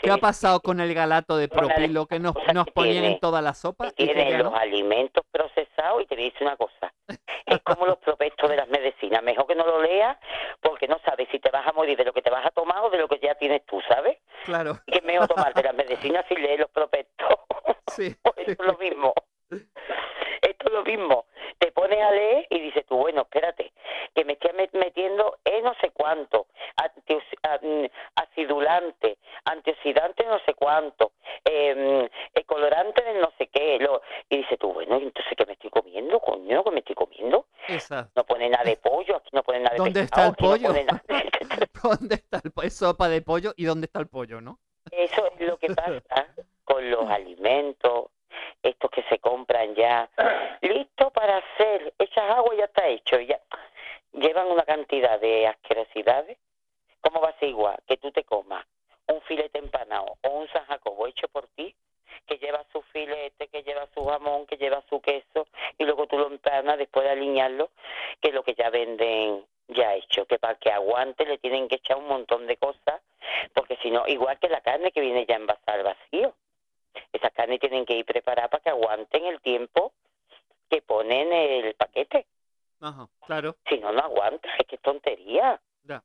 ¿Qué 0.00 0.08
Sí, 0.08 0.10
ha 0.10 0.18
pasado 0.18 0.60
con 0.60 0.80
el 0.80 0.94
galato 0.94 1.36
de 1.36 1.48
propilo 1.48 2.06
que 2.06 2.18
nos, 2.18 2.34
nos 2.54 2.66
ponían 2.68 3.04
en 3.04 3.20
toda 3.20 3.42
la 3.42 3.54
sopa? 3.54 3.90
que 3.92 4.04
y 4.04 4.06
tienen 4.06 4.42
los 4.42 4.54
alimentos 4.54 5.24
procesados 5.30 6.02
y 6.02 6.06
te 6.06 6.16
decir 6.16 6.42
una 6.42 6.56
cosa. 6.56 6.92
Es 7.46 7.58
como 7.62 7.84
los 7.84 7.98
prospectos 7.98 8.48
de 8.48 8.56
las 8.56 8.68
medicinas. 8.68 9.22
Mejor 9.24 9.44
que 9.46 9.56
no 9.56 9.66
lo 9.66 9.82
leas 9.82 10.16
porque 10.60 10.86
no 10.86 10.98
sabes 11.04 11.26
si 11.32 11.40
te 11.40 11.50
vas 11.50 11.66
a 11.66 11.72
morir 11.72 11.98
de 11.98 12.04
lo 12.04 12.12
que 12.12 12.22
te 12.22 12.30
vas 12.30 12.46
a 12.46 12.50
tomar 12.50 12.78
o 12.84 12.90
de 12.90 12.98
lo 12.98 13.08
que 13.08 13.18
ya 13.20 13.34
tienes 13.34 13.66
tú, 13.66 13.80
¿sabes? 13.88 14.18
Claro, 14.44 14.78
Y 14.86 14.92
que 14.92 14.98
es 14.98 15.04
mejor 15.04 15.26
tomarte 15.26 15.60
las 15.62 15.74
medicinas 15.74 16.24
si 16.28 16.36
lees 16.36 16.60
los 16.60 16.70
prospectos. 16.70 17.28
sí. 17.88 18.14
Es 18.36 18.56
lo 18.58 18.76
mismo. 18.78 19.12
Esto 19.50 20.66
es 20.66 20.72
lo 20.72 20.82
mismo. 20.84 21.26
Te 21.58 21.70
pones 21.72 22.00
a 22.02 22.10
leer 22.10 22.46
y 22.50 22.60
dices 22.60 22.86
tú, 22.86 22.96
bueno, 22.96 23.22
espérate, 23.22 23.72
que 24.14 24.24
me 24.24 24.32
estoy 24.34 24.52
met- 24.52 24.72
metiendo 24.72 25.38
en 25.44 25.64
no 25.64 25.74
sé 25.80 25.90
cuánto, 25.90 26.46
acidulante, 28.16 29.18
antioxidante 29.44 30.24
no 30.24 30.38
sé 30.46 30.54
cuánto, 30.54 31.12
eh, 31.44 32.08
el 32.34 32.46
colorante 32.46 33.02
del 33.02 33.20
no 33.20 33.30
sé 33.38 33.48
qué, 33.48 33.78
lo, 33.80 34.02
y 34.28 34.38
dices 34.38 34.58
tú, 34.58 34.72
bueno, 34.72 34.98
¿y 34.98 35.04
entonces 35.04 35.32
qué 35.36 35.46
me 35.46 35.52
estoy 35.52 35.70
comiendo, 35.70 36.20
coño, 36.20 36.64
qué 36.64 36.70
me 36.70 36.78
estoy 36.80 36.94
comiendo? 36.94 37.46
Exacto. 37.68 38.12
No 38.16 38.24
pone 38.24 38.48
nada 38.48 38.64
de 38.64 38.76
pollo, 38.76 39.16
aquí 39.16 39.30
no 39.32 39.42
pone 39.42 39.60
nada 39.60 39.72
de 39.72 39.78
¿Dónde 39.78 40.00
está 40.00 40.22
el 40.24 40.30
no 40.30 40.36
pollo? 40.36 40.68
¿Dónde 41.82 42.14
está 42.14 42.40
el 42.44 42.50
po- 42.52 42.62
es 42.62 42.76
sopa 42.76 43.08
de 43.08 43.22
pollo 43.22 43.52
y 43.56 43.64
dónde 43.64 43.86
está 43.86 44.00
el 44.00 44.08
pollo, 44.08 44.40
no? 44.40 44.58
Eso 44.90 45.26
es 45.38 45.46
lo 45.46 45.56
que 45.58 45.68
pasa 45.74 46.34
con 46.64 46.90
los 46.90 47.08
alimentos, 47.10 48.06
estos 48.62 48.90
que 48.90 49.02
se 49.04 49.18
compran 49.18 49.74
ya, 49.74 50.08
listo 50.60 51.10
para 51.10 51.38
hacer, 51.38 51.92
echas 51.98 52.30
agua 52.30 52.54
y 52.54 52.58
ya 52.58 52.64
está 52.64 52.86
hecho, 52.88 53.20
ya 53.20 53.40
llevan 54.12 54.48
una 54.48 54.64
cantidad 54.64 55.20
de 55.20 55.46
asquerosidades. 55.46 56.38
¿Cómo 57.00 57.20
va 57.20 57.30
a 57.30 57.38
ser 57.38 57.48
igual 57.48 57.78
que 57.86 57.96
tú 57.96 58.10
te 58.10 58.24
comas 58.24 58.66
un 59.06 59.22
filete 59.22 59.58
empanado 59.58 60.18
o 60.22 60.28
un 60.28 60.48
San 60.48 60.64
Jacobo 60.66 61.06
hecho 61.06 61.28
por 61.28 61.48
ti, 61.48 61.74
que 62.26 62.36
lleva 62.36 62.64
su 62.70 62.82
filete, 62.82 63.48
que 63.48 63.62
lleva 63.62 63.88
su 63.94 64.04
jamón, 64.04 64.46
que 64.46 64.56
lleva 64.56 64.82
su 64.88 65.00
queso, 65.00 65.46
y 65.78 65.84
luego 65.84 66.06
tú 66.06 66.18
lo 66.18 66.26
empanas 66.26 66.76
después 66.78 67.04
de 67.04 67.12
alinearlo, 67.12 67.70
que 68.20 68.32
lo 68.32 68.42
que 68.42 68.54
ya 68.54 68.68
venden 68.70 69.44
ya 69.68 69.94
hecho, 69.94 70.26
que 70.26 70.38
para 70.38 70.56
que 70.56 70.70
aguante 70.70 71.24
le 71.24 71.38
tienen 71.38 71.68
que 71.68 71.76
echar 71.76 71.96
un 71.96 72.08
montón 72.08 72.46
de 72.46 72.56
cosas 72.56 73.00
porque 73.54 73.76
si 73.82 73.90
no, 73.90 74.06
igual 74.06 74.38
que 74.38 74.48
la 74.48 74.60
carne 74.60 74.92
que 74.92 75.00
viene 75.00 75.26
ya 75.26 75.36
envasada 75.36 75.78
al 75.78 75.84
vacío, 75.84 76.34
carne 77.50 77.58
tienen 77.58 77.86
que 77.86 77.94
ir 77.94 78.04
preparada 78.04 78.48
para 78.48 78.62
que 78.62 78.70
aguanten 78.70 79.24
el 79.26 79.40
tiempo 79.40 79.92
que 80.68 80.82
ponen 80.82 81.32
el 81.32 81.74
paquete. 81.74 82.26
Ajá, 82.80 83.08
claro. 83.26 83.56
Si 83.68 83.78
no, 83.78 83.92
no 83.92 84.00
aguanta, 84.00 84.48
es 84.58 84.66
que 84.66 84.76
es 84.76 84.82
tontería. 84.82 85.60
Ya. 85.84 86.02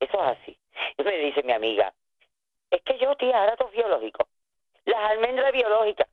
Eso 0.00 0.22
es 0.24 0.38
así. 0.38 0.58
Y 0.96 1.02
me 1.02 1.16
dice 1.18 1.42
mi 1.42 1.52
amiga, 1.52 1.92
es 2.70 2.82
que 2.82 2.98
yo, 2.98 3.14
tía, 3.16 3.40
ahora 3.40 3.56
todo 3.56 3.68
biológico. 3.68 4.26
Las 4.86 5.10
almendras 5.10 5.52
biológicas. 5.52 6.08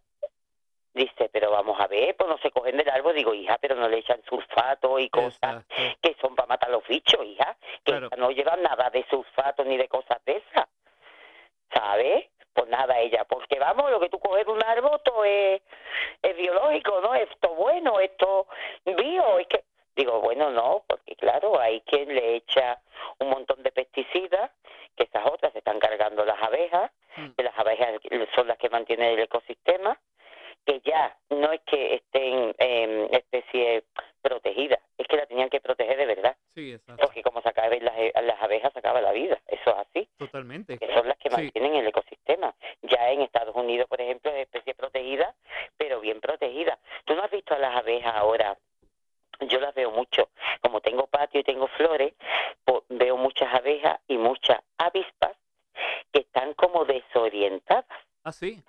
Dice, 0.94 1.30
pero 1.32 1.52
vamos 1.52 1.80
a 1.80 1.86
ver, 1.88 2.16
pues 2.18 2.28
no 2.28 2.38
se 2.40 2.50
cogen 2.52 2.76
del 2.76 2.90
árbol. 2.90 3.14
Digo, 3.16 3.34
hija, 3.34 3.58
pero 3.60 3.76
no 3.76 3.88
le 3.88 4.00
echan 4.00 4.22
sulfato 4.28 4.98
y 5.00 5.10
cosas 5.10 5.64
Exacto. 5.68 5.76
que 6.02 6.16
son 6.20 6.36
para 6.36 6.48
matar 6.48 6.72
los 6.72 6.86
bichos, 6.88 7.24
hija, 7.24 7.56
que 7.84 7.92
Claro. 7.92 8.10
no 8.18 8.32
llevan 8.32 8.64
nada 8.64 8.90
de 8.90 9.06
sulfato 9.10 9.64
ni 9.64 9.78
de 9.78 9.88
cosas 9.88 10.24
de 10.26 10.38
esas, 10.38 10.68
¿sabes? 11.74 12.26
Pues 12.58 12.70
nada, 12.70 13.00
ella, 13.00 13.24
porque 13.26 13.60
vamos, 13.60 13.92
lo 13.92 14.00
que 14.00 14.10
tú 14.10 14.20
coges 14.20 14.46
de 14.46 14.52
un 14.52 14.64
árbol, 14.64 15.00
todo 15.04 15.24
es, 15.24 15.62
es 16.24 16.36
biológico, 16.36 17.02
¿no? 17.02 17.14
Esto 17.14 17.50
bueno, 17.50 18.00
esto 18.00 18.48
bio, 18.84 19.38
es 19.38 19.48
que, 19.48 19.64
digo, 19.96 20.22
bueno, 20.22 20.50
no, 20.50 20.84
porque 20.88 21.16
claro, 21.16 21.60
hay 21.60 21.82
quien 21.82 22.14
le 22.16 22.38
echa 22.38 22.80
un 23.20 23.30
montón 23.30 23.62
de 23.62 23.72
pesticidas, 23.72 24.50
que 24.96 25.04
esas 25.04 25.26
otras 25.28 25.54
se 25.54 25.60
están 25.60 25.78
cargando 25.78 26.26
las 26.26 26.42
abejas, 26.42 26.90
Mm. 27.18 27.30
que 27.36 27.44
las 27.44 27.58
abejas 27.58 28.00
son 28.36 28.48
las 28.48 28.58
que 28.58 28.70
mantienen 28.70 29.14
el 29.14 29.20
ecosistema, 29.20 30.00
que 30.66 30.82
ya 30.82 31.16
no 31.30 31.52
es 31.52 31.62
que 31.62 31.96
estén 31.96 32.56
en 32.60 33.10
especie 33.12 33.84
protegida, 34.28 34.78
es 34.98 35.08
que 35.08 35.16
la 35.16 35.26
tenían 35.26 35.50
que 35.50 35.62
proteger 35.62 35.98
de 35.98 36.06
verdad, 36.06 36.36
Sí, 36.54 36.74
exacto. 36.74 37.02
porque 37.06 37.22
como 37.24 37.42
se 37.42 37.50
acaben 37.50 37.84
las, 37.86 37.96
las 38.24 38.42
abejas 38.42 38.74
se 38.74 38.80
acaba 38.80 39.00
la 39.02 39.12
vida, 39.14 39.40
eso 39.48 39.70
es 39.72 39.78
así, 39.88 40.10
Totalmente. 40.18 40.78
que 40.78 40.94
son 40.94 41.08
las 41.08 41.18
que 41.18 41.30
Sí. 41.30 41.36
mantienen 41.36 41.76
el 41.76 41.88
ecosistema. 41.88 42.54
Ya 42.82 43.10
en 43.12 43.22
Estados 43.22 43.56
Unidos, 43.56 43.88
por 43.88 44.02
ejemplo, 44.02 44.32
es 44.32 44.42
especie 44.44 44.74
protegida, 44.76 45.34
pero 45.78 46.00
bien 46.02 46.20
protegida. 46.20 46.78
¿Tú 47.06 47.16
no 47.16 47.24
has 47.24 47.32
visto 47.32 47.54
a 47.54 47.60
las 47.60 47.76
abejas 47.78 48.14
ahora? 48.16 48.58
Yo 49.42 49.60
las 49.60 49.74
veo 49.76 49.92
mucho. 49.92 50.30
Como 50.62 50.82
tengo 50.82 51.08
patio 51.08 51.40
y 51.40 51.44
tengo 51.44 51.68
flores, 51.68 52.14
pues 52.66 52.82
veo 52.90 53.16
muchas 53.18 53.54
abejas 53.54 54.00
y 54.08 54.18
muchas 54.18 54.60
avispas 54.78 55.38
que 56.12 56.20
están 56.22 56.54
como 56.56 56.86
desorientadas. 56.86 57.86
Ah, 58.24 58.32
sí. 58.32 58.62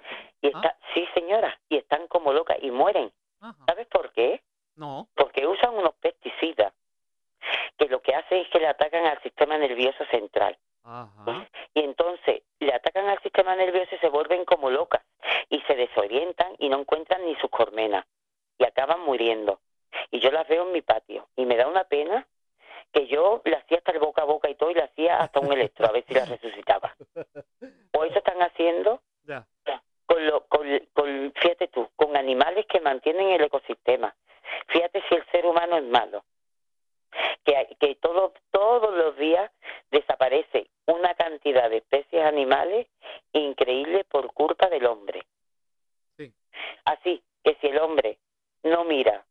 Y 0.43 0.49
está, 0.49 0.77
sí, 0.95 1.09
señora, 1.15 1.59
y 1.69 1.79
están 1.79 2.07
como 2.07 2.33
locas 2.33 2.59
y 2.61 2.71
mueren. 2.71 3.11
Ajá. 3.41 3.57
¿Sabes 3.67 3.87
por 3.89 4.13
qué? 4.13 4.43
No. 4.79 5.09
Porque 5.15 5.47
usan 5.47 5.75
unos 5.75 5.95
pesticidas 5.97 6.73
que 7.77 7.87
lo 7.89 8.01
que 8.01 8.15
hacen 8.15 8.39
es 8.39 8.49
que 8.49 8.59
le 8.61 8.69
atacan 8.69 9.07
al 9.07 9.21
sistema 9.23 9.59
nervioso 9.59 10.05
central. 10.11 10.57
Ajá. 10.85 11.49
Y 11.75 11.81
entonces 11.81 12.43
le 12.61 12.73
atacan 12.73 13.07
al 13.09 13.21
sistema 13.23 13.55
nervioso 13.57 13.95
y 13.95 13.99
se 13.99 14.09
vuelven 14.09 14.45
como 14.45 14.71
locas 14.71 15.03
y 15.51 15.61
se 15.63 15.75
desorientan 15.75 16.55
y 16.59 16.69
no 16.69 16.79
encuentran 16.81 17.25
ni 17.27 17.35
sus 17.37 17.51
colmenas 17.51 18.07
y 18.59 18.65
acaban 18.65 19.01
muriendo. 19.01 19.61
Y 20.11 20.21
yo 20.21 20.31
las 20.31 20.47
veo 20.49 20.63
en 20.67 20.73
mi 20.73 20.83
patio 20.83 21.29
y 21.37 21.45
me 21.45 21.57
da 21.57 21.67
una 21.67 21.85
pena 21.85 22.27
que 22.93 23.07
yo 23.07 23.43
le 23.45 23.57
hacía 23.57 23.79
hasta 23.79 23.93
el 23.93 23.99
boca 23.99 24.23
a 24.23 24.27
boca 24.27 24.49
y 24.49 24.55
todo 24.55 24.71
y 24.71 24.75
le 24.75 24.83
hacía 24.85 25.19
hasta 25.19 25.41
un 25.41 25.53
electro 25.53 25.87
a 25.87 25.93
ver 25.93 26.05
si 26.07 26.15
la 26.15 26.25
resucitaba. 26.25 26.95
O 27.93 28.05
eso 28.05 28.19
están 28.19 28.41
haciendo 28.43 29.03
Ya. 29.25 29.47
con, 30.07 30.27
lo, 30.27 30.47
con, 30.47 30.67
con, 30.95 31.33
fíjate 31.37 31.69
tú, 31.69 31.89
con 31.97 32.17
animales 32.17 32.65
que 32.67 32.81
mantienen 32.81 33.29
el 33.31 33.43
ecosistema. 33.43 34.15
Si 35.69 35.75
humano 35.75 35.77
es 35.77 35.85
malo. 35.91 36.25
Que, 37.45 37.77
que 37.81 37.95
todo, 37.97 38.35
todos 38.51 38.95
los 38.95 39.17
días 39.17 39.51
desaparece 39.91 40.69
una 40.87 41.15
cantidad 41.15 41.71
de 41.71 41.79
especies 41.79 42.23
animales 42.25 42.87
increíble 43.33 44.05
por 44.05 44.33
culpa 44.35 44.69
del 44.69 44.87
hombre. 44.87 45.27
Sí. 46.17 46.33
Así 46.85 47.23
que 47.43 47.57
si 47.61 47.69
el 47.69 47.79
hombre 47.79 48.19
no 48.63 48.85
mira 48.85 49.25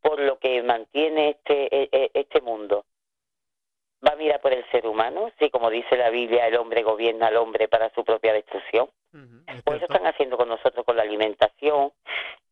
por 0.00 0.20
lo 0.20 0.38
que 0.38 0.62
mantiene 0.62 1.30
este, 1.30 1.74
e- 1.74 1.88
e- 1.90 2.10
este 2.14 2.40
mundo, 2.40 2.84
va 4.06 4.12
a 4.12 4.16
mirar 4.16 4.40
por 4.40 4.52
el 4.52 4.64
ser 4.70 4.86
humano, 4.86 5.32
sí, 5.38 5.50
como 5.50 5.70
dice 5.70 5.96
la 5.96 6.10
Biblia, 6.10 6.46
el 6.46 6.56
hombre 6.56 6.82
gobierna 6.82 7.28
al 7.28 7.36
hombre 7.36 7.68
para 7.68 7.90
su 7.94 8.04
propia 8.04 8.32
destrucción. 8.32 8.88
Es 9.46 9.62
Pues 9.64 9.76
eso 9.82 9.92
están 9.92 10.06
haciendo 10.06 10.36
con 10.36 10.48
nosotros, 10.48 10.84
con 10.84 10.96
la 10.96 11.02
alimentación, 11.02 11.92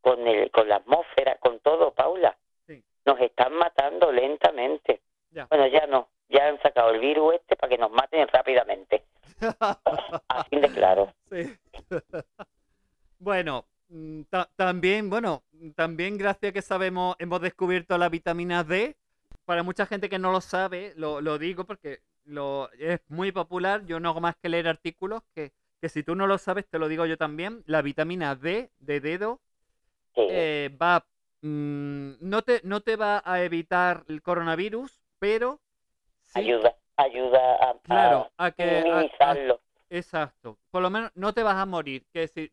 con, 0.01 0.27
el, 0.27 0.51
con 0.51 0.69
la 0.69 0.77
atmósfera, 0.77 1.37
con 1.37 1.59
todo, 1.61 1.93
Paula. 1.93 2.37
Sí. 2.67 2.83
Nos 3.05 3.21
están 3.21 3.53
matando 3.55 4.11
lentamente. 4.13 5.03
Ya. 5.31 5.47
Bueno, 5.47 5.67
ya 5.67 5.87
no, 5.87 6.09
ya 6.29 6.47
han 6.49 6.61
sacado 6.63 6.91
el 6.91 7.01
virus 7.01 7.35
este 7.35 7.57
para 7.57 7.69
que 7.71 7.79
nos 7.79 7.91
maten 7.91 8.27
rápidamente. 8.29 9.05
Así 10.29 10.57
de 10.57 10.71
claro. 10.73 11.13
Sí. 11.31 11.53
Bueno, 13.19 13.65
mm, 13.89 14.23
ta- 14.31 14.49
también, 14.73 15.11
bueno, 15.11 15.43
también 15.77 16.17
gracias 16.17 16.49
a 16.49 16.53
que 16.55 16.63
sabemos, 16.63 17.15
hemos 17.19 17.43
descubierto 17.43 17.99
la 17.99 18.09
vitamina 18.09 18.65
D. 18.65 18.97
Para 19.45 19.63
mucha 19.63 19.85
gente 19.85 20.09
que 20.09 20.19
no 20.19 20.33
lo 20.33 20.41
sabe, 20.41 20.95
lo, 20.97 21.21
lo 21.21 21.37
digo 21.37 21.65
porque 21.65 22.01
lo, 22.25 22.71
es 22.79 23.01
muy 23.09 23.33
popular. 23.33 23.85
Yo 23.85 24.01
no 24.01 24.09
hago 24.09 24.23
más 24.23 24.35
que 24.41 24.49
leer 24.49 24.69
artículos 24.69 25.23
que, 25.35 25.53
que 25.79 25.91
si 25.91 26.03
tú 26.03 26.15
no 26.15 26.27
lo 26.27 26.39
sabes, 26.39 26.67
te 26.67 26.79
lo 26.79 26.89
digo 26.89 27.05
yo 27.05 27.19
también. 27.19 27.63
La 27.67 27.83
vitamina 27.83 28.35
D 28.35 28.71
de 28.79 29.01
dedo 29.01 29.41
Sí. 30.15 30.27
eh, 30.31 30.71
va, 30.81 31.05
mm, 31.43 32.13
no 32.21 32.41
te, 32.43 32.61
no 32.65 32.81
te 32.81 32.97
va 32.97 33.23
a 33.25 33.43
evitar 33.43 34.05
el 34.09 34.23
coronavirus, 34.23 35.03
pero 35.19 35.61
sí, 36.25 36.41
ayuda, 36.41 36.75
ayuda 36.97 37.55
a, 37.57 37.79
claro, 37.83 38.31
a 38.39 38.51
que 38.51 38.85
a-. 39.21 39.59
Exacto. 39.91 40.57
Por 40.71 40.81
lo 40.83 40.89
menos 40.89 41.11
no 41.15 41.35
te 41.35 41.43
vas 41.43 41.57
a 41.57 41.67
morir. 41.67 42.07
Que 42.11 42.27
si 42.27 42.51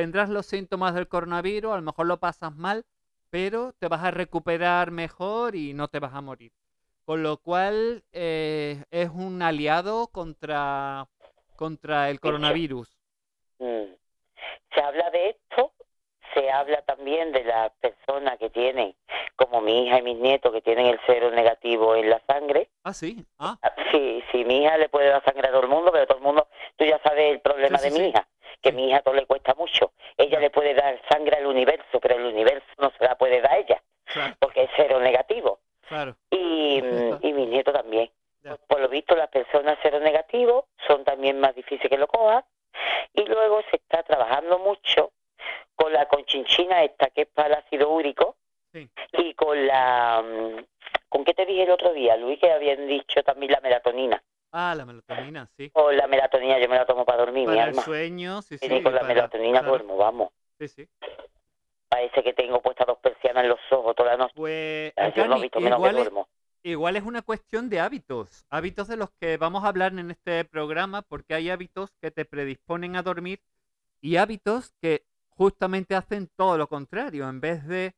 tendrás 0.00 0.28
los 0.28 0.46
síntomas 0.46 0.94
del 0.94 1.08
coronavirus, 1.08 1.72
a 1.72 1.76
lo 1.76 1.82
mejor 1.82 2.06
lo 2.06 2.18
pasas 2.18 2.54
mal, 2.54 2.84
pero 3.30 3.72
te 3.80 3.88
vas 3.88 4.04
a 4.04 4.12
recuperar 4.12 4.92
mejor 4.92 5.56
y 5.56 5.74
no 5.74 5.88
te 5.88 5.98
vas 5.98 6.14
a 6.14 6.20
morir. 6.20 6.52
Con 7.04 7.24
lo 7.24 7.38
cual 7.38 8.04
eh, 8.12 8.84
es 8.92 9.10
un 9.10 9.42
aliado 9.42 10.06
contra, 10.08 11.08
contra 11.56 12.10
el 12.10 12.20
coronavirus. 12.20 12.96
Mm. 13.58 13.92
Se 14.72 14.80
habla 14.80 15.10
de 15.10 15.30
esto, 15.30 15.72
se 16.32 16.48
habla 16.48 16.80
también 16.82 17.32
de 17.32 17.42
las 17.42 17.72
personas 17.80 18.38
que 18.38 18.50
tienen, 18.50 18.94
como 19.34 19.60
mi 19.60 19.84
hija 19.86 19.98
y 19.98 20.02
mis 20.02 20.18
nietos, 20.18 20.52
que 20.52 20.62
tienen 20.62 20.86
el 20.86 21.00
cero 21.06 21.32
negativo 21.32 21.96
en 21.96 22.08
la 22.10 22.22
sangre. 22.26 22.70
Ah, 22.84 22.94
sí. 22.94 23.24
Ah, 23.40 23.58
Sí, 23.90 24.22
sí, 24.30 24.44
mi 24.44 24.62
hija 24.62 24.76
le 24.76 24.88
puede 24.88 25.08
dar 25.08 25.24
sangre 25.24 25.48
a 25.48 25.50
todo 25.50 25.62
el 25.62 25.68
mundo, 25.68 25.90
pero 25.90 26.06
todo 26.06 26.18
el 26.18 26.24
mundo, 26.24 26.46
tú 26.76 26.84
ya 26.84 27.00
sabes 27.02 27.32
el 27.32 27.40
problema 27.40 27.78
Sí, 27.78 27.84
sí, 27.88 27.90
de 27.90 27.98
mi 27.98 28.04
sí. 28.04 28.10
hija, 28.10 28.28
que 28.62 28.72
mi 28.72 28.88
hija 28.90 29.00
todo 29.02 29.14
le 29.14 29.26
cuesta 29.26 29.54
mucho. 29.54 29.92
Ella 30.16 30.40
le 30.40 30.50
puede 30.50 30.74
dar 30.74 31.00
sangre 31.10 31.36
al 31.36 31.46
universo, 31.46 32.00
pero 32.00 32.16
el 32.16 32.24
universo 32.26 32.66
no 32.78 32.90
se 32.98 33.04
la 33.04 33.16
puede 33.16 33.40
dar 33.40 33.52
a 33.52 33.58
ella, 33.58 33.82
claro, 34.04 34.34
porque 34.40 34.62
es 34.64 34.70
cero 34.76 35.00
negativo. 35.00 35.60
claro. 35.88 36.16
Y, 36.30 36.78
y 37.22 37.32
mis 37.32 37.48
nietos 37.48 37.74
también. 37.74 38.10
Pues, 38.42 38.58
por 38.66 38.80
lo 38.80 38.88
visto, 38.88 39.14
las 39.16 39.28
personas 39.28 39.78
cero 39.82 40.00
negativos 40.00 40.64
son 40.86 41.04
también 41.04 41.38
más 41.40 41.54
difíciles 41.54 41.90
que 41.90 41.98
lo 41.98 42.06
cojan. 42.06 42.44
Y 43.14 43.24
luego 43.24 43.60
se 43.70 43.76
está 43.76 44.02
trabajando 44.02 44.58
mucho 44.58 45.10
con 45.74 45.92
la 45.92 46.06
conchinchina 46.06 46.82
esta, 46.84 47.10
que 47.10 47.22
es 47.22 47.28
para 47.28 47.48
el 47.48 47.54
ácido 47.54 47.90
úrico, 47.90 48.36
Sí. 48.72 48.86
y 49.12 49.32
con 49.34 49.66
la... 49.66 50.22
mm, 50.22 50.64
¿Con 51.08 51.24
qué 51.24 51.32
te 51.32 51.46
dije 51.46 51.62
el 51.62 51.70
otro 51.70 51.92
día, 51.94 52.16
Luis? 52.18 52.38
Que 52.38 52.52
habían 52.52 52.86
dicho 52.86 53.22
también 53.22 53.52
la 53.52 53.60
melatonina. 53.60 54.22
Ah, 54.50 54.74
la 54.74 54.86
melatonina, 54.86 55.46
sí. 55.56 55.70
Con 55.70 55.96
la 55.96 56.06
melatonina 56.06 56.58
yo 56.58 56.68
me 56.68 56.76
la 56.76 56.86
tomo 56.86 57.04
para 57.04 57.18
dormir, 57.18 57.46
mi 57.46 57.54
Para 57.54 57.64
el 57.64 57.68
alma. 57.70 57.82
sueño, 57.82 58.42
sí, 58.42 58.54
Y 58.56 58.58
sí. 58.68 58.82
con 58.82 58.94
la 58.94 59.00
para- 59.00 59.14
melatonina 59.14 59.58
claro, 59.60 59.68
duermo, 59.70 59.96
vamos. 59.96 60.30
Sí, 60.58 60.68
sí. 60.68 60.88
Parece 61.88 62.22
que 62.22 62.32
tengo 62.34 62.60
puestas 62.60 62.86
dos 62.86 62.98
persianas 62.98 63.44
en 63.44 63.50
los 63.50 63.58
ojos 63.70 63.94
toda 63.94 64.10
la 64.12 64.16
noche. 64.18 64.32
Pues, 64.34 64.92
Yo 65.14 65.26
no 65.26 65.36
he 65.36 65.42
visto 65.42 65.60
menos 65.60 65.80
que 65.82 65.88
es, 65.88 65.94
duermo. 65.94 66.28
Igual 66.62 66.96
es 66.96 67.02
una 67.04 67.22
cuestión 67.22 67.68
de 67.70 67.80
hábitos, 67.80 68.44
hábitos 68.50 68.88
de 68.88 68.96
los 68.96 69.10
que 69.20 69.36
vamos 69.36 69.64
a 69.64 69.68
hablar 69.68 69.92
en 69.92 70.10
este 70.10 70.44
programa, 70.44 71.02
porque 71.02 71.34
hay 71.34 71.50
hábitos 71.50 71.94
que 72.00 72.10
te 72.10 72.24
predisponen 72.24 72.96
a 72.96 73.02
dormir 73.02 73.40
y 74.00 74.16
hábitos 74.16 74.72
que 74.80 75.04
justamente 75.30 75.94
hacen 75.94 76.28
todo 76.36 76.58
lo 76.58 76.66
contrario. 76.68 77.28
En 77.28 77.40
vez 77.40 77.66
de 77.66 77.94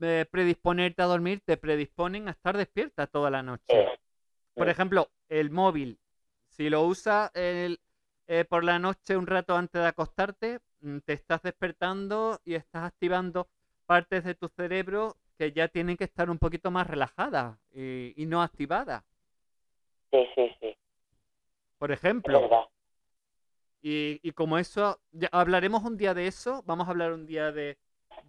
eh, 0.00 0.26
predisponerte 0.30 1.00
a 1.00 1.06
dormir, 1.06 1.40
te 1.44 1.56
predisponen 1.56 2.28
a 2.28 2.32
estar 2.32 2.56
despierta 2.56 3.06
toda 3.06 3.30
la 3.30 3.42
noche. 3.42 3.64
Eh, 3.68 3.98
Por 4.54 4.66
mm. 4.66 4.70
ejemplo, 4.70 5.10
el 5.28 5.50
móvil, 5.50 5.98
si 6.48 6.68
lo 6.70 6.82
usas 6.82 7.30
el- 7.34 7.80
eh, 8.28 8.44
por 8.44 8.64
la 8.64 8.78
noche 8.78 9.16
un 9.16 9.26
rato 9.26 9.56
antes 9.56 9.80
de 9.82 9.88
acostarte, 9.88 10.60
mm, 10.80 10.98
te 10.98 11.12
estás 11.14 11.42
despertando 11.42 12.40
y 12.44 12.54
estás 12.54 12.84
activando 12.84 13.48
partes 13.86 14.24
de 14.24 14.34
tu 14.34 14.48
cerebro 14.48 15.16
que 15.38 15.52
ya 15.52 15.68
tienen 15.68 15.96
que 15.96 16.04
estar 16.04 16.30
un 16.30 16.38
poquito 16.38 16.70
más 16.70 16.86
relajadas 16.86 17.58
y, 17.74 18.14
y 18.16 18.26
no 18.26 18.42
activadas. 18.42 19.02
Sí, 20.10 20.26
sí, 20.34 20.50
sí. 20.60 20.76
Por 21.78 21.90
ejemplo, 21.90 22.68
y, 23.82 24.20
y 24.22 24.32
como 24.32 24.58
eso, 24.58 25.00
ya 25.10 25.28
hablaremos 25.32 25.82
un 25.82 25.96
día 25.96 26.14
de 26.14 26.28
eso, 26.28 26.62
vamos 26.66 26.86
a 26.86 26.90
hablar 26.90 27.12
un 27.12 27.26
día 27.26 27.50
de, 27.50 27.76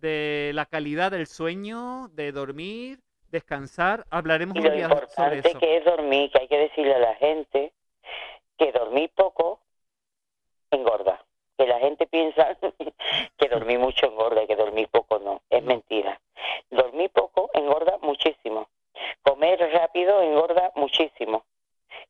de 0.02 0.52
la 0.56 0.66
calidad 0.66 1.12
del 1.12 1.28
sueño, 1.28 2.10
de 2.14 2.32
dormir, 2.32 3.00
descansar, 3.34 4.06
hablaremos 4.12 4.56
Y 4.56 4.60
un 4.60 4.74
día 4.76 4.88
sobre 5.10 5.40
eso. 5.40 5.60
que 5.60 5.78
es 5.78 5.84
dormir, 5.86 6.32
que 6.32 6.42
hay 6.44 6.48
que 6.48 6.58
decirle 6.58 6.94
a 6.96 7.00
la 7.00 7.16
gente 7.16 7.74
que 8.58 8.72
dormir 8.72 9.12
poco 9.16 9.60
engorda. 10.72 11.24
Que 11.58 11.68
la 11.68 11.80
gente 11.80 12.08
piensa 12.08 12.58
que 13.38 13.50
dormir 13.50 13.80
mucho 13.80 14.06
engorda 14.06 14.44
y 14.44 14.48
que 14.48 14.56
dormir 14.56 14.88
poco 14.90 15.20
no. 15.20 15.42
Es 15.50 15.64
mentira. 15.64 16.20
Dormir 16.70 17.10
poco 17.12 17.50
engorda 17.54 17.98
muchísimo. 18.02 18.70
Comer 19.24 19.60
rápido 19.74 20.22
engorda 20.22 20.72
muchísimo. 20.76 21.46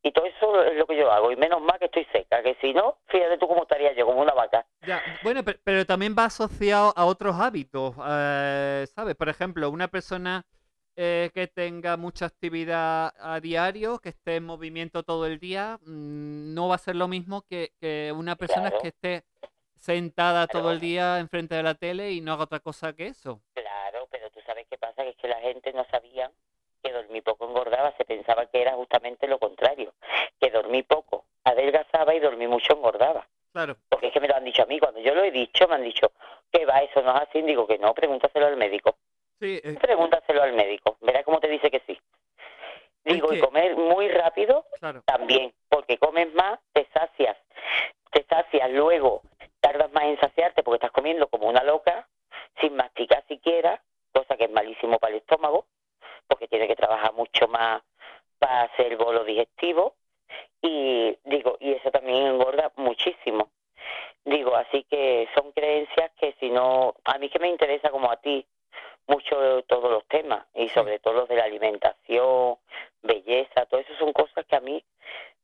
Y 0.01 0.11
todo 0.11 0.25
eso 0.25 0.63
es 0.63 0.75
lo 0.75 0.85
que 0.85 0.97
yo 0.97 1.09
hago. 1.11 1.31
Y 1.31 1.37
menos 1.37 1.61
mal 1.61 1.79
que 1.79 1.85
estoy 1.85 2.05
seca, 2.11 2.43
que 2.43 2.55
si 2.61 2.73
no, 2.73 2.97
fíjate 3.07 3.37
tú 3.37 3.47
cómo 3.47 3.63
estaría 3.63 3.93
yo, 3.93 4.05
como 4.05 4.21
una 4.21 4.33
vaca. 4.33 4.65
Ya, 4.85 5.01
bueno, 5.23 5.43
pe- 5.43 5.59
pero, 5.63 5.85
también 5.85 6.13
va 6.17 6.25
asociado 6.25 6.93
a 6.97 7.05
otros 7.05 7.39
hábitos, 7.39 7.95
eh, 8.05 8.85
¿sabes? 8.93 9.15
Por 9.15 9.29
ejemplo, 9.29 9.69
una 9.69 9.87
persona 9.87 10.45
eh, 10.95 11.31
que 11.33 11.47
tenga 11.47 11.97
mucha 11.97 12.25
actividad 12.25 13.13
a 13.19 13.39
diario, 13.39 13.99
que 13.99 14.09
esté 14.09 14.35
en 14.35 14.45
movimiento 14.45 15.03
todo 15.03 15.25
el 15.25 15.39
día, 15.39 15.79
mm, 15.85 16.53
no 16.53 16.67
va 16.67 16.75
a 16.75 16.79
ser 16.79 16.95
lo 16.95 17.07
mismo 17.07 17.41
que, 17.41 17.71
que 17.79 18.13
una 18.15 18.35
persona 18.35 18.69
Claro. 18.69 18.81
que 18.81 18.87
esté 18.89 19.23
sentada 19.75 20.47
todo 20.47 20.71
el 20.71 20.79
día 20.79 21.19
enfrente 21.19 21.55
de 21.55 21.63
la 21.63 21.73
tele 21.73 22.11
y 22.11 22.21
no 22.21 22.33
haga 22.33 22.43
otra 22.43 22.59
cosa 22.59 22.93
que 22.93 23.07
eso. 23.07 23.41
Claro, 23.53 24.07
pero 24.09 24.29
tú 24.29 24.39
sabes 24.45 24.65
qué 24.69 24.77
pasa, 24.77 25.03
que 25.03 25.09
es 25.09 25.15
que 25.17 25.27
la 25.27 25.39
gente 25.41 25.73
no 25.73 25.85
sabía 25.91 26.31
que 26.81 26.91
dormir 26.91 27.23
poco 27.23 27.47
engordaba, 27.47 27.93
se 27.97 28.05
pensaba 28.05 28.45
que 28.45 28.61
era 28.61 28.73
justamente 28.75 29.27
lo 29.27 29.39
contrario, 29.39 29.93
que 30.39 30.51
dormir 30.51 30.85
poco 30.85 31.25
adelgazaba 31.43 32.13
y 32.13 32.19
dormir 32.19 32.49
mucho 32.49 32.73
engordaba. 32.73 33.27
Claro, 33.51 33.77
Porque 33.89 34.07
es 34.07 34.13
que 34.13 34.19
me 34.19 34.27
lo 34.27 34.35
han 34.35 34.45
dicho 34.45 34.63
a 34.63 34.65
mí, 34.65 34.79
cuando 34.79 34.99
yo 34.99 35.13
lo 35.13 35.23
he 35.23 35.31
dicho, 35.31 35.67
me 35.67 35.75
han 35.75 35.83
dicho, 35.83 36.11
que 36.51 36.65
va, 36.65 36.79
eso 36.81 37.01
no 37.01 37.15
es 37.15 37.27
así, 37.27 37.41
digo 37.41 37.67
que 37.67 37.77
no, 37.77 37.93
pregúntaselo 37.93 38.47
al 38.47 38.57
médico, 38.57 38.97
sí, 39.39 39.59
eh, 39.63 39.77
pregúntaselo 39.79 40.43
al 40.43 40.53
médico, 40.53 40.97
verás 41.01 41.23
cómo 41.23 41.39
te 41.39 41.47
dice 41.47 41.69
que 41.69 41.81
sí. 41.87 41.97
Es 43.03 43.15
Digo, 43.15 43.33
y 43.33 43.39
comer 43.39 43.75
muy 43.75 44.07
rápido 44.07 44.65
claro, 44.79 45.01
también, 45.05 45.53
porque 45.69 45.97
comes 45.97 46.33
más, 46.33 46.59
te 46.71 46.87
sacias, 46.93 47.37
te 48.11 48.23
sacias, 48.29 48.71
luego 48.71 49.21
tardas 49.59 49.91
más 49.91 50.03
en 50.03 50.19
saciarte 50.19 50.63
porque 50.63 50.77
estás 50.77 50.91
comiendo 50.91 51.27
como 51.27 51.47
una 51.47 51.63
loca, 51.63 52.07
sin 52.61 52.75
masticar 52.75 53.23
siquiera, 53.27 53.81
cosa 54.11 54.37
que 54.37 54.45
es 54.45 54.51
malísimo 54.51 54.99
para 54.99 55.13
el 55.13 55.19
estómago, 55.19 55.65
porque 56.27 56.47
tiene 56.47 56.67
que 56.67 56.75
trabajar 56.75 57.13
mucho 57.13 57.47
más 57.47 57.81
para 58.39 58.63
hacer 58.63 58.87
el 58.87 58.97
bolo 58.97 59.23
digestivo, 59.23 59.95
y 60.61 61.17
digo, 61.25 61.57
y 61.59 61.73
eso 61.73 61.91
también 61.91 62.27
engorda 62.27 62.71
muchísimo. 62.77 63.49
Digo, 64.25 64.55
así 64.55 64.85
que 64.89 65.27
son 65.35 65.51
creencias 65.51 66.11
que 66.17 66.35
si 66.39 66.49
no, 66.49 66.95
a 67.03 67.17
mí 67.17 67.29
que 67.29 67.39
me 67.39 67.49
interesa 67.49 67.89
como 67.89 68.09
a 68.09 68.17
ti 68.17 68.45
mucho 69.07 69.63
todos 69.63 69.91
los 69.91 70.05
temas, 70.07 70.45
y 70.55 70.69
sobre 70.69 70.99
todo 70.99 71.13
los 71.13 71.29
de 71.29 71.35
la 71.35 71.43
alimentación, 71.43 72.57
belleza, 73.01 73.65
todo 73.65 73.79
eso 73.81 73.93
son 73.99 74.13
cosas 74.13 74.45
que 74.45 74.55
a 74.55 74.61
mí 74.61 74.83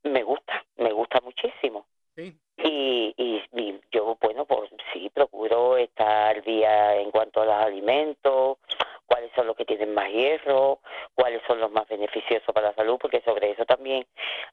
me 0.04 0.24
gusta, 0.24 0.64
me 0.78 0.92
gusta 0.92 1.20
muchísimo. 1.22 1.86
sí, 2.16 2.38
Y, 2.58 3.14
y, 3.18 3.44
y 3.54 3.82
yo, 3.92 4.18
bueno, 4.22 4.46
pues 4.46 4.70
sí, 4.94 5.10
procuro 5.14 5.78
estar 5.78 6.36
al 6.38 6.42
día 6.44 6.96
en 6.98 7.12
cuanto 7.12 7.42
a 7.42 7.46
los 7.46 7.54
alimentos, 7.56 8.58
cuáles 9.06 9.30
son 9.32 9.40
son 9.40 9.48
los 9.48 9.56
que 9.56 9.66
tienen 9.66 9.94
más 9.94 10.10
hierro, 10.10 10.80
cuáles 11.16 11.42
son 11.48 11.60
los 11.62 11.72
más 11.72 11.88
beneficiosos 11.88 12.54
para 12.54 12.70
la 12.70 12.76
salud, 12.76 12.98
porque 13.00 13.22
sobre 13.22 13.52
eso 13.52 13.66
también 13.66 14.06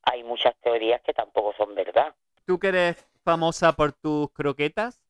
hay 0.03 0.23
muchas 0.23 0.55
teorías 0.63 1.01
que 1.03 1.13
tampoco 1.13 1.53
son 1.57 1.75
verdad. 1.75 2.15
Tú 2.45 2.59
que 2.59 2.69
eres 2.69 3.05
famosa 3.25 3.73
por 3.73 3.93
tus 3.93 4.31
croquetas, 4.33 5.01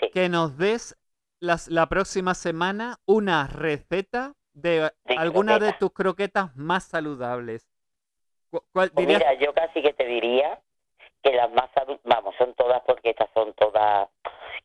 Sí. 0.00 0.08
que 0.08 0.28
nos 0.30 0.56
des 0.56 0.96
las, 1.42 1.66
la 1.68 1.88
próxima 1.88 2.34
semana 2.34 2.98
una 3.04 3.48
receta 3.48 4.34
de, 4.54 4.92
De 5.04 5.16
alguna 5.16 5.58
de 5.58 5.72
tus 5.72 5.92
croquetas 5.92 6.54
más 6.56 6.84
saludables. 6.84 7.68
Cu- 8.50 8.62
¿Cuál 8.72 8.90
Pues 8.90 9.06
mira, 9.08 9.34
yo 9.34 9.52
casi 9.52 9.82
que 9.82 9.92
te 9.92 10.06
diría 10.06 10.60
que 11.22 11.32
las 11.32 11.50
más 11.50 11.68
vamos, 12.04 12.34
son 12.38 12.54
todas 12.54 12.80
porque 12.86 13.10
estas 13.10 13.28
son 13.34 13.52
todas 13.54 14.08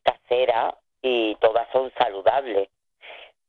caseras 0.04 0.76
y 1.02 1.36
todas 1.36 1.68
son 1.72 1.92
saludables. 1.98 2.70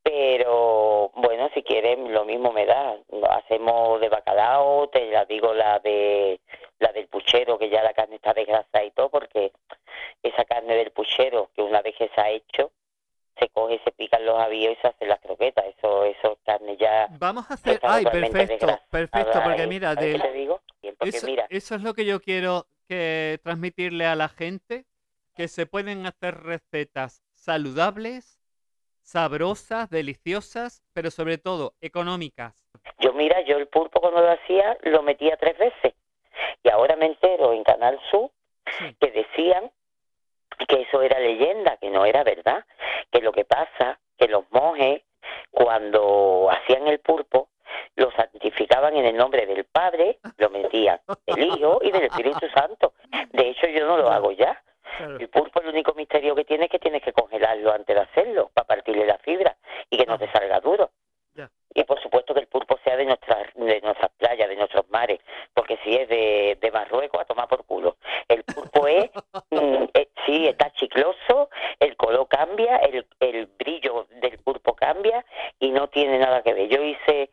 Pero 0.03 1.11
bueno, 1.16 1.51
si 1.53 1.62
quieren 1.62 2.14
lo 2.14 2.24
mismo 2.24 2.51
me 2.51 2.64
da. 2.64 2.97
Hacemos 3.31 4.01
de 4.01 4.09
bacalao, 4.09 4.89
te 4.89 5.11
la 5.11 5.26
digo 5.26 5.53
la 5.53 5.81
de 5.81 6.41
la 6.79 6.93
del 6.93 7.09
puchero 7.09 7.59
que 7.59 7.68
ya 7.68 7.83
la 7.83 7.93
carne 7.93 8.16
está 8.16 8.33
desgrasada 8.33 8.85
y 8.85 8.91
todo 8.93 9.11
porque 9.11 9.53
esa 10.22 10.45
carne 10.47 10.76
del 10.76 10.93
puchero 10.93 11.51
que 11.55 11.61
una 11.61 11.83
vez 11.83 11.95
que 11.97 12.09
se 12.14 12.20
ha 12.20 12.31
hecho 12.31 12.70
se 13.39 13.49
coge, 13.49 13.80
se 13.84 13.93
pican 13.93 14.24
los 14.26 14.39
avíos 14.39 14.74
y 14.76 14.80
se 14.80 14.89
hacen 14.89 15.09
las 15.09 15.20
croquetas. 15.20 15.64
Eso 15.76 16.05
eso 16.05 16.32
es 16.32 16.39
carne 16.45 16.76
ya 16.76 17.09
Vamos 17.18 17.51
a 17.51 17.55
hacer. 17.55 17.78
Ay, 17.82 18.05
perfecto, 18.05 18.66
perfecto, 18.91 19.41
porque 19.45 19.64
y- 19.64 19.66
mira, 19.66 19.95
¿sabes 19.95 20.12
del- 20.12 20.22
qué 20.22 20.28
te 20.28 20.34
digo? 20.34 20.61
Porque 20.99 21.16
Eso, 21.16 21.26
mira, 21.26 21.47
eso 21.51 21.74
es 21.74 21.82
lo 21.82 21.95
que 21.95 22.05
yo 22.05 22.20
quiero 22.20 22.66
que 22.89 23.39
transmitirle 23.43 24.07
a 24.07 24.14
la 24.16 24.28
gente, 24.28 24.84
que 25.36 25.49
se 25.49 25.66
pueden 25.66 26.07
hacer 26.07 26.43
recetas 26.43 27.22
saludables, 27.34 28.41
sabrosas, 29.03 29.89
deliciosas, 29.91 30.82
pero 30.93 31.11
sobre 31.11 31.39
todo 31.39 31.74
económicas. 31.80 32.55
Yo 32.99 33.12
mira, 33.12 33.41
yo 33.43 33.57
el 33.57 33.68
pulpo 33.68 34.01
cuando 34.01 34.20
lo 34.20 34.30
hacía 34.32 34.76
lo 34.82 35.03
metía 35.03 35.36
tres 35.36 35.57
veces. 35.59 35.95
Y 36.62 36.68
ahora 36.70 36.97
me 36.97 37.07
entero 37.07 37.53
en 37.53 37.62
Canal 37.64 37.99
Sur 38.11 38.30
Sí. 38.78 38.95
que 39.01 39.11
decían 39.11 39.70
que 40.68 40.82
eso 40.82 41.03
era 41.03 41.18
leyenda, 41.18 41.76
que 41.76 41.90
no 41.90 42.05
era 42.05 42.24
verdad. 42.24 42.64
Que 43.11 43.20
lo 43.20 43.32
que 43.32 43.44
pasa, 43.44 43.99
que 44.16 44.28
los 44.28 44.44
monjes 44.51 45.03
cuando 45.51 46.49
hacían 46.51 46.86
el 46.88 47.01
pulpo 47.01 47.49
lo 47.96 48.11
santificaban 48.12 48.96
en 48.96 49.05
el 49.05 49.16
nombre 49.16 49.46
del 49.46 49.64
Padre, 49.64 50.18
lo 50.36 50.51
metían 50.51 51.01
del 51.26 51.44
Hijo 51.44 51.80
y 51.82 51.90
del 51.90 52.05
Espíritu 52.05 52.49
Santo. 52.55 52.94
De 53.30 53.49
hecho 53.51 53.66
yo 53.66 53.86
no 53.86 53.96
lo 53.99 54.11
hago 54.11 54.32
ya. 54.32 54.62
El 55.01 55.28
pulpo 55.28 55.61
el 55.61 55.68
único 55.68 55.94
misterio 55.94 56.34
que 56.34 56.44
tiene 56.44 56.64
es 56.64 56.70
que 56.70 56.78
tienes 56.78 57.03
que 57.03 57.12
congelarlo 57.12 57.72
antes 57.72 57.94
de 57.94 58.03
hacerlo 58.03 58.51
para 58.55 58.66
partirle 58.66 59.07
la 59.07 59.18
fibra 59.18 59.57
y 59.90 59.96
que 59.96 60.07
no 60.07 60.18
te 60.18 60.24
Ajá. 60.24 60.40
salga 60.40 60.61
duro. 60.61 60.90
Y 61.74 61.85
por 61.85 62.01
supuesto 62.03 62.35
que 62.35 62.41
el 62.41 62.49
pulpo 62.49 62.76
sea 62.83 62.97
de 62.97 63.05
nuestras 63.05 63.55
de 63.55 63.81
nuestras 63.83 64.11
playas, 64.16 64.49
de 64.49 64.57
nuestros 64.57 64.89
mares, 64.89 65.20
porque 65.55 65.79
si 65.85 65.95
es 65.95 66.09
de, 66.09 66.59
de 66.61 66.70
Marruecos 66.72 67.20
a 67.20 67.24
tomar 67.24 67.47
por 67.47 67.64
culo. 67.66 67.99
El 68.26 68.43
pulpo 68.43 68.89
es, 68.89 69.11
mm, 69.51 69.85
eh, 69.95 70.09
sí, 70.26 70.49
está 70.49 70.72
chicloso, 70.72 71.51
el 71.79 71.97
color 71.97 72.26
cambia, 72.26 72.79
el, 72.79 73.07
el 73.20 73.47
brillo 73.47 74.07
del 74.20 74.39
pulpo 74.39 74.74
cambia 74.74 75.24
y 75.61 75.70
no 75.70 75.89
tiene 75.89 76.18
nada 76.18 76.43
que 76.43 76.55
ver. 76.55 76.68
Yo 76.68 76.83
hice 76.83 77.31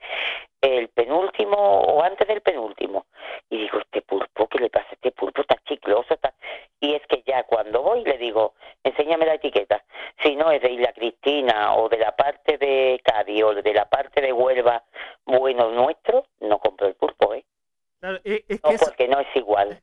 el 0.61 0.89
penúltimo 0.89 1.55
o 1.57 2.03
antes 2.03 2.27
del 2.27 2.41
penúltimo 2.41 3.05
y 3.49 3.57
digo, 3.57 3.79
este 3.79 4.01
pulpo, 4.01 4.47
¿qué 4.47 4.59
le 4.59 4.69
pasa 4.69 4.87
a 4.89 4.93
este 4.93 5.11
pulpo? 5.11 5.41
Está 5.41 5.57
chicloso, 5.65 6.13
está... 6.13 6.33
Y 6.79 6.93
es 6.93 7.01
que 7.07 7.23
ya 7.25 7.43
cuando 7.43 7.81
voy 7.81 8.03
le 8.03 8.17
digo, 8.17 8.53
enséñame 8.83 9.25
la 9.25 9.35
etiqueta. 9.35 9.83
No 10.45 10.51
es 10.51 10.61
de 10.61 10.71
Isla 10.73 10.93
Cristina 10.93 11.73
o 11.75 11.89
de 11.89 11.97
la 11.97 12.15
parte 12.15 12.59
de 12.59 13.01
Cádiz 13.03 13.43
o 13.43 13.55
de 13.55 13.73
la 13.73 13.89
parte 13.89 14.21
de 14.21 14.31
Huelva, 14.31 14.83
bueno 15.25 15.71
nuestro, 15.71 16.27
no 16.39 16.59
compro 16.59 16.85
el 16.85 16.93
pulpo, 16.93 17.33
¿eh? 17.33 17.43
Claro, 17.99 18.19
e- 18.23 18.45
es, 18.47 18.61
No, 18.63 18.69
que 18.69 18.75
eso, 18.75 18.85
porque 18.85 19.07
no 19.07 19.19
es 19.19 19.27
igual. 19.35 19.81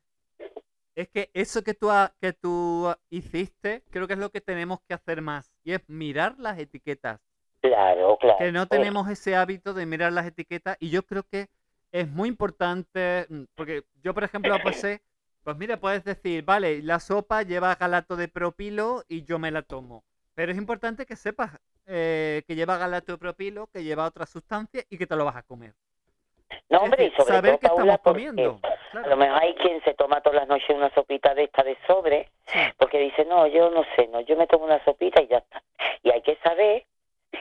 es 0.95 1.09
que 1.09 1.31
eso 1.35 1.65
que 1.65 1.75
tú, 1.75 1.91
ha- 1.91 2.15
que 2.21 2.33
tú 2.33 2.95
hiciste, 3.11 3.83
creo 3.91 4.07
que 4.07 4.13
es 4.13 4.21
lo 4.21 4.31
que 4.31 4.41
tenemos 4.41 4.79
que 4.87 4.95
hacer 4.95 5.21
más, 5.21 5.51
y 5.65 5.73
es 5.73 5.81
mirar 5.89 6.37
las 6.39 6.57
etiquetas. 6.61 7.21
Claro, 7.61 8.17
claro. 8.19 8.39
que 8.39 8.53
no 8.53 8.67
Pues, 8.67 8.81
tenemos 8.81 9.09
ese 9.09 9.35
hábito 9.35 9.75
de 9.75 9.85
mirar 9.87 10.13
las 10.13 10.27
etiquetas 10.27 10.77
y 10.79 10.91
yo 10.91 11.03
creo 11.05 11.25
que 11.25 11.49
es 11.91 12.09
muy 12.09 12.29
importante, 12.29 13.27
mm, 13.29 13.43
porque 13.57 13.83
yo 14.03 14.15
por 14.15 14.23
ejemplo 14.23 14.57
pues 14.63 14.77
sé, 14.77 15.03
pues 15.43 15.57
mira, 15.57 15.77
puedes 15.77 16.05
decir, 16.05 16.45
vale, 16.45 16.83
la 16.83 17.01
sopa 17.01 17.43
lleva 17.43 17.75
galato 17.75 18.15
de 18.15 18.29
propilo 18.29 19.03
y 19.09 19.25
yo 19.25 19.41
me 19.41 19.51
la 19.51 19.63
tomo, 19.63 20.05
pero 20.35 20.53
es 20.53 20.59
importante 20.59 21.07
que 21.07 21.17
sepas 21.17 21.51
eh, 21.87 22.43
que 22.47 22.55
lleva 22.55 22.79
galato 22.79 23.13
de 23.13 23.19
propilo, 23.19 23.67
que 23.73 23.83
lleva 23.83 24.07
otra 24.07 24.27
sustancia 24.27 24.83
y 24.89 24.99
que 24.99 25.07
te 25.07 25.17
lo 25.17 25.25
vas 25.25 25.37
a 25.37 25.43
comer. 25.43 25.75
No, 26.69 26.81
hombre, 26.81 27.07
y 27.07 27.11
sobre 27.13 27.35
saber 27.35 27.59
todo, 27.59 27.77
Paula, 27.77 27.95
estamos 27.95 28.01
comiendo. 28.03 28.61
A 28.93 29.07
lo 29.07 29.17
mejor 29.17 29.43
hay 29.43 29.55
quien 29.55 29.83
se 29.85 29.95
toma 29.95 30.21
todas 30.21 30.41
las 30.41 30.49
noches 30.49 30.69
una 30.71 30.93
sopita 30.95 31.35
de 31.35 31.45
esta 31.45 31.63
de 31.63 31.77
sobre, 31.87 32.31
porque 32.79 32.99
dice, 32.99 33.25
no, 33.25 33.47
yo 33.47 33.71
no 33.71 33.85
sé, 33.97 34.09
no, 34.09 34.21
yo 34.21 34.37
me 34.37 34.47
tomo 34.47 34.67
una 34.67 34.83
sopita 34.85 35.23
y 35.23 35.29
ya 35.29 35.39
está. 35.39 35.63
Y 36.03 36.11
hay 36.11 36.23
que 36.23 36.37
saber 36.37 36.85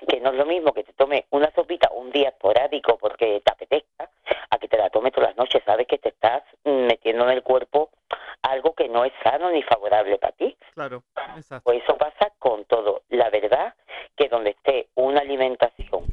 que 0.07 0.19
no 0.19 0.31
es 0.31 0.35
lo 0.35 0.45
mismo 0.45 0.73
que 0.73 0.83
te 0.83 0.93
tome 0.93 1.25
una 1.31 1.51
sopita 1.51 1.89
un 1.91 2.11
día 2.11 2.29
esporádico 2.29 2.97
porque 2.97 3.41
te 3.43 3.51
apetezca, 3.51 4.09
a 4.49 4.57
que 4.57 4.67
te 4.67 4.77
la 4.77 4.89
tomes 4.89 5.13
todas 5.13 5.29
las 5.29 5.37
noches, 5.37 5.61
sabes 5.65 5.87
que 5.87 5.97
te 5.97 6.09
estás 6.09 6.43
metiendo 6.63 7.25
en 7.25 7.31
el 7.31 7.43
cuerpo 7.43 7.91
algo 8.41 8.73
que 8.73 8.89
no 8.89 9.05
es 9.05 9.13
sano 9.23 9.51
ni 9.51 9.61
favorable 9.63 10.17
para 10.17 10.33
ti. 10.33 10.57
claro, 10.73 11.03
exacto. 11.37 11.63
Pues 11.63 11.83
eso 11.83 11.97
pasa 11.97 12.31
con 12.39 12.65
todo. 12.65 13.03
La 13.09 13.29
verdad 13.29 13.75
que 14.15 14.29
donde 14.29 14.51
esté 14.51 14.87
una 14.95 15.21
alimentación 15.21 16.05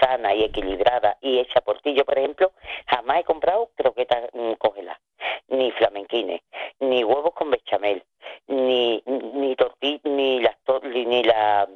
sana 0.00 0.34
y 0.34 0.44
equilibrada 0.44 1.16
y 1.20 1.38
hecha 1.38 1.60
por 1.60 1.80
ti, 1.80 1.94
yo 1.94 2.04
por 2.04 2.18
ejemplo 2.18 2.52
jamás 2.86 3.20
he 3.20 3.24
comprado 3.24 3.70
croquetas 3.76 4.28
mm, 4.32 4.52
congeladas, 4.54 5.00
ni 5.48 5.70
flamenquines, 5.72 6.42
ni 6.80 7.04
huevos 7.04 7.32
con 7.34 7.50
bechamel, 7.50 8.02
ni 8.48 9.02
ni 9.06 9.54
torti, 9.56 10.00
ni 10.04 10.40
las 10.40 10.56
ni 10.92 11.22
las 11.22 11.68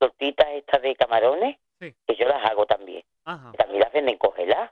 tortitas 0.00 0.48
estas 0.54 0.82
de 0.82 0.96
camarones, 0.96 1.56
Sí. 1.78 1.94
que 2.06 2.16
yo 2.16 2.26
las 2.26 2.44
hago 2.50 2.66
también. 2.66 3.02
Ajá. 3.24 3.52
También 3.56 3.80
las 3.80 3.92
venden 3.92 4.18
congeladas. 4.18 4.70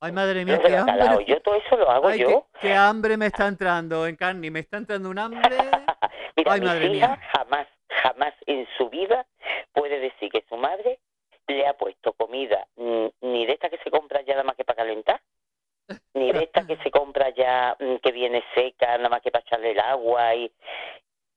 Ay, 0.00 0.12
madre 0.12 0.44
mía, 0.44 0.58
qué 0.64 0.76
hambre. 0.76 1.24
yo 1.26 1.40
todo 1.42 1.54
eso 1.54 1.76
lo 1.76 1.90
hago 1.90 2.08
Ay, 2.08 2.18
yo. 2.20 2.46
qué, 2.60 2.68
qué 2.68 2.74
hambre 2.74 3.16
me 3.16 3.26
está 3.26 3.46
entrando 3.46 4.06
en 4.06 4.16
carne, 4.16 4.50
me 4.50 4.60
está 4.60 4.78
entrando 4.78 5.08
un 5.10 5.18
hambre. 5.18 5.40
Mira, 6.36 6.52
Ay, 6.52 6.60
mi 6.60 6.66
madre 6.66 6.86
hija 6.86 7.08
mía. 7.08 7.20
jamás, 7.32 7.66
jamás 7.88 8.34
en 8.46 8.66
su 8.78 8.88
vida 8.90 9.26
puede 9.72 10.00
decir 10.00 10.30
que 10.32 10.42
su 10.48 10.56
madre 10.56 10.98
le 11.48 11.66
ha 11.66 11.74
puesto 11.74 12.12
comida 12.14 12.66
mm, 12.76 13.06
ni 13.22 13.44
de 13.46 13.52
esta 13.52 13.68
que 13.70 13.78
se 13.78 13.90
compra 13.90 14.20
ya 14.22 14.32
nada 14.34 14.44
más 14.44 14.56
que 14.56 14.64
para 14.64 14.76
calentar, 14.76 15.20
ni 16.14 16.30
de 16.32 16.44
esta 16.44 16.66
que 16.66 16.76
se 16.78 16.90
compra 16.90 17.30
ya 17.30 17.76
mm, 17.78 17.96
que 17.96 18.12
viene 18.12 18.42
seca 18.54 18.96
nada 18.98 19.08
más 19.08 19.22
que 19.22 19.30
para 19.30 19.42
echarle 19.44 19.72
el 19.72 19.80
agua 19.80 20.34
y 20.34 20.50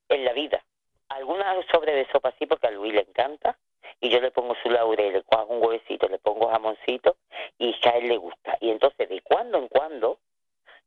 en 0.10 0.26
la 0.26 0.34
vida. 0.34 0.64
Algunas 1.10 1.66
sobre 1.72 1.94
de 1.94 2.08
sopa 2.12 2.34
sí 2.40 2.46
porque 2.46 2.68
a 2.68 2.72
Luis 2.72 2.94
le 2.94 3.02
encanta 3.02 3.58
y 4.00 4.10
yo 4.10 4.20
le 4.22 4.32
pongo 4.32 4.56
su 4.62 4.70
laurel, 4.70 5.14
le 5.14 5.24
cojo 5.24 5.46
un 5.54 5.64
huevecito, 5.66 6.08
le 6.10 6.18
pongo 6.20 6.50
jamoncito 6.50 7.18
y 7.58 7.74
ya 7.82 7.92
a 7.92 7.98
él 7.98 8.08
le 8.10 8.18
gusta. 8.18 8.58
Y 8.60 8.70
entonces 8.70 9.08
de 9.10 9.22
cuando 9.22 9.58
en 9.58 9.68
cuando 9.68 10.20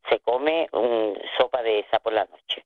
se 0.09 0.20
come 0.20 0.68
mm, 0.72 1.12
sopa 1.38 1.62
de 1.62 1.80
esa 1.80 1.98
por 1.98 2.12
la 2.12 2.24
noche. 2.26 2.64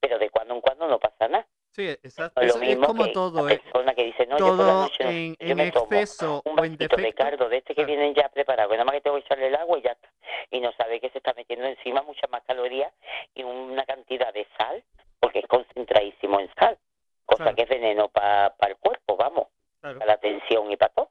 Pero 0.00 0.18
de 0.18 0.30
cuando 0.30 0.54
en 0.54 0.60
cuando 0.60 0.88
no 0.88 0.98
pasa 0.98 1.28
nada. 1.28 1.46
Sí, 1.72 1.96
exacto. 2.16 2.40
Es 2.40 2.54
lo 2.56 2.62
es 2.62 2.68
mismo 2.68 2.86
como 2.86 3.04
que 3.04 3.12
todo, 3.12 3.46
la 3.46 3.52
¿eh? 3.52 3.58
persona 3.58 3.94
que 3.94 4.04
dice, 4.04 4.26
no, 4.26 4.38
yo 4.38 4.46
por 4.48 4.56
la 4.56 4.62
Todo 4.64 4.80
noche 4.82 5.04
no, 5.04 5.10
en, 5.10 5.36
yo 5.38 5.46
en 5.48 5.56
me 5.56 5.70
tomo 5.72 5.84
exceso 5.92 6.42
un 6.44 6.52
o 6.60 6.64
en 6.64 6.76
vasito 6.76 6.96
de 6.96 7.02
defecto. 7.02 7.24
caldo 7.24 7.48
de 7.48 7.56
este 7.58 7.74
que 7.74 7.84
vienen 7.84 8.14
ya 8.14 8.28
preparados, 8.28 8.70
que 8.70 8.76
nada 8.76 8.84
más 8.84 8.94
que 8.94 9.00
tengo 9.00 9.16
que 9.16 9.22
echarle 9.24 9.46
el 9.48 9.56
agua 9.56 9.78
y 9.78 9.82
ya 9.82 9.92
está. 9.92 10.08
Y 10.50 10.60
no 10.60 10.72
sabe 10.72 11.00
que 11.00 11.10
se 11.10 11.18
está 11.18 11.34
metiendo 11.34 11.66
encima 11.66 12.02
muchas 12.02 12.30
más 12.30 12.42
calorías 12.44 12.92
y 13.34 13.42
una 13.42 13.84
cantidad 13.84 14.32
de 14.32 14.46
sal, 14.56 14.82
porque 15.20 15.40
es 15.40 15.46
concentradísimo 15.46 16.40
en 16.40 16.50
sal, 16.54 16.78
cosa 17.26 17.44
Claro. 17.44 17.56
que 17.56 17.62
es 17.62 17.68
veneno 17.68 18.08
para 18.08 18.54
el 18.68 18.76
cuerpo, 18.76 19.16
vamos, 19.16 19.46
Claro. 19.80 19.98
para 19.98 20.12
la 20.12 20.18
tensión 20.18 20.70
y 20.70 20.76
para 20.76 20.92
todo. 20.92 21.10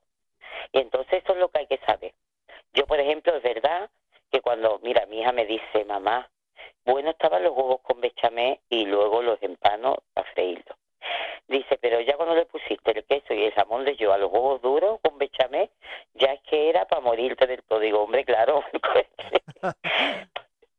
Y 0.71 0.79
entonces 0.79 1.21
eso 1.23 1.33
es 1.33 1.39
lo 1.39 1.49
que 1.49 1.59
hay 1.59 1.67
que 1.67 1.77
saber. 1.85 2.13
Yo, 2.73 2.85
por 2.87 2.99
ejemplo, 2.99 3.35
es 3.35 3.43
verdad 3.43 3.89
que 4.31 4.41
cuando, 4.41 4.79
mira, 4.81 5.05
mi 5.07 5.19
hija 5.21 5.31
me 5.31 5.45
dice, 5.45 5.85
mamá, 5.85 6.29
bueno 6.85 7.11
estaban 7.11 7.43
los 7.43 7.53
huevos 7.55 7.81
con 7.81 8.01
bechamel 8.01 8.59
y 8.69 8.85
luego 8.85 9.21
los 9.21 9.41
empano 9.43 9.97
a 10.15 10.23
freírlos. 10.23 10.75
Dice, 11.47 11.77
pero 11.79 11.99
ya 12.01 12.15
cuando 12.15 12.33
le 12.35 12.45
pusiste 12.45 12.91
el 12.91 13.03
queso 13.05 13.33
y 13.33 13.43
el 13.43 13.53
jamón 13.53 13.85
de 13.85 13.95
yo 13.95 14.11
a 14.13 14.17
los 14.17 14.31
huevos 14.31 14.61
duros 14.61 14.99
con 15.03 15.17
bechamel, 15.17 15.69
ya 16.15 16.33
es 16.33 16.41
que 16.43 16.69
era 16.69 16.85
para 16.85 17.01
morirte 17.01 17.45
del 17.45 17.61
todo. 17.63 17.79
Digo, 17.79 18.01
hombre, 18.01 18.25
claro, 18.25 18.63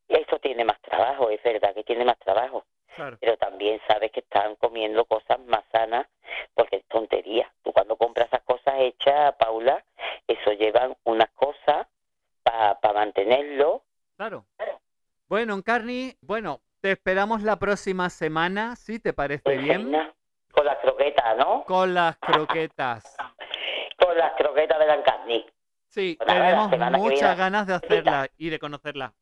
eso 0.09 0.39
tiene 0.41 0.65
más 0.65 0.81
trabajo, 0.83 1.31
es 1.31 1.43
verdad 1.43 1.75
que 1.75 1.85
tiene 1.85 2.05
más 2.05 2.19
trabajo, 2.19 2.65
Claro. 2.97 3.17
pero 3.21 3.37
también 3.37 3.81
sabes 3.89 4.11
que 4.13 4.21
están 4.21 4.55
comiendo 4.57 5.05
cosas 5.05 5.39
más 5.47 5.65
sanas 5.73 6.07
porque 6.55 6.77
es 6.77 6.85
tontería. 6.87 7.51
Tú 7.63 7.73
cuando 7.73 7.97
compras 7.97 8.29
esas 8.29 8.43
cosas 8.43 8.75
hechas, 8.79 9.35
Paula, 9.35 9.85
eso 10.29 10.53
llevan 10.53 10.97
unas 11.05 11.31
cosas 11.31 11.87
para 12.43 12.79
mantenerlo. 12.93 13.83
Claro. 14.17 14.45
Encarni, 15.75 16.15
bueno, 16.21 16.61
te 16.83 16.91
esperamos 16.91 17.43
la 17.43 17.59
próxima 17.59 18.11
semana, 18.11 18.77
si 18.77 18.99
te 18.99 19.15
parece 19.15 19.41
pues, 19.45 19.63
bien, 19.63 19.91
Con 20.53 20.67
la 20.67 20.79
croqueta, 20.79 21.35
¿no? 21.37 21.65
con 21.65 21.95
las 21.95 22.19
croquetas. 22.19 23.17
Con 23.99 24.15
las 24.19 24.33
croquetas 24.37 24.79
de 24.79 24.87
Lancarni. 24.87 25.47
Sí, 25.89 26.17
Pues 26.19 26.29
tenemos 26.29 26.71
muchas 26.99 27.39
ganas 27.39 27.67
de 27.67 27.73
hacerla 27.77 28.29
y 28.37 28.51
de 28.51 28.59
conocerla. 28.59 29.15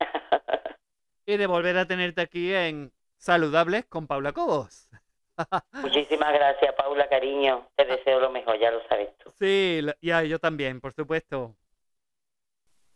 Y 1.26 1.36
de 1.36 1.46
volver 1.46 1.76
a 1.76 1.84
tenerte 1.84 2.22
aquí 2.22 2.54
en 2.54 2.90
Saludables 3.18 3.84
con 3.84 4.06
Paula 4.06 4.32
Cobos. 4.32 4.88
Muchísimas 5.82 6.32
gracias, 6.32 6.74
Paula, 6.76 7.06
cariño. 7.10 7.68
Te 7.76 7.84
deseo 7.84 8.18
lo 8.20 8.30
mejor, 8.30 8.58
ya 8.58 8.70
lo 8.70 8.80
sabes 8.88 9.10
tú. 9.18 9.30
Sí, 9.38 9.80
lo- 9.82 9.92
ya 10.00 10.22
yo 10.22 10.38
también, 10.38 10.80
por 10.80 10.94
supuesto. 10.94 11.54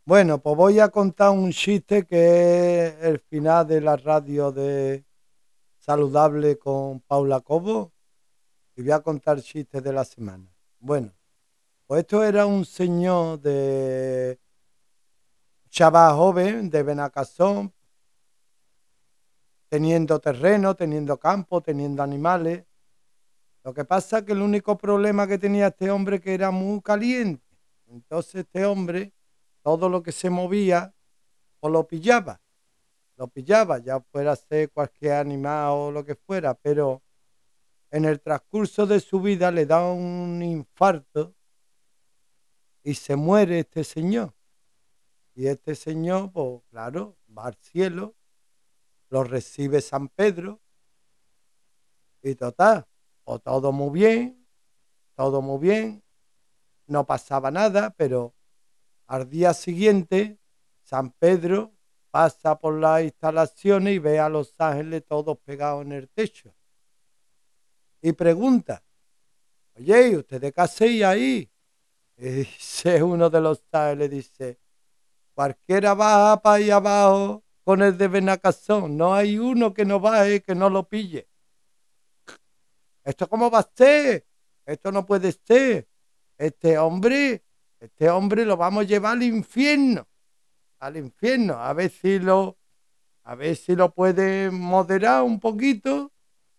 Bueno, 0.05 0.41
pues 0.41 0.57
voy 0.57 0.79
a 0.81 0.89
contar 0.89 1.29
un 1.29 1.49
chiste 1.53 2.05
que 2.05 2.87
es 2.87 3.03
el 3.03 3.19
final 3.19 3.65
de 3.65 3.79
la 3.79 3.95
radio 3.95 4.51
de 4.51 5.05
Saludable 5.79 6.57
con 6.59 6.99
Paula 6.99 7.39
Cobo 7.39 7.93
y 8.75 8.81
voy 8.81 8.91
a 8.91 8.99
contar 8.99 9.41
chistes 9.41 9.81
de 9.81 9.93
la 9.93 10.03
semana. 10.03 10.53
Bueno, 10.79 11.13
pues 11.87 12.01
esto 12.01 12.21
era 12.21 12.45
un 12.45 12.65
señor 12.65 13.39
de 13.39 14.41
chaval 15.69 16.17
joven 16.17 16.69
de 16.69 16.83
Benacazón, 16.83 17.73
teniendo 19.69 20.19
terreno, 20.19 20.75
teniendo 20.75 21.17
campo, 21.17 21.61
teniendo 21.61 22.03
animales. 22.03 22.65
Lo 23.63 23.73
que 23.73 23.85
pasa 23.85 24.17
es 24.17 24.25
que 24.25 24.33
el 24.33 24.41
único 24.41 24.77
problema 24.77 25.25
que 25.27 25.37
tenía 25.37 25.67
este 25.67 25.89
hombre 25.89 26.19
que 26.19 26.33
era 26.33 26.51
muy 26.51 26.81
caliente. 26.81 27.41
Entonces 27.87 28.35
este 28.35 28.65
hombre 28.65 29.13
todo 29.63 29.89
lo 29.89 30.03
que 30.03 30.11
se 30.11 30.29
movía 30.29 30.93
o 31.61 31.69
lo 31.69 31.87
pillaba. 31.87 32.41
Lo 33.15 33.27
pillaba, 33.27 33.79
ya 33.79 33.99
fuera 33.99 34.35
ser 34.35 34.69
cualquier 34.71 35.13
animal 35.13 35.69
o 35.71 35.91
lo 35.91 36.03
que 36.03 36.15
fuera, 36.15 36.53
pero 36.53 37.01
en 37.89 38.05
el 38.05 38.19
transcurso 38.19 38.85
de 38.85 38.99
su 38.99 39.21
vida 39.21 39.51
le 39.51 39.65
da 39.65 39.85
un 39.85 40.41
infarto 40.43 41.33
y 42.83 42.95
se 42.95 43.15
muere 43.15 43.59
este 43.59 43.83
señor. 43.83 44.33
Y 45.35 45.47
este 45.47 45.73
señor, 45.75 46.31
pues 46.31 46.61
claro, 46.69 47.17
va 47.35 47.45
al 47.45 47.55
cielo, 47.55 48.15
lo 49.09 49.23
recibe 49.23 49.79
San 49.79 50.09
Pedro 50.09 50.59
y 52.21 52.35
total, 52.35 52.87
o 53.23 53.39
todo 53.39 53.71
muy 53.71 53.91
bien, 53.91 54.47
todo 55.15 55.41
muy 55.41 55.59
bien, 55.59 56.03
no 56.87 57.05
pasaba 57.05 57.51
nada, 57.51 57.91
pero 57.91 58.33
al 59.07 59.29
día 59.29 59.53
siguiente, 59.53 60.39
San 60.81 61.11
Pedro 61.11 61.73
pasa 62.11 62.59
por 62.59 62.75
las 62.79 63.03
instalaciones 63.03 63.95
y 63.95 63.99
ve 63.99 64.19
a 64.19 64.29
los 64.29 64.53
ángeles 64.59 65.03
todos 65.05 65.37
pegados 65.39 65.83
en 65.83 65.93
el 65.93 66.09
techo. 66.09 66.53
Y 68.01 68.11
pregunta, 68.13 68.83
oye, 69.75 70.09
¿y 70.09 70.15
ustedes 70.17 70.53
qué 70.53 70.61
hacéis 70.61 71.03
ahí? 71.03 71.51
Y 72.17 72.29
dice 72.29 73.01
uno 73.03 73.29
de 73.29 73.41
los 73.41 73.63
ángeles, 73.71 74.11
dice, 74.11 74.59
cualquiera 75.33 75.93
baja 75.93 76.41
para 76.41 76.55
ahí 76.55 76.69
abajo 76.69 77.43
con 77.63 77.81
el 77.81 77.97
de 77.97 78.07
Benacazón, 78.07 78.97
no 78.97 79.13
hay 79.15 79.37
uno 79.37 79.73
que 79.73 79.85
no 79.85 79.99
baje 79.99 80.41
que 80.41 80.53
no 80.53 80.69
lo 80.69 80.87
pille. 80.87 81.27
¿Esto 83.03 83.27
cómo 83.27 83.49
va 83.49 83.59
a 83.59 83.71
ser? 83.73 84.27
Esto 84.65 84.91
no 84.91 85.05
puede 85.05 85.31
ser. 85.31 85.87
Este 86.37 86.77
hombre 86.77 87.42
este 87.83 88.09
hombre 88.09 88.45
lo 88.45 88.55
vamos 88.55 88.85
a 88.85 88.87
llevar 88.87 89.11
al 89.11 89.23
infierno, 89.23 90.07
al 90.79 90.95
infierno, 90.95 91.55
a 91.55 91.73
ver 91.73 91.91
si 91.91 92.17
lo, 92.17 92.57
a 93.23 93.35
ver 93.35 93.57
si 93.57 93.75
lo 93.75 93.93
puede 93.93 94.49
moderar 94.51 95.23
un 95.23 95.37
poquito 95.37 96.13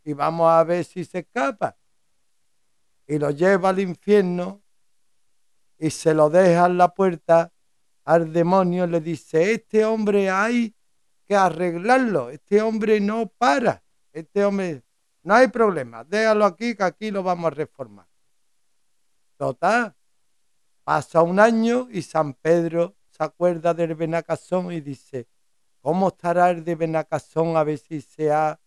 y 0.05 0.13
vamos 0.13 0.51
a 0.51 0.63
ver 0.65 0.85
si 0.85 1.03
se 1.03 1.21
escapa. 1.21 1.79
Y 3.07 3.19
lo 3.19 3.31
lleva 3.31 3.71
al 3.71 3.81
infierno 3.81 4.63
y 5.79 5.89
se 5.89 6.13
lo 6.13 6.29
deja 6.29 6.67
en 6.67 6.77
la 6.77 6.93
puerta 6.93 7.51
al 8.05 8.31
demonio, 8.31 8.87
le 8.87 9.01
dice, 9.01 9.53
este 9.53 9.83
hombre 9.87 10.29
hay 10.29 10.77
que 11.25 11.35
arreglarlo, 11.35 12.29
este 12.29 12.61
hombre 12.61 13.01
no 13.01 13.29
para, 13.29 13.83
este 14.13 14.45
hombre, 14.45 14.83
no 15.23 15.35
hay 15.35 15.49
problema, 15.49 16.05
déjalo 16.05 16.45
aquí 16.45 16.77
que 16.77 16.85
aquí 16.85 17.11
lo 17.11 17.23
vamos 17.23 17.47
a 17.47 17.55
reformar. 17.55 18.07
Total, 19.39 19.97
Pasa 20.85 21.23
un 21.23 21.41
año 21.41 21.89
y 21.91 22.03
San 22.03 22.35
Pedro 22.35 22.95
se 23.11 23.25
acuerda 23.25 23.73
del 23.73 23.95
Benacazón 23.95 24.71
y 24.71 24.83
dice, 24.83 25.27
¿cómo 25.81 26.09
estará 26.09 26.51
el 26.51 26.63
de 26.63 26.75
Benacazón 26.75 27.57
a 27.57 27.65
ver 27.65 27.79
si 27.79 28.03
se 28.03 28.31
ha, 28.31 28.61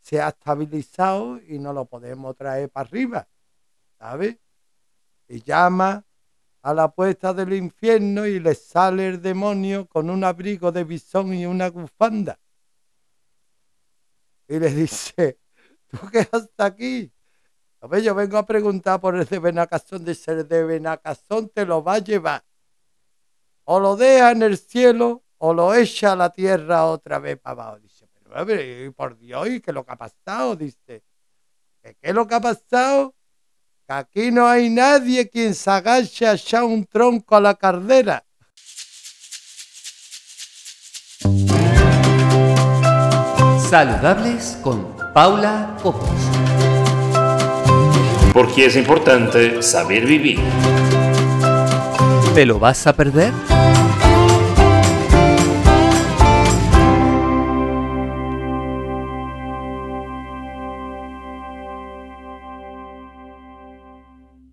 se 0.00 0.20
ha 0.20 0.28
estabilizado 0.28 1.40
y 1.42 1.58
no 1.58 1.72
lo 1.72 1.86
podemos 1.86 2.36
traer 2.36 2.70
para 2.70 2.88
arriba? 2.88 3.28
¿Sabes? 3.98 4.38
Y 5.26 5.42
llama 5.42 6.04
a 6.62 6.72
la 6.72 6.88
puerta 6.88 7.34
del 7.34 7.52
infierno 7.52 8.26
y 8.26 8.38
le 8.38 8.54
sale 8.54 9.08
el 9.08 9.20
demonio 9.20 9.88
con 9.88 10.10
un 10.10 10.22
abrigo 10.22 10.70
de 10.70 10.84
bisón 10.84 11.34
y 11.34 11.46
una 11.46 11.68
bufanda. 11.68 12.38
Y 14.46 14.58
le 14.60 14.70
dice, 14.70 15.40
¿tú 15.90 15.98
qué 16.12 16.20
haces 16.20 16.50
aquí? 16.58 17.12
A 17.84 17.86
ver, 17.86 18.02
yo 18.02 18.14
vengo 18.14 18.38
a 18.38 18.46
preguntar 18.46 18.98
por 18.98 19.14
el 19.14 19.26
de 19.26 19.38
Benacazón, 19.38 20.06
de 20.06 20.14
ser 20.14 20.48
de 20.48 20.64
Benacazón 20.64 21.50
te 21.50 21.66
lo 21.66 21.84
va 21.84 21.96
a 21.96 21.98
llevar. 21.98 22.42
O 23.64 23.78
lo 23.78 23.94
deja 23.94 24.30
en 24.30 24.42
el 24.42 24.56
cielo 24.56 25.22
o 25.36 25.52
lo 25.52 25.74
echa 25.74 26.12
a 26.12 26.16
la 26.16 26.30
tierra 26.30 26.86
otra 26.86 27.18
vez 27.18 27.38
para 27.38 27.64
abajo. 27.64 27.80
Dice, 27.80 28.08
pero 28.14 28.38
a 28.38 28.44
ver, 28.44 28.90
por 28.94 29.18
Dios, 29.18 29.48
¿y 29.48 29.60
qué 29.60 29.70
es 29.70 29.74
lo 29.74 29.84
que 29.84 29.92
ha 29.92 29.96
pasado? 29.96 30.56
Dice, 30.56 31.04
¿qué 31.82 31.96
es 32.00 32.14
lo 32.14 32.26
que 32.26 32.34
ha 32.34 32.40
pasado? 32.40 33.14
Que 33.86 33.92
aquí 33.92 34.30
no 34.30 34.46
hay 34.46 34.70
nadie 34.70 35.28
quien 35.28 35.54
se 35.54 35.70
agache 35.70 36.26
a 36.26 36.32
echar 36.32 36.64
un 36.64 36.86
tronco 36.86 37.36
a 37.36 37.40
la 37.42 37.54
cardera. 37.54 38.24
Saludables 43.68 44.58
con 44.62 44.96
Paula 45.12 45.76
Cobos. 45.82 46.53
Porque 48.34 48.66
es 48.66 48.76
importante 48.76 49.62
saber 49.62 50.06
vivir. 50.06 50.40
¿Te 52.34 52.44
lo 52.44 52.58
vas 52.58 52.84
a 52.88 52.92
perder? 52.92 53.32